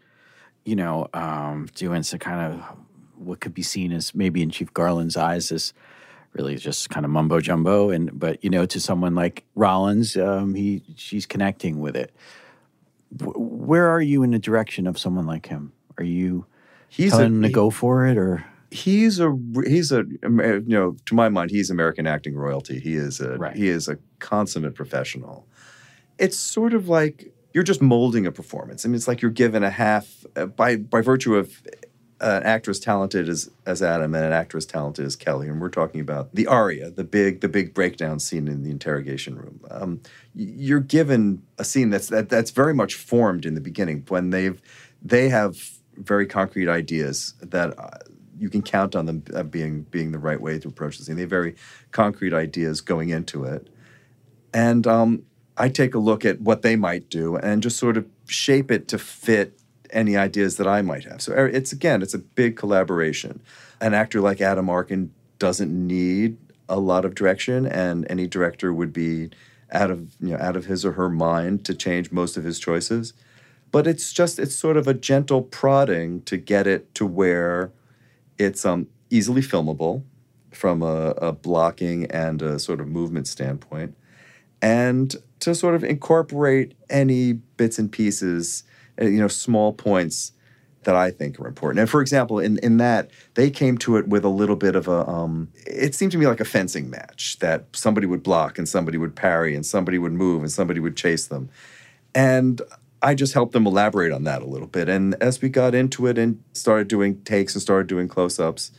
you 0.65 0.77
know, 0.77 1.09
um, 1.15 1.69
doing 1.75 2.03
some 2.03 2.19
kind 2.19 2.53
of 2.53 2.77
what 3.17 3.41
could 3.41 3.55
be 3.55 3.63
seen 3.63 3.93
as 3.93 4.15
maybe 4.15 4.43
in 4.43 4.51
Chief 4.51 4.73
Garland's 4.75 5.17
eyes 5.17 5.51
as 5.51 5.73
really 6.35 6.57
just 6.57 6.91
kind 6.91 7.05
of 7.05 7.11
mumbo 7.11 7.41
jumbo. 7.41 7.91
And 7.91 8.19
but 8.19 8.43
you 8.45 8.51
know, 8.51 8.67
to 8.67 8.81
someone 8.81 9.15
like 9.15 9.45
Rollins, 9.55 10.17
um, 10.17 10.55
he 10.55 10.83
she's 10.97 11.27
connecting 11.27 11.81
with 11.81 11.97
it. 11.97 12.13
W- 13.17 13.39
where 13.39 13.89
are 13.89 14.01
you 14.01 14.23
in 14.23 14.31
the 14.31 14.39
direction 14.39 14.87
of 14.87 14.99
someone 14.99 15.27
like 15.27 15.47
him? 15.47 15.73
Are 15.99 16.05
you 16.05 16.47
He's 16.89 17.11
telling 17.13 17.25
a, 17.25 17.29
him 17.37 17.43
to 17.43 17.49
he- 17.49 17.55
go 17.55 17.71
for 17.71 18.07
it, 18.07 18.17
or 18.17 18.45
he's 18.71 19.21
a 19.21 19.37
he's 19.67 19.93
a 19.93 20.05
you 20.23 20.63
know 20.67 20.97
to 21.07 21.15
my 21.15 21.29
mind 21.29 21.51
he's 21.51 21.71
American 21.71 22.07
acting 22.07 22.35
royalty. 22.35 22.79
He 22.81 22.95
is 22.97 23.21
a 23.21 23.37
Right. 23.37 23.57
he 23.57 23.69
is 23.69 23.89
a 23.89 23.99
consummate 24.19 24.75
professional. 24.75 25.47
It's 26.19 26.37
sort 26.37 26.73
of 26.75 26.89
like 26.89 27.33
you're 27.55 27.65
just 27.65 27.83
molding 27.83 28.27
a 28.27 28.33
performance. 28.33 28.85
I 28.85 28.89
mean, 28.89 28.95
it's 28.95 29.09
like 29.09 29.21
you're 29.21 29.31
given 29.31 29.63
a 29.63 29.71
half 29.71 30.25
uh, 30.37 30.47
by 30.47 30.77
by 30.77 31.03
virtue 31.03 31.35
of 31.37 31.63
an 32.23 32.43
actor 32.45 32.71
as 32.71 32.79
talented 32.79 33.29
as 33.29 33.51
as 33.67 33.83
Adam 33.83 34.15
and 34.15 34.25
an 34.25 34.33
actor 34.33 34.57
as 34.57 34.65
talented 34.65 35.05
as 35.05 35.17
Kelly, 35.17 35.49
and 35.49 35.61
we're 35.61 35.69
talking 35.69 36.01
about 36.01 36.35
the 36.35 36.47
aria, 36.47 36.91
the 36.91 37.05
big 37.05 37.41
the 37.41 37.49
big 37.49 37.75
breakdown 37.75 38.21
scene 38.21 38.49
in 38.49 38.63
the 38.63 38.71
interrogation 38.71 39.37
room. 39.37 39.61
Um, 39.71 40.01
you're 40.35 40.81
given 40.81 41.43
a 41.59 41.65
scene 41.65 41.91
that's 41.91 42.09
that, 42.09 42.29
that's 42.29 42.53
very 42.53 42.75
much 42.75 42.95
formed 42.95 43.45
in 43.45 43.55
the 43.55 43.61
beginning 43.61 44.05
when 44.09 44.31
they've 44.31 44.61
they 45.03 45.29
have 45.29 45.57
very 45.97 46.27
concrete 46.27 46.69
ideas 46.69 47.35
that 47.43 47.79
uh, 47.79 47.99
you 48.39 48.49
can 48.49 48.63
count 48.63 48.95
on 48.95 49.07
them 49.07 49.25
uh, 49.35 49.43
being 49.43 49.83
being 49.83 50.13
the 50.13 50.19
right 50.19 50.41
way 50.41 50.59
to 50.59 50.69
approach 50.69 50.99
the 50.99 51.05
scene. 51.05 51.17
They 51.17 51.23
have 51.23 51.31
very 51.31 51.57
concrete 51.91 52.33
ideas 52.33 52.81
going 52.81 53.11
into 53.11 53.45
it, 53.45 53.69
and 54.55 54.87
um, 54.87 55.25
I 55.57 55.69
take 55.69 55.95
a 55.95 55.99
look 55.99 56.25
at 56.25 56.41
what 56.41 56.63
they 56.63 56.77
might 56.77 57.11
do 57.11 57.37
and 57.37 57.63
just 57.63 57.79
sort 57.79 57.97
of 57.97 58.07
shape 58.27 58.71
it 58.71 58.89
to 58.89 58.99
fit 58.99 59.59
any 59.93 60.17
ideas 60.17 60.57
that 60.57 60.67
I 60.67 60.83
might 60.83 61.05
have. 61.05 61.23
So 61.23 61.33
er, 61.33 61.49
it's 61.49 61.73
again, 61.73 62.03
it's 62.03 62.15
a 62.15 62.19
big 62.19 62.57
collaboration. 62.57 63.41
An 63.81 63.95
actor 63.95 64.21
like 64.21 64.41
Adam 64.41 64.69
Arkin 64.69 65.13
doesn't 65.39 65.71
need 65.71 66.37
a 66.69 66.79
lot 66.79 67.05
of 67.05 67.15
direction, 67.15 67.67
and 67.67 68.07
any 68.11 68.27
director 68.27 68.73
would 68.73 68.93
be 68.93 69.31
out 69.73 69.91
of 69.91 70.15
you 70.21 70.31
know 70.31 70.39
out 70.39 70.57
of 70.57 70.67
his 70.67 70.85
or 70.85 70.93
her 70.93 71.09
mind 71.09 71.65
to 71.65 71.75
change 71.75 72.13
most 72.13 72.37
of 72.37 72.45
his 72.45 72.59
choices. 72.59 73.13
But 73.71 73.87
it's 73.87 74.13
just 74.13 74.39
it's 74.39 74.55
sort 74.55 74.77
of 74.77 74.87
a 74.87 74.95
gentle 74.95 75.43
prodding 75.43 76.23
to 76.23 76.37
get 76.37 76.67
it 76.67 76.95
to 76.97 77.07
where 77.07 77.73
it's 78.39 78.65
um, 78.65 78.89
easily 79.11 79.43
filmable 79.43 80.03
from 80.51 80.83
a, 80.83 81.11
a 81.13 81.33
blocking 81.33 82.05
and 82.11 82.43
a 82.43 82.59
sort 82.59 82.81
of 82.81 82.89
movement 82.89 83.27
standpoint, 83.27 83.97
and 84.61 85.17
to 85.41 85.55
sort 85.55 85.75
of 85.75 85.83
incorporate 85.83 86.75
any 86.89 87.33
bits 87.33 87.79
and 87.79 87.91
pieces, 87.91 88.63
you 89.03 89.21
know, 89.21 89.29
small 89.29 89.73
points 89.73 90.33
that 90.85 90.97
I 90.97 91.11
think 91.11 91.39
are 91.39 91.47
important. 91.47 91.81
And 91.81 91.89
for 91.89 92.01
example, 92.01 92.39
in, 92.39 92.59
in 92.59 92.79
that, 92.79 93.11
they 93.35 93.51
came 93.51 93.79
to 93.79 93.97
it 93.97 94.09
with 94.09 94.25
a 94.25 94.29
little 94.29 94.57
bit 94.57 94.75
of 94.75 94.89
a, 94.89 95.09
um, 95.09 95.49
it 95.67 95.95
seemed 95.95 96.13
to 96.13 96.19
me 96.19 96.27
like 96.27 96.41
a 96.41 96.45
fencing 96.45 96.91
match 96.91 97.39
that 97.39 97.67
somebody 97.73 98.07
would 98.07 98.23
block 98.23 98.59
and 98.59 98.69
somebody 98.69 98.99
would 98.99 99.15
parry 99.15 99.55
and 99.55 99.65
somebody 99.65 99.99
would 99.99 100.13
move 100.13 100.43
and 100.43 100.51
somebody 100.51 100.81
would 100.81 100.97
chase 100.97 101.27
them. 101.27 101.49
And 102.15 102.61
I 103.01 103.15
just 103.15 103.35
helped 103.35 103.53
them 103.53 103.67
elaborate 103.67 104.13
on 104.13 104.25
that 104.25 104.43
a 104.43 104.47
little 104.47 104.67
bit. 104.67 104.89
And 104.89 105.15
as 105.21 105.41
we 105.41 105.49
got 105.49 105.75
into 105.75 106.07
it 106.07 106.19
and 106.19 106.43
started 106.53 106.89
doing 106.89 107.21
takes 107.23 107.55
and 107.55 107.63
started 107.63 107.87
doing 107.87 108.09
close 108.09 108.39
ups, 108.39 108.73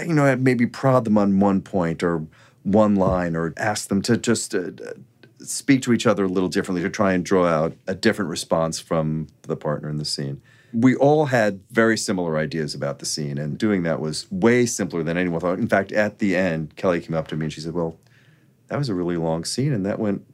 you 0.00 0.14
know, 0.14 0.26
I'd 0.26 0.42
maybe 0.42 0.66
prod 0.66 1.04
them 1.04 1.18
on 1.18 1.40
one 1.40 1.60
point 1.60 2.02
or 2.02 2.26
one 2.62 2.96
line 2.96 3.34
or 3.34 3.54
ask 3.56 3.88
them 3.88 4.02
to 4.02 4.16
just 4.16 4.54
uh, 4.54 4.70
speak 5.40 5.82
to 5.82 5.92
each 5.92 6.06
other 6.06 6.24
a 6.24 6.28
little 6.28 6.48
differently 6.48 6.82
to 6.82 6.90
try 6.90 7.12
and 7.12 7.24
draw 7.24 7.46
out 7.46 7.74
a 7.86 7.94
different 7.94 8.30
response 8.30 8.80
from 8.80 9.28
the 9.42 9.56
partner 9.56 9.88
in 9.88 9.96
the 9.96 10.04
scene. 10.04 10.40
We 10.72 10.96
all 10.96 11.26
had 11.26 11.60
very 11.70 11.96
similar 11.96 12.36
ideas 12.36 12.74
about 12.74 12.98
the 12.98 13.06
scene, 13.06 13.38
and 13.38 13.56
doing 13.56 13.84
that 13.84 14.00
was 14.00 14.30
way 14.30 14.66
simpler 14.66 15.02
than 15.02 15.16
anyone 15.16 15.40
thought. 15.40 15.58
In 15.58 15.68
fact, 15.68 15.92
at 15.92 16.18
the 16.18 16.36
end, 16.36 16.76
Kelly 16.76 17.00
came 17.00 17.16
up 17.16 17.28
to 17.28 17.36
me 17.36 17.46
and 17.46 17.52
she 17.52 17.60
said, 17.60 17.72
Well, 17.72 17.98
that 18.66 18.76
was 18.76 18.88
a 18.88 18.94
really 18.94 19.16
long 19.16 19.44
scene, 19.44 19.72
and 19.72 19.86
that 19.86 19.98
went 19.98 20.24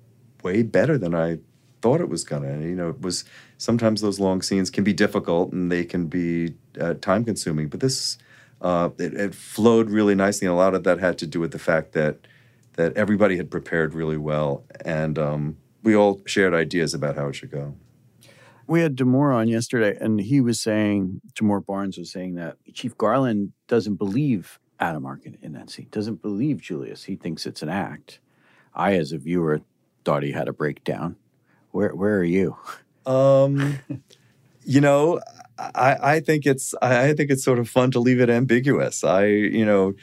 way 0.42 0.62
better 0.62 0.98
than 0.98 1.14
I 1.14 1.38
thought 1.82 2.00
it 2.00 2.08
was 2.08 2.24
gonna. 2.24 2.48
And, 2.48 2.64
you 2.64 2.74
know, 2.74 2.88
it 2.88 3.00
was 3.00 3.24
sometimes 3.58 4.00
those 4.00 4.18
long 4.18 4.42
scenes 4.42 4.70
can 4.70 4.84
be 4.84 4.92
difficult 4.92 5.52
and 5.52 5.70
they 5.70 5.84
can 5.84 6.06
be 6.06 6.54
uh, 6.80 6.94
time 6.94 7.24
consuming, 7.24 7.68
but 7.68 7.80
this 7.80 8.18
uh, 8.60 8.88
it, 8.98 9.14
it 9.14 9.34
flowed 9.34 9.90
really 9.90 10.14
nicely, 10.14 10.46
and 10.46 10.54
a 10.54 10.56
lot 10.56 10.74
of 10.74 10.84
that 10.84 10.98
had 10.98 11.18
to 11.18 11.26
do 11.26 11.38
with 11.38 11.52
the 11.52 11.58
fact 11.58 11.92
that 11.92 12.26
that 12.74 12.96
everybody 12.96 13.36
had 13.36 13.50
prepared 13.50 13.94
really 13.94 14.16
well, 14.16 14.64
and 14.84 15.18
um, 15.18 15.56
we 15.82 15.94
all 15.94 16.20
shared 16.26 16.54
ideas 16.54 16.94
about 16.94 17.16
how 17.16 17.28
it 17.28 17.34
should 17.34 17.50
go. 17.50 17.74
We 18.66 18.80
had 18.80 18.96
Demore 18.96 19.34
on 19.34 19.48
yesterday, 19.48 19.96
and 20.00 20.20
he 20.20 20.40
was 20.40 20.60
saying, 20.60 21.20
Demore 21.34 21.64
Barnes 21.64 21.98
was 21.98 22.10
saying 22.10 22.34
that 22.36 22.56
Chief 22.72 22.96
Garland 22.96 23.52
doesn't 23.68 23.96
believe 23.96 24.58
Adam 24.80 25.04
Arkin 25.04 25.36
in 25.42 25.52
that 25.52 25.70
scene, 25.70 25.88
doesn't 25.90 26.22
believe 26.22 26.60
Julius. 26.60 27.04
He 27.04 27.16
thinks 27.16 27.46
it's 27.46 27.62
an 27.62 27.68
act. 27.68 28.20
I, 28.74 28.94
as 28.94 29.12
a 29.12 29.18
viewer, 29.18 29.60
thought 30.04 30.22
he 30.22 30.32
had 30.32 30.48
a 30.48 30.52
breakdown. 30.52 31.16
Where 31.70 31.94
Where 31.94 32.18
are 32.18 32.24
you? 32.24 32.56
Um, 33.06 33.78
you 34.64 34.80
know, 34.80 35.20
I, 35.58 35.96
I 36.02 36.20
think 36.20 36.46
it's 36.46 36.74
I 36.80 37.08
I 37.08 37.14
think 37.14 37.30
it's 37.30 37.44
sort 37.44 37.58
of 37.58 37.68
fun 37.68 37.90
to 37.92 38.00
leave 38.00 38.20
it 38.20 38.30
ambiguous. 38.30 39.04
I 39.04 39.26
you 39.26 39.64
know, 39.64 39.94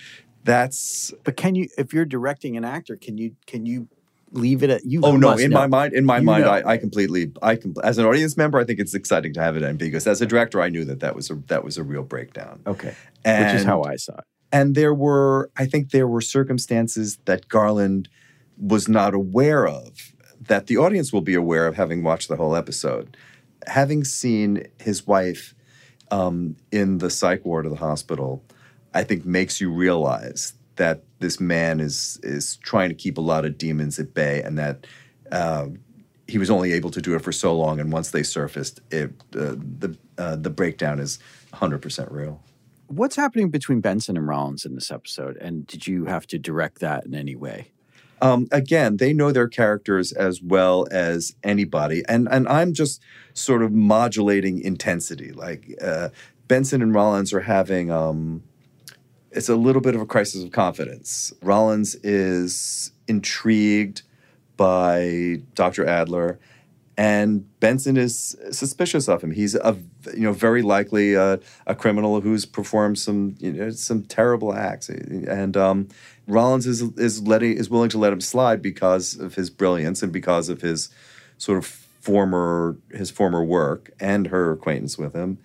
that's 0.44 1.14
But 1.24 1.38
can 1.38 1.56
you, 1.56 1.68
if 1.78 1.94
you're 1.94 2.06
directing 2.06 2.58
an 2.58 2.66
actor, 2.66 2.96
can 2.96 3.18
you 3.18 3.36
can 3.46 3.66
you 3.66 3.88
leave 4.34 4.64
it 4.64 4.70
at 4.70 4.86
you? 4.86 5.02
oh 5.04 5.16
no 5.18 5.34
in 5.34 5.50
know. 5.52 5.60
my 5.60 5.68
mind 5.68 5.94
in 5.94 6.06
my 6.06 6.18
You 6.20 6.24
mind. 6.24 6.46
I, 6.46 6.64
I 6.72 6.78
completely 6.78 7.32
I 7.42 7.56
com- 7.58 7.76
as 7.84 7.98
an 7.98 8.06
audience 8.06 8.38
member 8.38 8.60
I 8.60 8.64
think 8.64 8.80
it's 8.80 8.94
exciting 8.94 9.34
to 9.34 9.42
have 9.42 9.58
it 9.58 9.64
ambiguous. 9.64 10.08
As 10.08 10.22
a 10.22 10.26
director, 10.26 10.62
I 10.62 10.70
knew 10.70 10.86
that 10.86 11.00
that 11.02 11.16
was 11.16 11.30
a 11.30 11.36
that 11.48 11.64
was 11.64 11.78
a 11.78 11.84
real 11.84 12.04
breakdown. 12.04 12.62
Okay, 12.66 12.96
And, 13.26 13.46
which 13.46 13.56
is 13.56 13.66
how 13.66 13.84
I 13.84 13.98
saw 13.98 14.16
it. 14.18 14.24
and 14.52 14.74
there 14.76 14.94
were 14.94 15.50
i 15.58 15.66
think 15.66 15.92
there 15.92 16.08
were 16.08 16.22
circumstances 16.22 17.18
that 17.26 17.48
garland 17.48 18.10
was 18.58 18.88
not 18.88 19.14
aware 19.14 19.68
of 19.68 20.14
that 20.48 20.68
the 20.68 20.78
audience 20.78 21.12
will 21.14 21.22
be 21.22 21.36
aware 21.36 21.68
of 21.68 21.76
having 21.76 22.04
watched 22.04 22.28
the 22.30 22.36
whole 22.36 22.56
episode 22.56 23.16
having 23.68 24.04
seen 24.04 24.66
his 24.80 25.06
wife 25.08 25.54
um, 26.10 26.56
in 26.72 26.98
the 26.98 27.10
psych 27.10 27.46
ward 27.46 27.66
of 27.66 27.72
the 27.72 27.78
hospital 27.78 28.44
I 28.94 29.04
think 29.04 29.26
makes 29.26 29.62
you 29.62 29.72
realize 29.72 30.54
that 30.76 31.04
this 31.20 31.40
man 31.40 31.80
is 31.80 32.20
is 32.24 32.58
trying 32.58 32.90
to 32.90 32.96
keep 32.96 33.18
a 33.18 33.22
lot 33.22 33.46
of 33.46 33.58
demons 33.58 34.00
at 34.00 34.14
bay, 34.14 34.42
and 34.42 34.58
that 34.58 34.88
uh, 35.32 35.68
he 36.28 36.38
was 36.38 36.50
only 36.50 36.74
able 36.74 36.92
to 36.92 37.02
do 37.02 37.16
it 37.16 37.22
for 37.22 37.32
so 37.32 37.56
long. 37.56 37.80
And 37.80 37.92
once 37.92 38.12
they 38.12 38.24
surfaced, 38.24 38.80
it 38.92 39.12
uh, 39.36 39.56
the 39.56 39.98
uh, 40.18 40.36
the 40.36 40.50
breakdown 40.50 41.00
is 41.00 41.20
100 41.52 41.82
percent 41.82 42.12
real. 42.12 42.42
What's 42.88 43.16
happening 43.16 43.50
between 43.50 43.80
Benson 43.80 44.18
and 44.18 44.28
Rollins 44.28 44.66
in 44.66 44.76
this 44.76 44.92
episode? 44.92 45.38
And 45.38 45.66
did 45.66 45.88
you 45.88 46.06
have 46.06 46.28
to 46.28 46.38
direct 46.38 46.80
that 46.80 47.06
in 47.06 47.16
any 47.16 47.38
way? 47.38 47.72
Um, 48.22 48.48
again, 48.52 48.98
they 48.98 49.14
know 49.14 49.32
their 49.32 49.48
characters 49.48 50.12
as 50.12 50.42
well 50.42 50.88
as 50.92 51.36
anybody, 51.44 52.04
and 52.08 52.28
and 52.30 52.48
I'm 52.48 52.74
just 52.74 53.02
sort 53.34 53.64
of 53.64 53.72
modulating 53.72 54.62
intensity. 54.62 55.32
Like 55.32 55.76
uh, 55.82 56.10
Benson 56.48 56.82
and 56.82 56.94
Rollins 56.94 57.34
are 57.34 57.42
having, 57.42 57.92
um, 57.92 58.44
it's 59.32 59.50
a 59.50 59.56
little 59.56 59.82
bit 59.82 59.96
of 59.96 60.02
a 60.02 60.06
crisis 60.06 60.44
of 60.44 60.52
confidence. 60.52 61.34
Rollins 61.42 61.96
is 61.96 62.92
intrigued 63.08 64.02
by 64.58 65.42
Dr. 65.56 65.86
Adler, 65.86 66.40
and 66.98 67.48
Benson 67.60 67.98
is 67.98 68.36
suspicious 68.52 69.08
of 69.08 69.24
him. 69.24 69.32
He's 69.32 69.56
a 69.56 69.78
you 70.14 70.22
know 70.22 70.34
very 70.34 70.62
likely 70.62 71.14
a, 71.14 71.40
a 71.66 71.74
criminal 71.74 72.22
who's 72.22 72.46
performed 72.46 73.00
some 73.00 73.36
you 73.40 73.54
know 73.54 73.70
some 73.72 74.04
terrible 74.04 74.54
acts, 74.54 74.90
and 74.90 75.56
um, 75.56 75.88
Rollins 76.28 76.68
is 76.68 76.82
is 76.98 77.22
letting 77.24 77.54
is 77.54 77.70
willing 77.70 77.90
to 77.90 77.98
let 77.98 78.14
him 78.14 78.22
slide 78.22 78.62
because 78.62 79.18
of 79.18 79.36
his 79.36 79.50
brilliance 79.50 80.04
and 80.04 80.12
because 80.12 80.50
of 80.50 80.62
his 80.62 80.90
sort 81.38 81.58
of 81.58 81.66
former 81.66 82.78
his 82.92 83.10
former 83.10 83.44
work 83.44 83.92
and 84.00 84.28
her 84.28 84.52
acquaintance 84.52 84.98
with 84.98 85.14
him. 85.14 85.38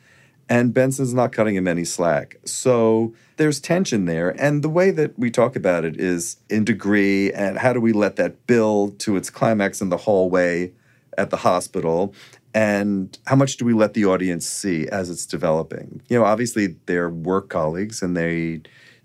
And 0.48 0.72
Benson's 0.72 1.12
not 1.12 1.32
cutting 1.32 1.56
him 1.56 1.66
any 1.66 1.84
slack. 1.84 2.36
So 2.44 3.14
there's 3.36 3.58
tension 3.60 4.04
there. 4.04 4.30
And 4.40 4.62
the 4.62 4.68
way 4.68 4.92
that 4.92 5.18
we 5.18 5.30
talk 5.30 5.56
about 5.56 5.84
it 5.84 5.98
is 5.98 6.36
in 6.48 6.64
degree 6.64 7.32
and 7.32 7.58
how 7.58 7.72
do 7.72 7.80
we 7.80 7.92
let 7.92 8.16
that 8.16 8.46
build 8.46 9.00
to 9.00 9.16
its 9.16 9.28
climax 9.28 9.80
in 9.80 9.88
the 9.88 9.96
hallway 9.96 10.72
at 11.18 11.30
the 11.30 11.38
hospital 11.38 12.14
and 12.54 13.18
how 13.26 13.36
much 13.36 13.58
do 13.58 13.64
we 13.64 13.74
let 13.74 13.92
the 13.94 14.06
audience 14.06 14.46
see 14.46 14.88
as 14.88 15.10
it's 15.10 15.26
developing 15.26 16.02
you 16.08 16.18
know 16.18 16.24
obviously 16.24 16.76
they're 16.86 17.10
work 17.10 17.48
colleagues 17.48 18.02
and 18.02 18.16
they 18.16 18.60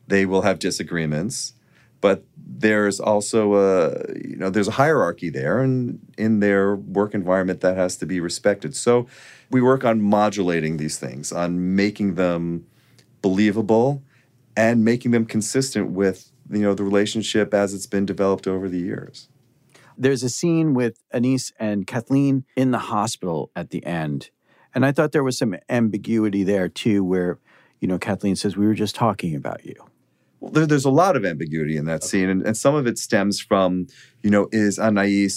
they 0.08 0.26
will 0.26 0.42
have 0.42 0.60
disagreements 0.60 1.54
but 2.00 2.24
there's 2.38 3.00
also 3.00 3.56
a 3.56 3.90
you 4.16 4.36
know 4.38 4.50
there's 4.50 4.68
a 4.68 4.72
hierarchy 4.72 5.30
there 5.30 5.60
and 5.60 6.00
in 6.18 6.40
their 6.40 6.76
work 6.76 7.14
environment 7.14 7.62
that 7.62 7.78
has 7.78 7.98
to 7.98 8.06
be 8.06 8.20
respected 8.20 8.76
so 8.76 9.08
we 9.52 9.62
work 9.62 9.84
on 9.86 10.02
modulating 10.02 10.78
these 10.78 10.98
things 10.98 11.32
on 11.32 11.76
making 11.76 12.16
them 12.16 12.66
believable 13.22 14.02
and 14.56 14.84
making 14.84 15.12
them 15.12 15.26
consistent 15.26 15.92
with 15.92 16.32
you 16.50 16.62
know 16.62 16.74
the 16.74 16.84
relationship 16.84 17.54
as 17.54 17.74
it's 17.74 17.86
been 17.86 18.06
developed 18.06 18.48
over 18.48 18.68
the 18.68 18.80
years 18.80 19.30
there's 19.98 20.24
a 20.24 20.30
scene 20.30 20.74
with 20.74 21.04
Anais 21.14 21.52
and 21.60 21.86
Kathleen 21.86 22.46
in 22.56 22.72
the 22.72 22.80
hospital 22.80 23.52
at 23.56 23.70
the 23.70 23.86
end. 23.86 24.32
And 24.74 24.86
I 24.86 24.92
thought 24.92 25.12
there 25.12 25.24
was 25.24 25.38
some 25.38 25.56
ambiguity 25.70 26.44
there 26.44 26.70
too, 26.70 27.04
where, 27.04 27.40
you 27.80 27.88
know, 27.88 28.00
Kathleen 28.00 28.36
says, 28.36 28.58
We 28.58 28.66
were 28.66 28.74
just 28.74 28.96
talking 28.96 29.36
about 29.36 29.66
you. 29.66 29.76
There, 30.42 30.66
there's 30.66 30.86
a 30.86 30.92
lot 30.92 31.16
of 31.16 31.26
ambiguity 31.26 31.78
in 31.78 31.86
that 31.86 32.04
scene, 32.04 32.30
and, 32.30 32.42
and, 32.42 32.58
some 32.58 32.74
of 32.74 32.88
it 32.88 32.98
stems 32.98 33.40
from, 33.40 33.88
you 34.24 34.30
know, 34.30 34.50
is 34.52 34.80
Anais 34.80 35.30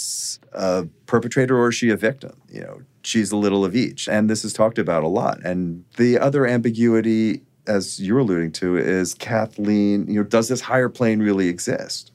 a 0.52 0.86
perpetrator 1.06 1.58
or 1.58 1.68
is 1.68 1.74
she 1.74 1.90
a 1.90 1.96
victim? 1.96 2.40
You 2.48 2.60
know, 2.62 2.82
she's 3.02 3.30
a 3.30 3.36
little 3.36 3.64
of 3.64 3.76
each, 3.76 4.08
and 4.08 4.30
this 4.30 4.44
is 4.44 4.52
talked 4.52 4.78
about 4.78 5.02
a 5.02 5.08
lot. 5.08 5.44
And 5.44 5.84
the 5.96 6.18
other 6.18 6.46
ambiguity, 6.46 7.42
as 7.66 8.00
you're 8.00 8.20
alluding 8.20 8.52
to, 8.52 8.76
is 8.76 9.14
Kathleen. 9.14 10.06
You 10.08 10.20
know, 10.20 10.24
does 10.24 10.48
this 10.48 10.62
higher 10.62 10.88
plane 10.88 11.20
really 11.20 11.48
exist? 11.48 12.10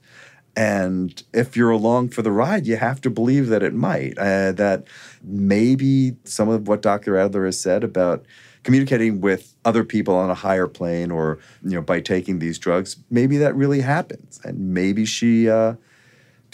And 0.55 1.21
if 1.33 1.55
you're 1.55 1.71
along 1.71 2.09
for 2.09 2.21
the 2.21 2.31
ride, 2.31 2.67
you 2.67 2.75
have 2.75 2.99
to 3.01 3.09
believe 3.09 3.47
that 3.47 3.63
it 3.63 3.73
might. 3.73 4.17
Uh, 4.17 4.51
that 4.53 4.85
maybe 5.23 6.17
some 6.23 6.49
of 6.49 6.67
what 6.67 6.81
Dr. 6.81 7.17
Adler 7.17 7.45
has 7.45 7.59
said 7.59 7.83
about 7.83 8.25
communicating 8.63 9.21
with 9.21 9.55
other 9.65 9.83
people 9.83 10.15
on 10.15 10.29
a 10.29 10.35
higher 10.35 10.67
plane 10.67 11.11
or 11.11 11.39
you 11.63 11.71
know 11.71 11.81
by 11.81 11.99
taking 11.99 12.39
these 12.39 12.59
drugs 12.59 12.97
maybe 13.09 13.37
that 13.37 13.55
really 13.55 13.81
happens. 13.81 14.39
And 14.43 14.73
maybe 14.73 15.05
she 15.05 15.49
uh, 15.49 15.75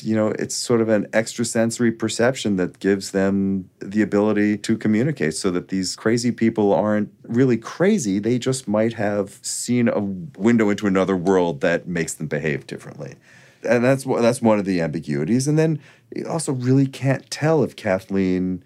you 0.02 0.16
know 0.16 0.28
it's 0.40 0.56
sort 0.56 0.82
of 0.82 0.90
an 0.90 1.08
extrasensory 1.14 1.92
perception 1.92 2.58
that 2.58 2.80
gives 2.80 3.12
them 3.12 3.70
the 3.80 4.02
ability 4.02 4.58
to 4.58 4.78
communicate 4.78 5.34
so 5.34 5.52
that 5.52 5.70
these 5.70 5.96
crazy 5.96 6.32
people 6.32 6.74
aren't 6.74 7.12
really 7.24 7.58
crazy. 7.58 8.20
They 8.20 8.38
just 8.38 8.68
might 8.68 8.94
have 8.94 9.40
seen 9.42 9.88
a 9.88 10.00
window 10.40 10.70
into 10.70 10.88
another 10.88 11.16
world 11.16 11.62
that 11.62 11.88
makes 11.88 12.14
them 12.14 12.28
behave 12.28 12.68
differently. 12.68 13.16
And 13.64 13.84
that's 13.84 14.04
that's 14.04 14.42
one 14.42 14.60
of 14.60 14.66
the 14.66 14.82
ambiguities. 14.82 15.48
And 15.48 15.58
then 15.58 15.80
you 16.16 16.28
also 16.28 16.52
really 16.54 16.88
can't 16.88 17.30
tell 17.32 17.64
if 17.64 17.76
Kathleen 17.76 18.64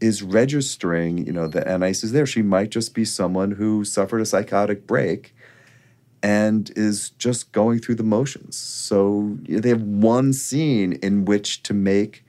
is 0.00 0.22
registering, 0.22 1.26
you 1.26 1.32
know, 1.32 1.46
the 1.46 1.68
Anais 1.70 1.90
is 1.90 2.12
there. 2.12 2.26
She 2.26 2.42
might 2.42 2.70
just 2.70 2.94
be 2.94 3.04
someone 3.04 3.52
who 3.52 3.84
suffered 3.84 4.20
a 4.20 4.26
psychotic 4.26 4.86
break 4.86 5.34
and 6.22 6.70
is 6.76 7.10
just 7.10 7.52
going 7.52 7.78
through 7.78 7.94
the 7.94 8.02
motions. 8.02 8.56
So 8.56 9.36
you 9.44 9.56
know, 9.56 9.60
they 9.60 9.68
have 9.70 9.82
one 9.82 10.32
scene 10.32 10.94
in 10.94 11.24
which 11.24 11.62
to 11.64 11.74
make 11.74 12.24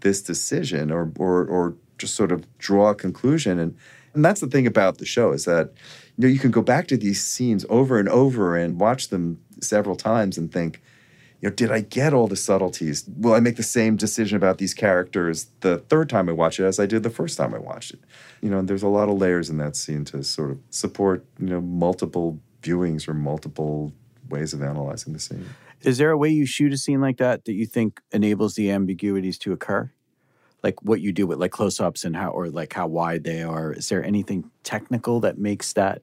this 0.00 0.22
decision 0.22 0.90
or 0.90 1.12
or 1.18 1.44
or 1.44 1.74
just 1.98 2.14
sort 2.14 2.32
of 2.32 2.44
draw 2.58 2.90
a 2.90 2.94
conclusion. 2.94 3.58
And 3.58 3.76
and 4.14 4.24
that's 4.24 4.40
the 4.40 4.46
thing 4.46 4.66
about 4.66 4.98
the 4.98 5.06
show 5.06 5.32
is 5.32 5.44
that 5.44 5.72
you 6.16 6.22
know 6.22 6.28
you 6.28 6.38
can 6.38 6.50
go 6.50 6.62
back 6.62 6.88
to 6.88 6.96
these 6.96 7.22
scenes 7.22 7.64
over 7.68 7.98
and 7.98 8.08
over 8.08 8.56
and 8.56 8.80
watch 8.80 9.08
them 9.08 9.40
several 9.60 9.96
times 9.96 10.36
and 10.38 10.52
think, 10.52 10.82
you 11.40 11.48
know, 11.48 11.54
did 11.54 11.70
I 11.70 11.80
get 11.80 12.14
all 12.14 12.26
the 12.26 12.36
subtleties? 12.36 13.04
Will 13.16 13.34
I 13.34 13.40
make 13.40 13.56
the 13.56 13.62
same 13.62 13.96
decision 13.96 14.36
about 14.36 14.58
these 14.58 14.72
characters 14.72 15.48
the 15.60 15.78
third 15.78 16.08
time 16.08 16.28
I 16.28 16.32
watch 16.32 16.58
it 16.58 16.64
as 16.64 16.80
I 16.80 16.86
did 16.86 17.02
the 17.02 17.10
first 17.10 17.36
time 17.36 17.54
I 17.54 17.58
watched 17.58 17.92
it? 17.92 18.00
You 18.40 18.50
know, 18.50 18.62
there's 18.62 18.82
a 18.82 18.88
lot 18.88 19.08
of 19.08 19.18
layers 19.18 19.50
in 19.50 19.58
that 19.58 19.76
scene 19.76 20.04
to 20.06 20.22
sort 20.24 20.50
of 20.50 20.58
support, 20.70 21.24
you 21.38 21.48
know, 21.48 21.60
multiple 21.60 22.40
viewings 22.62 23.06
or 23.06 23.14
multiple 23.14 23.92
ways 24.28 24.54
of 24.54 24.62
analyzing 24.62 25.12
the 25.12 25.18
scene. 25.18 25.46
Is 25.82 25.98
there 25.98 26.10
a 26.10 26.16
way 26.16 26.30
you 26.30 26.46
shoot 26.46 26.72
a 26.72 26.78
scene 26.78 27.00
like 27.00 27.18
that 27.18 27.44
that 27.44 27.52
you 27.52 27.66
think 27.66 28.00
enables 28.12 28.54
the 28.54 28.70
ambiguities 28.70 29.38
to 29.38 29.52
occur? 29.52 29.92
Like 30.62 30.82
what 30.82 31.00
you 31.00 31.12
do 31.12 31.26
with 31.26 31.38
like 31.38 31.52
close-ups 31.52 32.04
and 32.04 32.16
how 32.16 32.30
or 32.30 32.48
like 32.48 32.72
how 32.72 32.86
wide 32.86 33.24
they 33.24 33.42
are. 33.42 33.72
Is 33.72 33.88
there 33.88 34.02
anything 34.02 34.50
technical 34.64 35.20
that 35.20 35.38
makes 35.38 35.74
that 35.74 36.02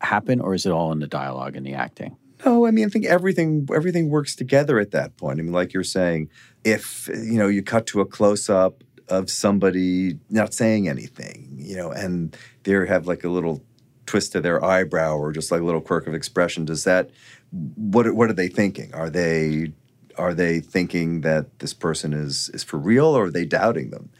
happen 0.00 0.40
or 0.40 0.54
is 0.54 0.64
it 0.64 0.72
all 0.72 0.90
in 0.90 1.00
the 1.00 1.06
dialogue 1.06 1.54
and 1.54 1.66
the 1.66 1.74
acting? 1.74 2.16
No, 2.44 2.66
I 2.66 2.70
mean 2.70 2.86
I 2.86 2.88
think 2.88 3.06
everything 3.06 3.68
everything 3.74 4.10
works 4.10 4.36
together 4.36 4.78
at 4.78 4.92
that 4.92 5.16
point. 5.16 5.40
I 5.40 5.42
mean, 5.42 5.52
like 5.52 5.72
you're 5.72 5.84
saying, 5.84 6.30
if 6.64 7.08
you 7.08 7.38
know 7.38 7.48
you 7.48 7.62
cut 7.62 7.86
to 7.88 8.00
a 8.00 8.06
close 8.06 8.48
up 8.48 8.84
of 9.08 9.30
somebody 9.30 10.18
not 10.30 10.54
saying 10.54 10.88
anything, 10.88 11.56
you 11.56 11.76
know, 11.76 11.90
and 11.90 12.36
they 12.64 12.72
have 12.86 13.06
like 13.06 13.24
a 13.24 13.28
little 13.28 13.64
twist 14.06 14.32
to 14.32 14.40
their 14.40 14.64
eyebrow 14.64 15.16
or 15.16 15.32
just 15.32 15.50
like 15.50 15.60
a 15.60 15.64
little 15.64 15.80
quirk 15.80 16.06
of 16.06 16.14
expression, 16.14 16.64
does 16.64 16.84
that 16.84 17.10
what 17.50 18.12
what 18.14 18.30
are 18.30 18.34
they 18.34 18.48
thinking? 18.48 18.94
Are 18.94 19.10
they 19.10 19.72
are 20.16 20.34
they 20.34 20.60
thinking 20.60 21.22
that 21.22 21.58
this 21.58 21.74
person 21.74 22.12
is 22.12 22.50
is 22.54 22.62
for 22.62 22.78
real 22.78 23.06
or 23.06 23.26
are 23.26 23.30
they 23.30 23.44
doubting 23.44 23.90
them? 23.90 24.10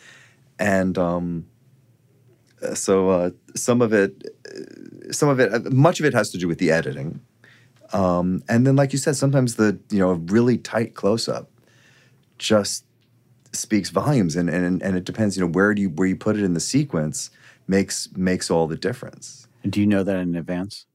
And 0.59 0.99
um, 0.99 1.47
so 2.75 3.11
uh, 3.11 3.31
some 3.55 3.81
of 3.81 3.93
it, 3.93 4.25
some 5.11 5.29
of 5.29 5.39
it, 5.39 5.73
much 5.73 6.01
of 6.01 6.07
it 6.07 6.15
has 6.15 6.31
to 6.31 6.39
do 6.39 6.49
with 6.49 6.59
the 6.59 6.71
editing 6.71 7.21
um, 7.93 8.43
and 8.49 8.67
then, 8.67 8.77
like 8.77 8.93
you 8.93 8.99
said, 8.99 9.17
sometimes 9.17 9.57
the 9.57 9.79
you 9.91 9.99
know 9.99 10.11
a 10.11 10.15
really 10.15 10.59
tight 10.59 10.95
close 10.95 11.29
up 11.29 11.51
just 12.39 12.85
speaks 13.53 13.91
volumes, 13.91 14.37
and 14.37 14.49
and 14.51 14.83
and 14.83 14.97
it 14.97 15.05
depends. 15.05 15.37
You 15.37 15.45
know, 15.45 15.51
where 15.51 15.75
do 15.75 15.83
you 15.83 15.91
where 15.91 16.09
you 16.09 16.17
put 16.17 16.37
it 16.37 16.43
in 16.43 16.55
the 16.55 16.61
sequence 16.61 17.31
makes 17.67 18.09
makes 18.17 18.51
all 18.51 18.67
the 18.67 18.77
difference. 18.77 19.47
And 19.63 19.73
do 19.73 19.81
you 19.81 19.87
know 19.87 20.03
that 20.03 20.17
in 20.17 20.35
advance? 20.35 20.87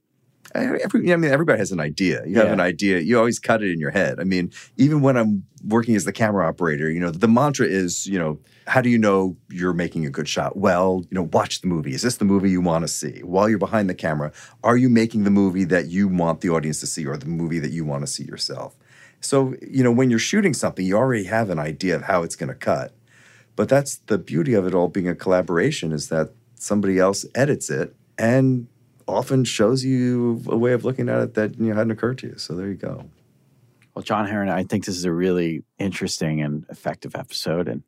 Every, 0.56 1.12
I 1.12 1.16
mean, 1.16 1.32
everybody 1.32 1.58
has 1.58 1.72
an 1.72 1.80
idea. 1.80 2.24
You 2.26 2.36
yeah. 2.36 2.44
have 2.44 2.52
an 2.52 2.60
idea. 2.60 3.00
You 3.00 3.18
always 3.18 3.40
cut 3.40 3.64
it 3.64 3.72
in 3.72 3.80
your 3.80 3.92
head. 3.92 4.20
I 4.20 4.24
mean, 4.24 4.52
even 4.78 5.02
when 5.02 5.18
I'm 5.18 5.44
working 5.66 5.96
as 5.96 6.06
the 6.06 6.12
camera 6.12 6.48
operator, 6.48 6.92
you 6.92 7.00
know, 7.00 7.10
the 7.10 7.28
mantra 7.28 7.66
is, 7.66 8.06
you 8.06 8.20
know, 8.20 8.40
how 8.68 8.82
do 8.82 8.90
you 8.90 8.98
know 8.98 9.36
you're 9.50 9.74
making 9.74 10.06
a 10.06 10.10
good 10.10 10.28
shot? 10.28 10.56
Well, 10.56 11.04
you 11.10 11.16
know, 11.16 11.30
watch 11.34 11.62
the 11.62 11.68
movie. 11.68 11.94
Is 11.94 12.02
this 12.02 12.18
the 12.18 12.26
movie 12.26 12.52
you 12.52 12.62
want 12.62 12.84
to 12.84 12.88
see? 12.88 13.22
While 13.24 13.50
you're 13.50 13.58
behind 13.58 13.90
the 13.90 13.96
camera, 13.96 14.32
are 14.64 14.78
you 14.78 14.90
making 14.90 15.24
the 15.24 15.32
movie 15.32 15.64
that 15.66 15.88
you 15.88 16.08
want 16.08 16.42
the 16.42 16.50
audience 16.50 16.80
to 16.82 16.88
see 16.88 17.06
or 17.06 17.18
the 17.18 17.26
movie 17.26 17.60
that 17.60 17.72
you 17.72 17.84
want 17.84 18.02
to 18.02 18.08
see 18.08 18.24
yourself? 18.24 18.76
So, 19.22 19.56
you 19.62 19.84
know, 19.84 19.92
when 19.92 20.10
you're 20.10 20.20
shooting 20.20 20.54
something, 20.54 20.86
you 20.86 20.98
already 20.98 21.24
have 21.26 21.50
an 21.50 21.60
idea 21.60 21.96
of 21.96 22.04
how 22.04 22.24
it's 22.24 22.36
going 22.36 22.50
to 22.50 22.56
cut. 22.56 22.94
But 23.56 23.70
that's 23.70 23.98
the 24.08 24.18
beauty 24.18 24.54
of 24.54 24.68
it 24.68 24.74
all 24.74 24.88
being 24.88 25.08
a 25.08 25.16
collaboration 25.16 25.92
is 25.92 26.10
that 26.10 26.32
somebody 26.56 27.00
else 27.00 27.26
edits 27.36 27.70
it 27.70 27.96
and 28.18 28.68
often 29.08 29.44
shows 29.44 29.84
you 29.84 30.42
a 30.48 30.58
way 30.58 30.74
of 30.74 30.86
looking 30.86 31.10
at 31.10 31.22
it 31.22 31.34
that 31.36 31.60
you 31.60 31.68
know, 31.68 31.76
hadn't 31.76 31.92
occurred 31.92 32.18
to 32.20 32.28
you. 32.28 32.38
So 32.38 32.56
there 32.56 32.68
you 32.68 32.76
go. 32.76 33.10
Well, 33.94 34.04
John 34.04 34.28
Herron, 34.28 34.50
I 34.50 34.64
think 34.64 34.86
this 34.86 34.96
is 34.96 35.06
a 35.06 35.12
really 35.12 35.64
interesting 35.78 36.42
and 36.42 36.66
effective 36.70 37.16
episode. 37.16 37.68
And 37.68 37.84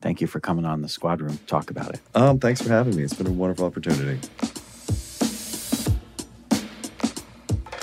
thank 0.00 0.20
you 0.20 0.26
for 0.26 0.40
coming 0.40 0.64
on 0.64 0.82
the 0.82 0.88
squad 0.88 1.20
room 1.20 1.36
to 1.36 1.46
talk 1.46 1.70
about 1.70 1.94
it. 1.94 2.00
Um, 2.14 2.38
thanks 2.38 2.62
for 2.62 2.68
having 2.68 2.96
me. 2.96 3.02
It's 3.02 3.14
been 3.14 3.26
a 3.26 3.32
wonderful 3.32 3.66
opportunity. 3.66 4.20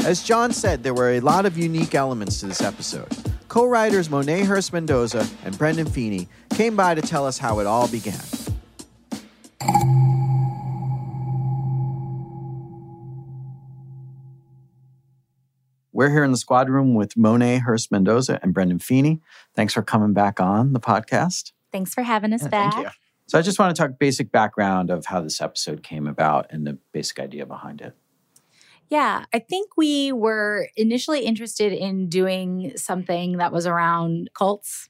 As 0.06 0.24
John 0.24 0.54
said, 0.54 0.84
there 0.84 0.94
were 0.94 1.14
a 1.14 1.20
lot 1.20 1.46
of 1.46 1.58
unique 1.58 1.96
elements 1.96 2.40
to 2.42 2.46
this 2.46 2.62
episode. 2.62 3.08
Co 3.48 3.66
writers 3.66 4.10
Monet 4.10 4.44
Hurst 4.44 4.72
Mendoza 4.72 5.28
and 5.44 5.58
Brendan 5.58 5.88
Feeney 5.88 6.28
came 6.52 6.76
by 6.76 6.94
to 6.94 7.02
tell 7.02 7.26
us 7.26 7.38
how 7.38 7.60
it 7.60 7.66
all 7.66 7.88
began. 7.88 8.22
We're 15.96 16.10
here 16.10 16.26
in 16.26 16.32
the 16.32 16.38
squad 16.38 16.70
room 16.70 16.94
with 16.94 17.16
Monet 17.16 17.60
Hurst 17.60 17.90
Mendoza 17.90 18.38
and 18.44 18.54
Brendan 18.54 18.80
Feeney. 18.80 19.22
Thanks 19.56 19.74
for 19.74 19.82
coming 19.82 20.12
back 20.12 20.42
on 20.42 20.74
the 20.74 20.80
podcast. 20.82 21.54
Thanks 21.72 21.94
for 21.94 22.04
having 22.04 22.34
us 22.34 22.42
Yeah, 22.44 22.50
back. 22.50 22.74
Thank 22.74 22.88
you. 22.88 22.92
So 23.28 23.40
I 23.40 23.42
just 23.42 23.58
want 23.60 23.74
to 23.74 23.82
talk 23.82 23.98
basic 23.98 24.30
background 24.30 24.90
of 24.90 25.06
how 25.06 25.22
this 25.22 25.40
episode 25.40 25.84
came 25.84 26.06
about 26.06 26.48
and 26.50 26.68
the 26.68 26.78
basic 26.92 27.18
idea 27.20 27.46
behind 27.46 27.80
it. 27.80 27.96
Yeah, 28.90 29.26
I 29.34 29.40
think 29.40 29.72
we 29.78 30.12
were 30.12 30.70
initially 30.78 31.22
interested 31.26 31.74
in 31.74 32.08
doing 32.08 32.74
something 32.76 33.38
that 33.38 33.52
was 33.52 33.66
around 33.66 34.30
cults. 34.36 34.90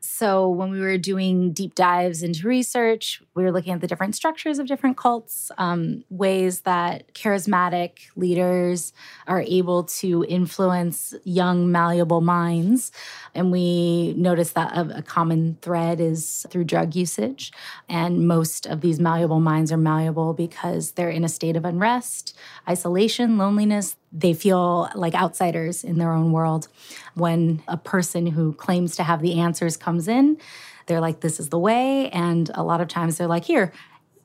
So 0.00 0.48
when 0.48 0.70
we 0.70 0.80
were 0.80 0.98
doing 0.98 1.52
deep 1.52 1.74
dives 1.74 2.22
into 2.22 2.46
research, 2.46 3.22
we 3.34 3.42
were 3.42 3.52
looking 3.52 3.72
at 3.72 3.80
the 3.80 3.86
different 3.86 4.14
structures 4.14 4.58
of 4.58 4.66
different 4.66 4.96
cults, 4.96 5.50
um, 5.58 6.04
ways 6.10 6.60
that 6.62 7.12
charismatic 7.14 7.98
leaders 8.14 8.92
are 9.26 9.42
able 9.42 9.84
to 9.84 10.24
influence 10.28 11.14
young, 11.24 11.70
malleable 11.70 12.20
minds. 12.20 12.92
And 13.34 13.50
we 13.50 14.14
noticed 14.14 14.54
that 14.54 14.72
a, 14.76 14.98
a 14.98 15.02
common 15.02 15.58
thread 15.60 16.00
is 16.00 16.46
through 16.50 16.64
drug 16.64 16.94
usage. 16.94 17.52
And 17.88 18.26
most 18.26 18.66
of 18.66 18.80
these 18.80 19.00
malleable 19.00 19.40
minds 19.40 19.72
are 19.72 19.76
malleable 19.76 20.34
because 20.34 20.92
they're 20.92 21.10
in 21.10 21.24
a 21.24 21.28
state 21.28 21.56
of 21.56 21.64
unrest, 21.64 22.36
isolation, 22.68 23.25
loneliness. 23.30 23.96
They 24.12 24.32
feel 24.34 24.88
like 24.94 25.14
outsiders 25.14 25.84
in 25.84 25.98
their 25.98 26.12
own 26.12 26.32
world. 26.32 26.68
When 27.14 27.62
a 27.68 27.76
person 27.76 28.26
who 28.26 28.52
claims 28.54 28.96
to 28.96 29.02
have 29.02 29.20
the 29.22 29.40
answers 29.40 29.76
comes 29.76 30.08
in, 30.08 30.38
they're 30.86 31.00
like, 31.00 31.20
this 31.20 31.40
is 31.40 31.48
the 31.48 31.58
way. 31.58 32.10
And 32.10 32.50
a 32.54 32.62
lot 32.62 32.80
of 32.80 32.88
times 32.88 33.18
they're 33.18 33.26
like, 33.26 33.44
here, 33.44 33.72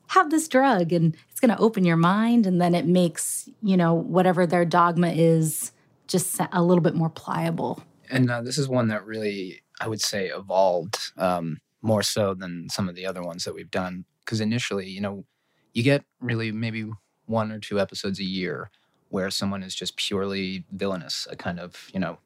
have 0.08 0.30
this 0.30 0.46
drug 0.48 0.92
and 0.92 1.16
it's 1.30 1.40
going 1.40 1.54
to 1.54 1.58
open 1.58 1.84
your 1.84 1.96
mind. 1.96 2.46
And 2.46 2.60
then 2.60 2.74
it 2.74 2.86
makes, 2.86 3.48
you 3.62 3.76
know, 3.76 3.94
whatever 3.94 4.46
their 4.46 4.64
dogma 4.64 5.08
is 5.08 5.72
just 6.06 6.40
a 6.52 6.62
little 6.62 6.82
bit 6.82 6.94
more 6.94 7.08
pliable. 7.10 7.82
and 8.10 8.30
uh, 8.30 8.42
this 8.42 8.58
is 8.58 8.68
one 8.68 8.88
that 8.88 9.06
really 9.06 9.62
i 9.80 9.88
would 9.88 10.00
say 10.00 10.26
evolved 10.28 10.98
um, 11.16 11.58
more 11.80 12.02
so 12.02 12.34
than 12.34 12.68
some 12.68 12.88
of 12.88 12.94
the 12.94 13.06
other 13.06 13.22
ones 13.22 13.44
that 13.44 13.54
we've 13.54 13.70
done 13.70 14.04
because 14.20 14.40
initially 14.40 14.86
you 14.88 15.00
know 15.00 15.24
you 15.72 15.82
get 15.82 16.04
really 16.20 16.52
maybe 16.52 16.88
one 17.26 17.50
or 17.50 17.58
two 17.58 17.80
episodes 17.80 18.20
a 18.20 18.24
year 18.24 18.70
where 19.12 19.30
someone 19.30 19.62
is 19.62 19.74
just 19.74 19.96
purely 19.96 20.64
villainous 20.72 21.28
a 21.30 21.36
kind 21.36 21.60
of 21.60 21.90
you 21.94 22.00
know 22.00 22.18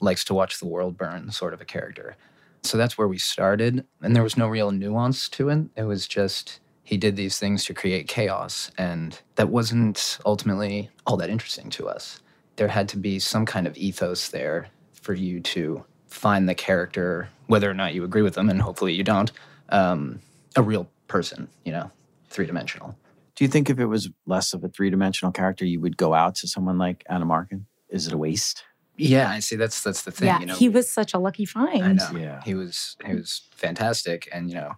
likes 0.00 0.24
to 0.24 0.34
watch 0.34 0.58
the 0.58 0.66
world 0.66 0.96
burn 0.96 1.30
sort 1.30 1.52
of 1.52 1.60
a 1.60 1.64
character. 1.64 2.16
So 2.62 2.78
that's 2.78 2.96
where 2.96 3.08
we 3.08 3.18
started 3.18 3.86
and 4.02 4.16
there 4.16 4.22
was 4.22 4.36
no 4.36 4.48
real 4.48 4.70
nuance 4.70 5.28
to 5.30 5.50
it. 5.50 5.66
It 5.76 5.84
was 5.84 6.08
just 6.08 6.60
he 6.82 6.96
did 6.96 7.16
these 7.16 7.38
things 7.38 7.64
to 7.66 7.74
create 7.74 8.08
chaos 8.08 8.70
and 8.78 9.20
that 9.36 9.50
wasn't 9.50 10.18
ultimately 10.24 10.90
all 11.06 11.16
that 11.18 11.30
interesting 11.30 11.70
to 11.70 11.88
us. 11.88 12.20
There 12.56 12.68
had 12.68 12.88
to 12.90 12.96
be 12.96 13.18
some 13.18 13.46
kind 13.46 13.66
of 13.66 13.76
ethos 13.76 14.28
there 14.28 14.68
for 14.94 15.14
you 15.14 15.40
to 15.40 15.84
find 16.08 16.48
the 16.48 16.54
character, 16.54 17.28
whether 17.46 17.70
or 17.70 17.74
not 17.74 17.94
you 17.94 18.04
agree 18.04 18.22
with 18.22 18.34
them, 18.34 18.50
and 18.50 18.60
hopefully 18.60 18.92
you 18.92 19.04
don't, 19.04 19.30
um, 19.70 20.20
a 20.56 20.62
real 20.62 20.88
person, 21.08 21.48
you 21.64 21.72
know, 21.72 21.90
three 22.28 22.46
dimensional. 22.46 22.96
Do 23.40 23.44
you 23.44 23.48
think 23.48 23.70
if 23.70 23.80
it 23.80 23.86
was 23.86 24.10
less 24.26 24.52
of 24.52 24.62
a 24.64 24.68
three 24.68 24.90
dimensional 24.90 25.32
character, 25.32 25.64
you 25.64 25.80
would 25.80 25.96
go 25.96 26.12
out 26.12 26.34
to 26.34 26.46
someone 26.46 26.76
like 26.76 27.02
Adam 27.08 27.30
Arkin? 27.30 27.64
Is 27.88 28.06
it 28.06 28.12
a 28.12 28.18
waste? 28.18 28.64
Yeah, 28.98 29.30
I 29.30 29.38
see. 29.38 29.56
That's 29.56 29.82
that's 29.82 30.02
the 30.02 30.10
thing. 30.10 30.26
yeah, 30.26 30.40
you 30.40 30.44
know, 30.44 30.54
he 30.54 30.68
was 30.68 30.92
such 30.92 31.14
a 31.14 31.18
lucky 31.18 31.46
find. 31.46 31.82
I 31.82 31.92
know. 31.94 32.18
Yeah. 32.18 32.42
He 32.44 32.52
was 32.52 32.98
he 33.02 33.14
was 33.14 33.48
fantastic, 33.52 34.28
and 34.30 34.50
you 34.50 34.56
know, 34.56 34.74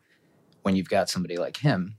when 0.62 0.76
you've 0.76 0.88
got 0.88 1.10
somebody 1.10 1.38
like 1.38 1.56
him, 1.56 1.96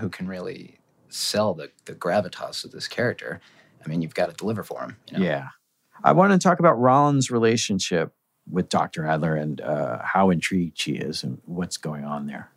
who 0.00 0.10
can 0.10 0.28
really 0.28 0.80
sell 1.08 1.54
the 1.54 1.70
the 1.86 1.94
gravitas 1.94 2.62
of 2.62 2.72
this 2.72 2.88
character, 2.88 3.40
I 3.82 3.88
mean, 3.88 4.02
you've 4.02 4.14
got 4.14 4.28
to 4.28 4.34
deliver 4.34 4.62
for 4.62 4.82
him. 4.82 4.98
You 5.10 5.18
know? 5.18 5.24
Yeah. 5.24 5.48
I 6.04 6.12
want 6.12 6.34
to 6.34 6.38
talk 6.38 6.58
about 6.58 6.78
Rollins' 6.78 7.30
relationship 7.30 8.12
with 8.50 8.68
Dr. 8.68 9.06
Adler 9.06 9.34
and 9.34 9.62
uh, 9.62 10.00
how 10.04 10.28
intrigued 10.28 10.78
she 10.78 10.92
is 10.92 11.24
and 11.24 11.40
what's 11.46 11.78
going 11.78 12.04
on 12.04 12.26
there. 12.26 12.51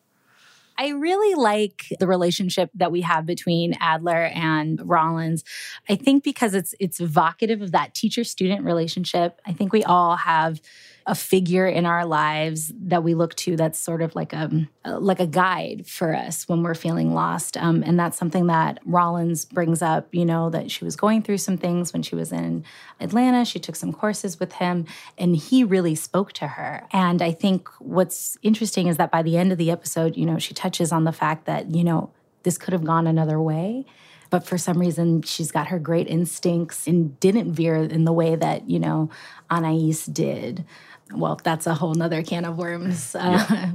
I 0.78 0.90
really 0.90 1.36
like 1.36 1.86
the 2.00 2.08
relationship 2.08 2.70
that 2.76 2.92
we 2.92 3.02
have 3.02 3.26
between 3.26 3.76
Adler 3.80 4.26
and 4.34 4.82
Rollins. 4.84 5.44
I 5.90 5.96
think 5.96 6.24
because 6.24 6.54
it's 6.54 6.76
it's 6.80 7.00
evocative 7.00 7.62
of 7.62 7.72
that 7.72 7.94
teacher 7.94 8.24
student 8.24 8.64
relationship. 8.64 9.40
I 9.46 9.54
think 9.54 9.72
we 9.72 9.84
all 9.84 10.18
have 10.18 10.62
a 11.08 11.14
figure 11.14 11.68
in 11.68 11.86
our 11.86 12.04
lives 12.06 12.74
that 12.80 13.04
we 13.04 13.14
look 13.14 13.36
to 13.36 13.56
that's 13.56 13.78
sort 13.78 14.02
of 14.02 14.16
like 14.16 14.34
a 14.34 14.68
like 14.86 15.20
a 15.20 15.28
guide 15.28 15.86
for 15.88 16.16
us 16.16 16.48
when 16.48 16.64
we're 16.64 16.74
feeling 16.74 17.14
lost. 17.14 17.58
Um, 17.58 17.84
and 17.86 18.00
that's 18.00 18.18
something 18.18 18.48
that 18.48 18.80
Rollins 18.86 19.46
brings 19.46 19.82
up. 19.82 20.08
You 20.14 20.26
know 20.26 20.50
that 20.50 20.72
she 20.72 20.84
was 20.84 20.96
going 20.96 21.22
through 21.22 21.38
some 21.38 21.58
things 21.58 21.94
when 21.94 22.02
she 22.02 22.16
was 22.16 22.32
in 22.32 22.64
Atlanta. 23.00 23.46
She 23.46 23.60
took 23.60 23.76
some 23.76 23.94
courses 23.94 24.40
with 24.40 24.54
him, 24.54 24.86
and 25.18 25.36
he 25.36 25.64
really 25.64 25.96
spoke 25.96 26.34
to 26.34 26.48
her. 26.48 26.88
And 26.92 27.22
I 27.22 27.32
think 27.32 27.70
what's 27.80 28.38
interesting 28.42 28.88
is 28.88 28.98
that 28.98 29.12
by 29.12 29.22
the 29.22 29.38
end 29.38 29.52
of 29.52 29.60
the 29.60 29.70
episode, 29.70 30.18
you 30.18 30.26
know, 30.26 30.40
she 30.40 30.56
touches 30.56 30.92
on 30.92 31.04
the 31.04 31.12
fact 31.12 31.46
that 31.46 31.70
you 31.70 31.84
know 31.84 32.12
this 32.42 32.58
could 32.58 32.74
have 32.74 32.84
gone 32.84 33.06
another 33.06 33.40
way. 33.40 33.86
But 34.30 34.46
for 34.46 34.58
some 34.58 34.80
reason, 34.80 35.22
she's 35.22 35.52
got 35.52 35.68
her 35.68 35.80
great 35.80 36.08
instincts 36.08 36.88
and 36.88 37.18
didn't 37.20 37.54
veer 37.54 37.76
in 37.76 38.06
the 38.06 38.12
way 38.12 38.36
that, 38.36 38.70
you 38.70 38.80
know, 38.80 39.10
Anais 39.50 39.94
did 40.12 40.66
well, 41.14 41.40
that's 41.44 41.68
a 41.68 41.74
whole 41.74 41.94
nother 41.94 42.24
can 42.24 42.46
of 42.46 42.58
worms. 42.58 43.16
Uh, 43.26 43.72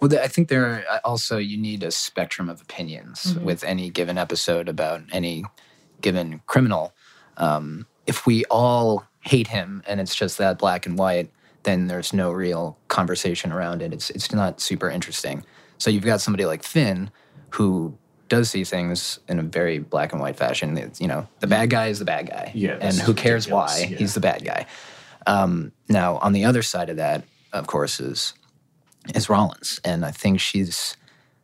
Well, 0.00 0.14
I 0.18 0.28
think 0.28 0.48
there 0.48 0.66
are 0.66 0.84
uh, 0.90 0.98
also 1.04 1.38
you 1.38 1.56
need 1.56 1.82
a 1.82 1.90
spectrum 1.90 2.50
of 2.50 2.60
opinions 2.60 3.34
with 3.38 3.64
any 3.64 3.88
given 3.88 4.18
episode 4.18 4.68
about 4.68 5.02
any 5.10 5.44
given 6.02 6.42
criminal. 6.46 6.92
Um, 7.38 7.86
if 8.06 8.26
we 8.26 8.44
all 8.46 9.06
hate 9.20 9.46
him 9.48 9.82
and 9.86 9.98
it's 10.00 10.14
just 10.14 10.36
that 10.38 10.58
black 10.58 10.84
and 10.84 10.98
white, 10.98 11.30
then 11.62 11.86
there's 11.86 12.12
no 12.12 12.30
real 12.30 12.76
conversation 12.88 13.52
around 13.52 13.80
it. 13.80 13.92
It's 13.94 14.10
it's 14.10 14.32
not 14.32 14.60
super 14.60 14.90
interesting. 14.90 15.44
So 15.78 15.90
you've 15.90 16.04
got 16.04 16.20
somebody 16.20 16.44
like 16.44 16.62
Finn 16.62 17.10
who 17.50 17.96
does 18.28 18.50
see 18.50 18.64
things 18.64 19.18
in 19.28 19.38
a 19.38 19.42
very 19.42 19.78
black 19.78 20.12
and 20.12 20.20
white 20.20 20.36
fashion. 20.36 20.76
It's, 20.76 21.00
you 21.00 21.08
know, 21.08 21.26
the 21.40 21.46
bad 21.46 21.70
guy 21.70 21.86
is 21.88 22.00
the 22.00 22.04
bad 22.04 22.28
guy, 22.28 22.50
Yeah, 22.54 22.76
and 22.80 22.94
who 22.96 23.14
cares 23.14 23.46
ridiculous, 23.46 23.80
why 23.80 23.86
yeah. 23.88 23.96
he's 23.96 24.14
the 24.14 24.20
bad 24.20 24.44
guy. 24.44 24.66
Um, 25.26 25.72
now, 25.88 26.18
on 26.18 26.32
the 26.32 26.44
other 26.44 26.62
side 26.62 26.88
of 26.88 26.96
that, 26.96 27.24
of 27.52 27.66
course, 27.66 28.00
is 28.00 28.34
is 29.14 29.28
Rollins, 29.28 29.80
and 29.84 30.04
I 30.04 30.10
think 30.10 30.40
she's 30.40 30.96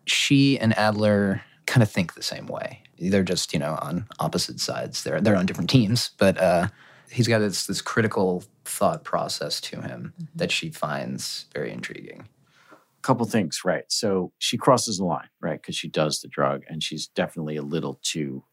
she 0.04 0.58
and 0.58 0.76
Adler 0.76 1.42
kind 1.66 1.82
of 1.82 1.90
think 1.90 2.14
the 2.14 2.22
same 2.22 2.46
way. 2.46 2.82
They're 2.98 3.22
just 3.22 3.52
you 3.52 3.58
know 3.58 3.78
on 3.80 4.06
opposite 4.18 4.60
sides. 4.60 5.02
They're 5.04 5.20
they're 5.20 5.36
on 5.36 5.46
different 5.46 5.70
teams, 5.70 6.10
but 6.18 6.38
uh, 6.38 6.68
he's 7.10 7.28
got 7.28 7.38
this 7.40 7.66
this 7.66 7.82
critical 7.82 8.44
thought 8.64 9.04
process 9.04 9.60
to 9.60 9.80
him 9.80 10.14
that 10.34 10.52
she 10.52 10.70
finds 10.70 11.46
very 11.52 11.72
intriguing. 11.72 12.28
A 12.72 13.02
Couple 13.02 13.26
things, 13.26 13.62
right? 13.64 13.84
So 13.88 14.32
she 14.38 14.56
crosses 14.56 14.98
the 14.98 15.04
line, 15.04 15.28
right? 15.40 15.60
Because 15.60 15.76
she 15.76 15.88
does 15.88 16.20
the 16.20 16.28
drug, 16.28 16.62
and 16.68 16.82
she's 16.82 17.08
definitely 17.08 17.56
a 17.56 17.62
little 17.62 17.98
too 18.02 18.44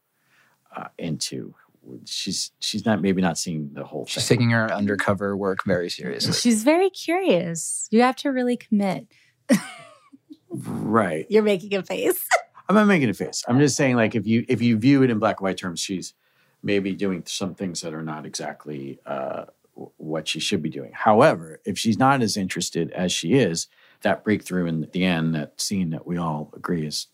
uh, 0.76 0.88
into. 0.98 1.54
She's 2.04 2.52
she's 2.60 2.84
not 2.84 3.00
maybe 3.00 3.22
not 3.22 3.38
seeing 3.38 3.70
the 3.72 3.84
whole 3.84 4.06
She's 4.06 4.26
thing. 4.28 4.38
taking 4.38 4.50
her 4.50 4.70
undercover 4.72 5.36
work 5.36 5.64
very 5.64 5.88
seriously. 5.90 6.32
she's 6.34 6.62
very 6.62 6.90
curious. 6.90 7.88
You 7.90 8.02
have 8.02 8.16
to 8.16 8.30
really 8.30 8.56
commit. 8.56 9.06
right. 10.48 11.26
You're 11.28 11.42
making 11.42 11.74
a 11.74 11.82
face. 11.82 12.26
I'm 12.68 12.74
not 12.76 12.86
making 12.86 13.08
a 13.08 13.14
face. 13.14 13.42
I'm 13.48 13.58
just 13.58 13.76
saying, 13.76 13.96
like, 13.96 14.14
if 14.14 14.26
you 14.26 14.44
if 14.48 14.62
you 14.62 14.76
view 14.78 15.02
it 15.02 15.10
in 15.10 15.18
black 15.18 15.40
and 15.40 15.44
white 15.44 15.56
terms, 15.56 15.80
she's 15.80 16.14
maybe 16.62 16.92
doing 16.94 17.22
some 17.26 17.54
things 17.54 17.80
that 17.80 17.94
are 17.94 18.02
not 18.02 18.26
exactly 18.26 19.00
uh, 19.06 19.46
what 19.96 20.28
she 20.28 20.38
should 20.38 20.62
be 20.62 20.68
doing. 20.68 20.90
However, 20.92 21.60
if 21.64 21.78
she's 21.78 21.98
not 21.98 22.20
as 22.22 22.36
interested 22.36 22.90
as 22.92 23.10
she 23.10 23.32
is, 23.34 23.66
that 24.02 24.22
breakthrough 24.22 24.66
in 24.66 24.88
the 24.92 25.04
end, 25.04 25.34
that 25.34 25.60
scene 25.60 25.90
that 25.90 26.06
we 26.06 26.16
all 26.18 26.52
agree 26.54 26.86
is 26.86 27.06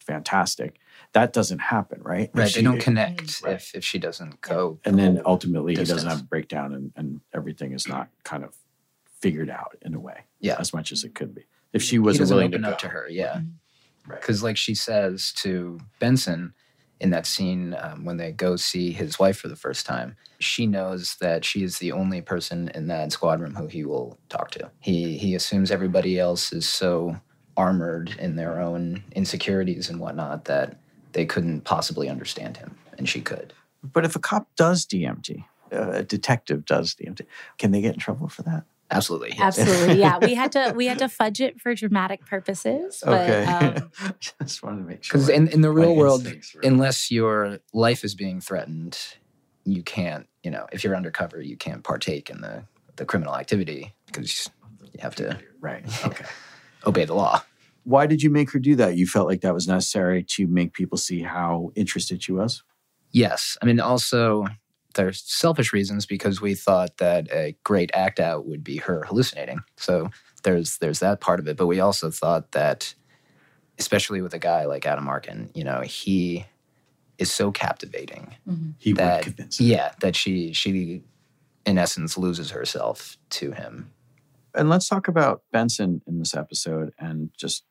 fantastic, 0.00 0.78
that 1.12 1.32
doesn't 1.32 1.58
happen, 1.60 2.00
right? 2.02 2.28
If 2.32 2.34
Right, 2.38 2.48
she- 2.50 2.60
they 2.60 2.64
don't 2.64 2.80
connect 2.80 3.42
Right. 3.42 3.54
if 3.56 3.74
if 3.74 3.84
she 3.84 3.98
doesn't 3.98 4.40
go. 4.40 4.78
And 4.84 4.98
then 4.98 5.16
whole 5.16 5.32
ultimately, 5.32 5.74
he 5.74 5.84
doesn't 5.84 6.08
have 6.08 6.20
a 6.20 6.24
breakdown, 6.24 6.74
and, 6.74 6.92
and 6.96 7.20
everything 7.34 7.72
is 7.72 7.88
not 7.88 8.08
kind 8.24 8.44
of 8.44 8.54
figured 9.20 9.50
out 9.50 9.76
in 9.82 9.94
a 9.94 10.00
way, 10.00 10.24
Yeah. 10.40 10.56
as 10.60 10.72
much 10.72 10.92
as 10.92 11.04
it 11.04 11.14
could 11.14 11.34
be. 11.34 11.44
If 11.72 11.82
she 11.82 11.98
wasn't 11.98 12.20
doesn't 12.22 12.36
willing 12.36 12.50
open 12.52 12.62
to 12.62 12.68
up 12.68 12.74
go. 12.80 12.88
to 12.88 12.88
her, 12.88 13.08
yeah. 13.10 13.40
Right. 14.06 14.20
Because, 14.20 14.42
like 14.42 14.56
she 14.56 14.74
says 14.74 15.32
to 15.38 15.80
Benson 15.98 16.54
in 17.00 17.10
that 17.10 17.26
scene 17.26 17.76
um, 17.80 18.04
when 18.04 18.16
they 18.16 18.32
go 18.32 18.56
see 18.56 18.90
his 18.92 19.18
wife 19.18 19.38
for 19.38 19.48
the 19.48 19.56
first 19.56 19.86
time, 19.86 20.16
she 20.40 20.66
knows 20.66 21.16
that 21.20 21.44
she 21.44 21.62
is 21.62 21.78
the 21.78 21.92
only 21.92 22.20
person 22.22 22.68
in 22.74 22.86
that 22.88 23.12
squad 23.12 23.40
room 23.40 23.54
who 23.54 23.66
he 23.66 23.84
will 23.84 24.18
talk 24.28 24.50
to. 24.52 24.70
He 24.80 25.18
he 25.18 25.34
assumes 25.34 25.70
everybody 25.70 26.18
else 26.18 26.52
is 26.52 26.68
so 26.68 27.16
armored 27.56 28.16
in 28.18 28.36
their 28.36 28.60
own 28.60 29.02
insecurities 29.12 29.90
and 29.90 30.00
whatnot 30.00 30.44
that 30.46 30.78
they 31.18 31.26
couldn't 31.26 31.62
possibly 31.62 32.08
understand 32.08 32.56
him, 32.58 32.76
and 32.96 33.08
she 33.08 33.20
could. 33.20 33.52
But 33.82 34.04
if 34.04 34.14
a 34.14 34.20
cop 34.20 34.46
does 34.54 34.86
DMT, 34.86 35.42
uh, 35.72 35.90
a 35.90 36.02
detective 36.04 36.64
does 36.64 36.94
the 36.94 37.06
DMT. 37.06 37.22
Can 37.58 37.72
they 37.72 37.80
get 37.80 37.94
in 37.94 37.98
trouble 37.98 38.28
for 38.28 38.42
that? 38.42 38.62
Absolutely. 38.88 39.34
yes. 39.36 39.58
Absolutely, 39.58 39.98
yeah. 39.98 40.18
We 40.18 40.34
had 40.34 40.52
to 40.52 40.72
we 40.76 40.86
had 40.86 40.98
to 41.00 41.08
fudge 41.20 41.40
it 41.40 41.60
for 41.60 41.74
dramatic 41.74 42.24
purposes, 42.24 43.02
but 43.04 43.28
Okay. 43.28 43.44
um, 43.46 43.90
Just 44.20 44.62
wanted 44.62 44.82
to 44.82 44.88
make 44.88 45.02
sure. 45.02 45.18
Because 45.18 45.28
in, 45.28 45.48
in 45.48 45.60
the 45.60 45.72
real 45.72 45.96
world, 45.96 46.20
instincts 46.20 46.54
were- 46.54 46.60
unless 46.62 47.10
your 47.10 47.58
life 47.74 48.04
is 48.04 48.14
being 48.14 48.40
threatened, 48.40 48.96
you 49.64 49.82
can't, 49.82 50.28
you 50.44 50.52
know, 50.52 50.68
if 50.70 50.84
you're 50.84 50.94
undercover, 50.94 51.42
you 51.42 51.56
can't 51.56 51.82
partake 51.82 52.30
in 52.30 52.42
the, 52.42 52.62
the 52.94 53.04
criminal 53.04 53.34
activity 53.34 53.92
because 54.06 54.48
you 54.92 55.00
have 55.00 55.16
to 55.16 55.36
right. 55.60 55.84
Okay. 56.06 56.24
obey 56.86 57.04
the 57.04 57.14
law. 57.14 57.42
Why 57.84 58.06
did 58.06 58.22
you 58.22 58.30
make 58.30 58.50
her 58.52 58.58
do 58.58 58.76
that? 58.76 58.96
You 58.96 59.06
felt 59.06 59.28
like 59.28 59.40
that 59.40 59.54
was 59.54 59.66
necessary 59.66 60.22
to 60.30 60.46
make 60.46 60.72
people 60.72 60.98
see 60.98 61.22
how 61.22 61.72
interested 61.74 62.22
she 62.22 62.32
was? 62.32 62.62
Yes. 63.12 63.56
I 63.62 63.66
mean, 63.66 63.80
also, 63.80 64.46
there's 64.94 65.22
selfish 65.22 65.72
reasons 65.72 66.06
because 66.06 66.40
we 66.40 66.54
thought 66.54 66.98
that 66.98 67.28
a 67.32 67.56
great 67.64 67.90
act 67.94 68.20
out 68.20 68.46
would 68.46 68.62
be 68.62 68.76
her 68.78 69.04
hallucinating. 69.04 69.60
So 69.76 70.10
there's 70.42 70.78
there's 70.78 71.00
that 71.00 71.20
part 71.20 71.40
of 71.40 71.48
it. 71.48 71.56
But 71.56 71.66
we 71.66 71.80
also 71.80 72.10
thought 72.10 72.52
that, 72.52 72.94
especially 73.78 74.20
with 74.20 74.34
a 74.34 74.38
guy 74.38 74.64
like 74.66 74.86
Adam 74.86 75.08
Arkin, 75.08 75.50
you 75.54 75.64
know, 75.64 75.80
he 75.80 76.44
is 77.18 77.32
so 77.32 77.50
captivating 77.50 78.36
mm-hmm. 78.48 78.70
He 78.78 78.92
that 78.92 79.16
would 79.16 79.24
convince 79.24 79.58
her. 79.58 79.64
yeah, 79.64 79.92
that 80.00 80.16
she 80.16 80.52
she 80.52 81.02
in 81.66 81.78
essence 81.78 82.16
loses 82.16 82.50
herself 82.50 83.18
to 83.30 83.52
him. 83.52 83.92
And 84.54 84.70
let's 84.70 84.88
talk 84.88 85.08
about 85.08 85.42
Benson 85.52 86.02
in 86.06 86.18
this 86.18 86.34
episode 86.34 86.92
and 86.98 87.30
just 87.36 87.64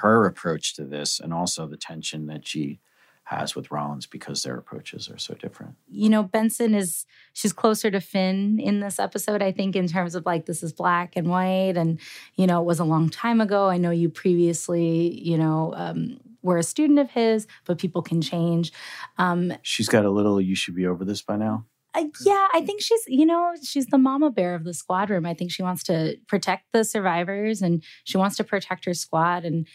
her 0.00 0.26
approach 0.26 0.74
to 0.76 0.84
this 0.84 1.20
and 1.20 1.32
also 1.32 1.66
the 1.66 1.76
tension 1.76 2.26
that 2.26 2.46
she 2.46 2.80
has 3.24 3.54
with 3.54 3.70
Rollins 3.70 4.06
because 4.06 4.42
their 4.42 4.56
approaches 4.56 5.08
are 5.08 5.18
so 5.18 5.34
different. 5.34 5.76
you 5.88 6.10
know, 6.10 6.22
Benson 6.22 6.74
is 6.74 7.06
she's 7.32 7.52
closer 7.52 7.90
to 7.90 8.00
Finn 8.00 8.58
in 8.58 8.80
this 8.80 8.98
episode, 8.98 9.42
I 9.42 9.52
think, 9.52 9.76
in 9.76 9.86
terms 9.86 10.14
of 10.14 10.26
like 10.26 10.46
this 10.46 10.62
is 10.62 10.72
black 10.72 11.14
and 11.16 11.28
white, 11.28 11.76
and 11.76 12.00
you 12.34 12.46
know, 12.46 12.60
it 12.60 12.64
was 12.64 12.80
a 12.80 12.84
long 12.84 13.08
time 13.08 13.40
ago. 13.40 13.68
I 13.68 13.78
know 13.78 13.90
you 13.90 14.08
previously, 14.08 15.20
you 15.22 15.38
know, 15.38 15.72
um, 15.76 16.18
were 16.42 16.58
a 16.58 16.62
student 16.62 16.98
of 16.98 17.10
his, 17.10 17.46
but 17.64 17.78
people 17.78 18.02
can 18.02 18.20
change. 18.20 18.72
Um, 19.18 19.52
She's 19.62 19.88
got 19.88 20.04
a 20.04 20.10
little, 20.10 20.40
you 20.40 20.56
should 20.56 20.74
be 20.74 20.86
over 20.86 21.04
this 21.04 21.22
by 21.22 21.36
now. 21.36 21.64
I, 21.94 22.10
yeah, 22.24 22.48
I 22.54 22.62
think 22.64 22.80
she's, 22.80 23.02
you 23.06 23.26
know, 23.26 23.52
she's 23.62 23.86
the 23.86 23.98
mama 23.98 24.30
bear 24.30 24.54
of 24.54 24.64
the 24.64 24.72
squad 24.72 25.10
room. 25.10 25.26
I 25.26 25.34
think 25.34 25.52
she 25.52 25.62
wants 25.62 25.82
to 25.84 26.16
protect 26.26 26.72
the 26.72 26.84
survivors 26.84 27.60
and 27.60 27.82
she 28.04 28.16
wants 28.16 28.36
to 28.36 28.44
protect 28.44 28.86
her 28.86 28.94
squad. 28.94 29.44
And 29.44 29.68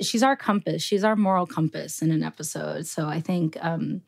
she's 0.00 0.22
our 0.22 0.36
compass. 0.36 0.82
She's 0.82 1.04
our 1.04 1.16
moral 1.16 1.46
compass 1.46 2.02
in 2.02 2.10
an 2.10 2.22
episode. 2.22 2.86
So 2.86 3.08
I 3.08 3.20
think, 3.20 3.56
um, 3.60 4.02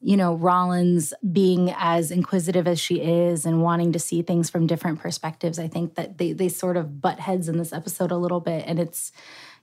you 0.00 0.16
know, 0.16 0.34
Rollins 0.34 1.14
being 1.32 1.72
as 1.76 2.10
inquisitive 2.10 2.66
as 2.66 2.80
she 2.80 3.00
is 3.00 3.46
and 3.46 3.62
wanting 3.62 3.92
to 3.92 3.98
see 3.98 4.22
things 4.22 4.50
from 4.50 4.66
different 4.66 4.98
perspectives, 4.98 5.58
I 5.58 5.68
think 5.68 5.94
that 5.94 6.18
they 6.18 6.32
they 6.32 6.48
sort 6.48 6.76
of 6.76 7.00
butt 7.00 7.20
heads 7.20 7.48
in 7.48 7.56
this 7.56 7.72
episode 7.72 8.10
a 8.10 8.16
little 8.16 8.40
bit. 8.40 8.64
And 8.66 8.80
it's, 8.80 9.12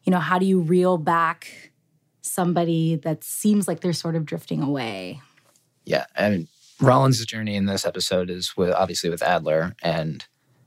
you 0.04 0.12
know, 0.12 0.20
how 0.20 0.40
do 0.40 0.46
you 0.46 0.62
reel 0.62 0.98
back 0.98 1.72
somebody 2.22 2.96
that 2.96 3.24
seems 3.24 3.68
like 3.68 3.82
they're 3.82 3.92
sort 3.92 4.16
of 4.16 4.26
drifting 4.26 4.62
away? 4.62 5.22
Yeah, 5.84 6.06
I 6.16 6.30
mean, 6.30 6.48
Rollins' 6.82 7.26
journey 7.26 7.56
in 7.56 7.66
this 7.66 7.86
episode 7.86 8.30
is 8.30 8.56
with 8.56 8.74
obviously 8.74 9.10
with 9.10 9.22
Adler, 9.22 9.76
and 9.84 10.26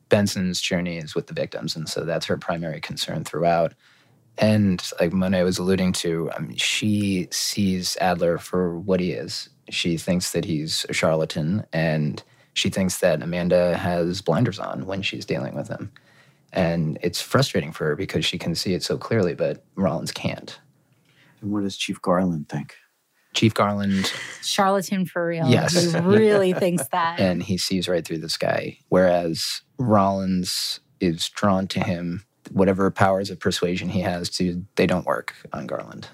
Benson's 0.08 0.60
journey 0.60 0.98
is 0.98 1.14
with 1.14 1.26
the 1.26 1.34
victims, 1.34 1.74
and 1.74 1.88
so 1.88 2.04
that's 2.04 2.26
her 2.26 2.36
primary 2.36 2.80
concern 2.80 3.24
throughout. 3.24 3.74
And 4.38 4.82
like 5.00 5.12
Monet 5.12 5.42
was 5.44 5.58
alluding 5.58 5.92
to, 5.94 6.30
I 6.32 6.38
mean, 6.40 6.56
she 6.56 7.28
sees 7.30 7.96
Adler 8.00 8.38
for 8.38 8.78
what 8.78 9.00
he 9.00 9.12
is. 9.12 9.48
She 9.70 9.96
thinks 9.96 10.32
that 10.32 10.44
he's 10.44 10.84
a 10.88 10.92
charlatan, 10.92 11.64
and 11.72 12.22
she 12.54 12.68
thinks 12.68 12.98
that 12.98 13.22
Amanda 13.22 13.76
has 13.76 14.20
blinders 14.20 14.58
on 14.58 14.86
when 14.86 15.02
she's 15.02 15.24
dealing 15.24 15.54
with 15.54 15.68
him. 15.68 15.92
And 16.52 16.98
it's 17.02 17.22
frustrating 17.22 17.72
for 17.72 17.86
her 17.86 17.96
because 17.96 18.26
she 18.26 18.36
can 18.38 18.54
see 18.54 18.74
it 18.74 18.82
so 18.82 18.98
clearly, 18.98 19.34
but 19.34 19.64
Rollins 19.76 20.12
can't. 20.12 20.58
And 21.40 21.50
what 21.50 21.62
does 21.62 21.76
Chief 21.76 22.00
Garland 22.02 22.50
think? 22.50 22.76
Chief 23.35 23.55
Garland 23.55 24.12
charlatan 24.43 25.07
for 25.07 25.26
real. 25.26 25.49
Yes. 25.49 25.93
He 25.93 25.99
really 26.01 26.53
thinks 26.53 26.87
that. 26.89 27.18
and 27.20 27.43
he 27.43 27.57
sees 27.57 27.89
right 27.89 28.05
through 28.05 28.18
this 28.18 28.37
guy. 28.37 28.78
Whereas 28.89 29.62
Rollins 29.78 30.80
is 31.01 31.28
drawn 31.28 31.66
to 31.68 31.80
him. 31.80 32.24
Whatever 32.51 32.91
powers 32.91 33.30
of 33.30 33.41
persuasion 33.41 33.89
he 33.89 34.01
has 34.01 34.28
to, 34.30 34.64
they 34.76 34.87
don't 34.87 35.07
work 35.07 35.35
on 35.53 35.66
Garland. 35.66 36.09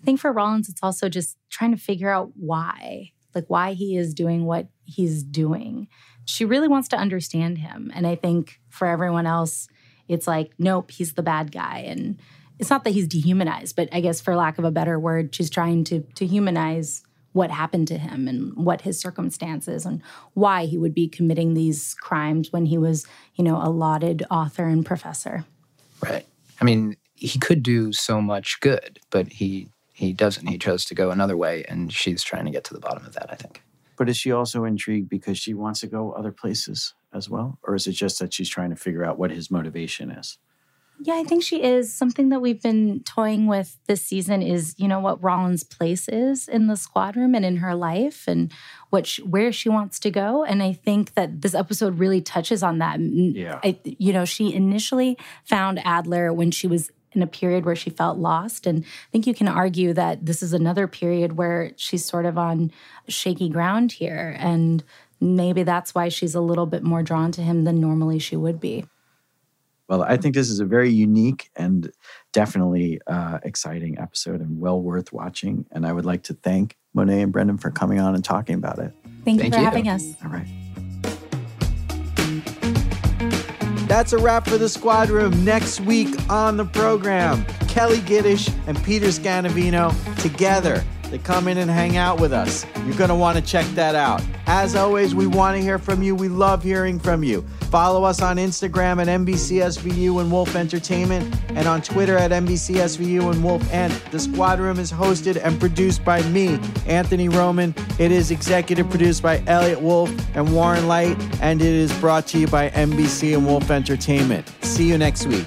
I 0.00 0.04
think 0.04 0.18
for 0.18 0.32
Rollins, 0.32 0.68
it's 0.68 0.82
also 0.82 1.08
just 1.08 1.36
trying 1.50 1.72
to 1.72 1.76
figure 1.76 2.10
out 2.10 2.32
why, 2.34 3.12
like 3.34 3.44
why 3.48 3.74
he 3.74 3.96
is 3.96 4.14
doing 4.14 4.46
what 4.46 4.68
he's 4.84 5.22
doing. 5.22 5.88
She 6.24 6.44
really 6.44 6.68
wants 6.68 6.88
to 6.88 6.96
understand 6.96 7.58
him. 7.58 7.90
And 7.94 8.06
I 8.06 8.16
think 8.16 8.60
for 8.70 8.86
everyone 8.86 9.26
else, 9.26 9.68
it's 10.08 10.26
like, 10.26 10.52
nope, 10.58 10.90
he's 10.90 11.12
the 11.12 11.22
bad 11.22 11.52
guy. 11.52 11.84
And 11.86 12.18
it's 12.60 12.70
not 12.70 12.84
that 12.84 12.90
he's 12.90 13.08
dehumanized, 13.08 13.74
but 13.74 13.88
I 13.90 14.00
guess 14.00 14.20
for 14.20 14.36
lack 14.36 14.58
of 14.58 14.64
a 14.64 14.70
better 14.70 15.00
word, 15.00 15.34
she's 15.34 15.50
trying 15.50 15.82
to 15.84 16.00
to 16.16 16.26
humanize 16.26 17.02
what 17.32 17.50
happened 17.50 17.88
to 17.88 17.96
him 17.96 18.28
and 18.28 18.54
what 18.56 18.82
his 18.82 18.98
circumstances 18.98 19.86
and 19.86 20.02
why 20.34 20.66
he 20.66 20.76
would 20.76 20.94
be 20.94 21.08
committing 21.08 21.54
these 21.54 21.94
crimes 21.94 22.52
when 22.52 22.66
he 22.66 22.76
was, 22.76 23.06
you 23.36 23.44
know, 23.44 23.56
a 23.56 23.70
lauded 23.70 24.24
author 24.30 24.64
and 24.64 24.84
professor. 24.84 25.44
Right. 26.02 26.26
I 26.60 26.64
mean, 26.64 26.96
he 27.14 27.38
could 27.38 27.62
do 27.62 27.92
so 27.92 28.20
much 28.20 28.60
good, 28.60 29.00
but 29.10 29.32
he 29.32 29.68
he 29.94 30.12
doesn't. 30.12 30.46
He 30.46 30.58
chose 30.58 30.84
to 30.86 30.94
go 30.94 31.10
another 31.10 31.36
way, 31.36 31.64
and 31.68 31.92
she's 31.92 32.22
trying 32.22 32.44
to 32.44 32.50
get 32.50 32.64
to 32.64 32.74
the 32.74 32.80
bottom 32.80 33.04
of 33.06 33.14
that. 33.14 33.30
I 33.30 33.36
think. 33.36 33.62
But 33.96 34.08
is 34.08 34.16
she 34.16 34.32
also 34.32 34.64
intrigued 34.64 35.08
because 35.08 35.38
she 35.38 35.54
wants 35.54 35.80
to 35.80 35.86
go 35.86 36.12
other 36.12 36.32
places 36.32 36.94
as 37.12 37.28
well? 37.28 37.58
Or 37.62 37.74
is 37.74 37.86
it 37.86 37.92
just 37.92 38.18
that 38.18 38.32
she's 38.32 38.48
trying 38.48 38.70
to 38.70 38.76
figure 38.76 39.04
out 39.04 39.18
what 39.18 39.30
his 39.30 39.50
motivation 39.50 40.10
is? 40.10 40.38
Yeah, 41.02 41.14
I 41.14 41.24
think 41.24 41.42
she 41.42 41.62
is. 41.62 41.94
Something 41.94 42.28
that 42.28 42.40
we've 42.40 42.60
been 42.60 43.02
toying 43.04 43.46
with 43.46 43.78
this 43.86 44.04
season 44.04 44.42
is, 44.42 44.74
you 44.76 44.86
know, 44.86 45.00
what 45.00 45.22
Rollins' 45.22 45.64
place 45.64 46.08
is 46.08 46.46
in 46.46 46.66
the 46.66 46.76
squad 46.76 47.16
room 47.16 47.34
and 47.34 47.42
in 47.42 47.56
her 47.56 47.74
life 47.74 48.24
and 48.28 48.52
what 48.90 49.06
she, 49.06 49.22
where 49.22 49.50
she 49.50 49.70
wants 49.70 49.98
to 50.00 50.10
go. 50.10 50.44
And 50.44 50.62
I 50.62 50.74
think 50.74 51.14
that 51.14 51.40
this 51.40 51.54
episode 51.54 51.98
really 51.98 52.20
touches 52.20 52.62
on 52.62 52.78
that. 52.78 53.00
Yeah. 53.00 53.60
I, 53.64 53.78
you 53.84 54.12
know, 54.12 54.26
she 54.26 54.52
initially 54.52 55.16
found 55.42 55.80
Adler 55.86 56.34
when 56.34 56.50
she 56.50 56.66
was 56.66 56.90
in 57.12 57.22
a 57.22 57.26
period 57.26 57.64
where 57.64 57.76
she 57.76 57.88
felt 57.88 58.18
lost. 58.18 58.66
And 58.66 58.84
I 58.84 59.08
think 59.10 59.26
you 59.26 59.34
can 59.34 59.48
argue 59.48 59.94
that 59.94 60.26
this 60.26 60.42
is 60.42 60.52
another 60.52 60.86
period 60.86 61.38
where 61.38 61.72
she's 61.76 62.04
sort 62.04 62.26
of 62.26 62.36
on 62.36 62.72
shaky 63.08 63.48
ground 63.48 63.92
here. 63.92 64.36
And 64.38 64.84
maybe 65.18 65.62
that's 65.62 65.94
why 65.94 66.10
she's 66.10 66.34
a 66.34 66.40
little 66.42 66.66
bit 66.66 66.82
more 66.82 67.02
drawn 67.02 67.32
to 67.32 67.42
him 67.42 67.64
than 67.64 67.80
normally 67.80 68.18
she 68.18 68.36
would 68.36 68.60
be. 68.60 68.84
Well, 69.90 70.04
I 70.04 70.16
think 70.16 70.36
this 70.36 70.48
is 70.48 70.60
a 70.60 70.64
very 70.64 70.88
unique 70.88 71.50
and 71.56 71.90
definitely 72.32 73.00
uh, 73.08 73.40
exciting 73.42 73.98
episode 73.98 74.40
and 74.40 74.60
well 74.60 74.80
worth 74.80 75.12
watching. 75.12 75.66
And 75.72 75.84
I 75.84 75.92
would 75.92 76.04
like 76.04 76.22
to 76.24 76.34
thank 76.34 76.76
Monet 76.94 77.22
and 77.22 77.32
Brendan 77.32 77.58
for 77.58 77.72
coming 77.72 77.98
on 77.98 78.14
and 78.14 78.24
talking 78.24 78.54
about 78.54 78.78
it. 78.78 78.94
Thank, 79.24 79.40
Thank 79.40 79.44
you 79.46 79.50
for 79.50 79.58
you. 79.58 79.64
having 79.64 79.88
us. 79.88 80.14
All 80.24 80.30
right. 80.30 80.46
That's 83.88 84.12
a 84.12 84.18
wrap 84.18 84.46
for 84.46 84.58
the 84.58 84.68
Squad 84.68 85.10
Room. 85.10 85.44
Next 85.44 85.80
week 85.80 86.14
on 86.30 86.56
the 86.56 86.66
program, 86.66 87.44
Kelly 87.66 88.00
Giddish 88.02 88.48
and 88.68 88.80
Peter 88.84 89.08
Scanavino 89.08 89.92
together. 90.22 90.84
They 91.10 91.18
come 91.18 91.48
in 91.48 91.58
and 91.58 91.68
hang 91.68 91.96
out 91.96 92.20
with 92.20 92.32
us. 92.32 92.64
You're 92.86 92.94
going 92.94 93.08
to 93.08 93.16
want 93.16 93.36
to 93.38 93.42
check 93.42 93.66
that 93.74 93.96
out. 93.96 94.22
As 94.46 94.76
always, 94.76 95.16
we 95.16 95.26
want 95.26 95.56
to 95.56 95.60
hear 95.60 95.80
from 95.80 96.00
you. 96.00 96.14
We 96.14 96.28
love 96.28 96.62
hearing 96.62 97.00
from 97.00 97.24
you. 97.24 97.44
Follow 97.70 98.02
us 98.02 98.20
on 98.20 98.36
Instagram 98.36 99.00
at 99.00 99.06
NBCSVU 99.06 100.20
and 100.20 100.32
Wolf 100.32 100.56
Entertainment 100.56 101.32
and 101.50 101.68
on 101.68 101.80
Twitter 101.80 102.16
at 102.16 102.32
NBCSVU 102.32 103.30
and 103.30 103.44
Wolf 103.44 103.62
And 103.72 103.92
The 104.10 104.18
Squad 104.18 104.58
Room 104.58 104.80
is 104.80 104.90
hosted 104.90 105.40
and 105.40 105.58
produced 105.60 106.04
by 106.04 106.20
me, 106.24 106.58
Anthony 106.86 107.28
Roman. 107.28 107.72
It 108.00 108.10
is 108.10 108.32
executive 108.32 108.90
produced 108.90 109.22
by 109.22 109.40
Elliot 109.46 109.80
Wolf 109.80 110.10
and 110.34 110.52
Warren 110.52 110.88
Leight, 110.88 111.16
and 111.40 111.62
it 111.62 111.68
is 111.68 111.92
brought 112.00 112.26
to 112.28 112.40
you 112.40 112.48
by 112.48 112.70
NBC 112.70 113.36
and 113.36 113.46
Wolf 113.46 113.70
Entertainment. 113.70 114.50
See 114.62 114.88
you 114.88 114.98
next 114.98 115.26
week. 115.26 115.46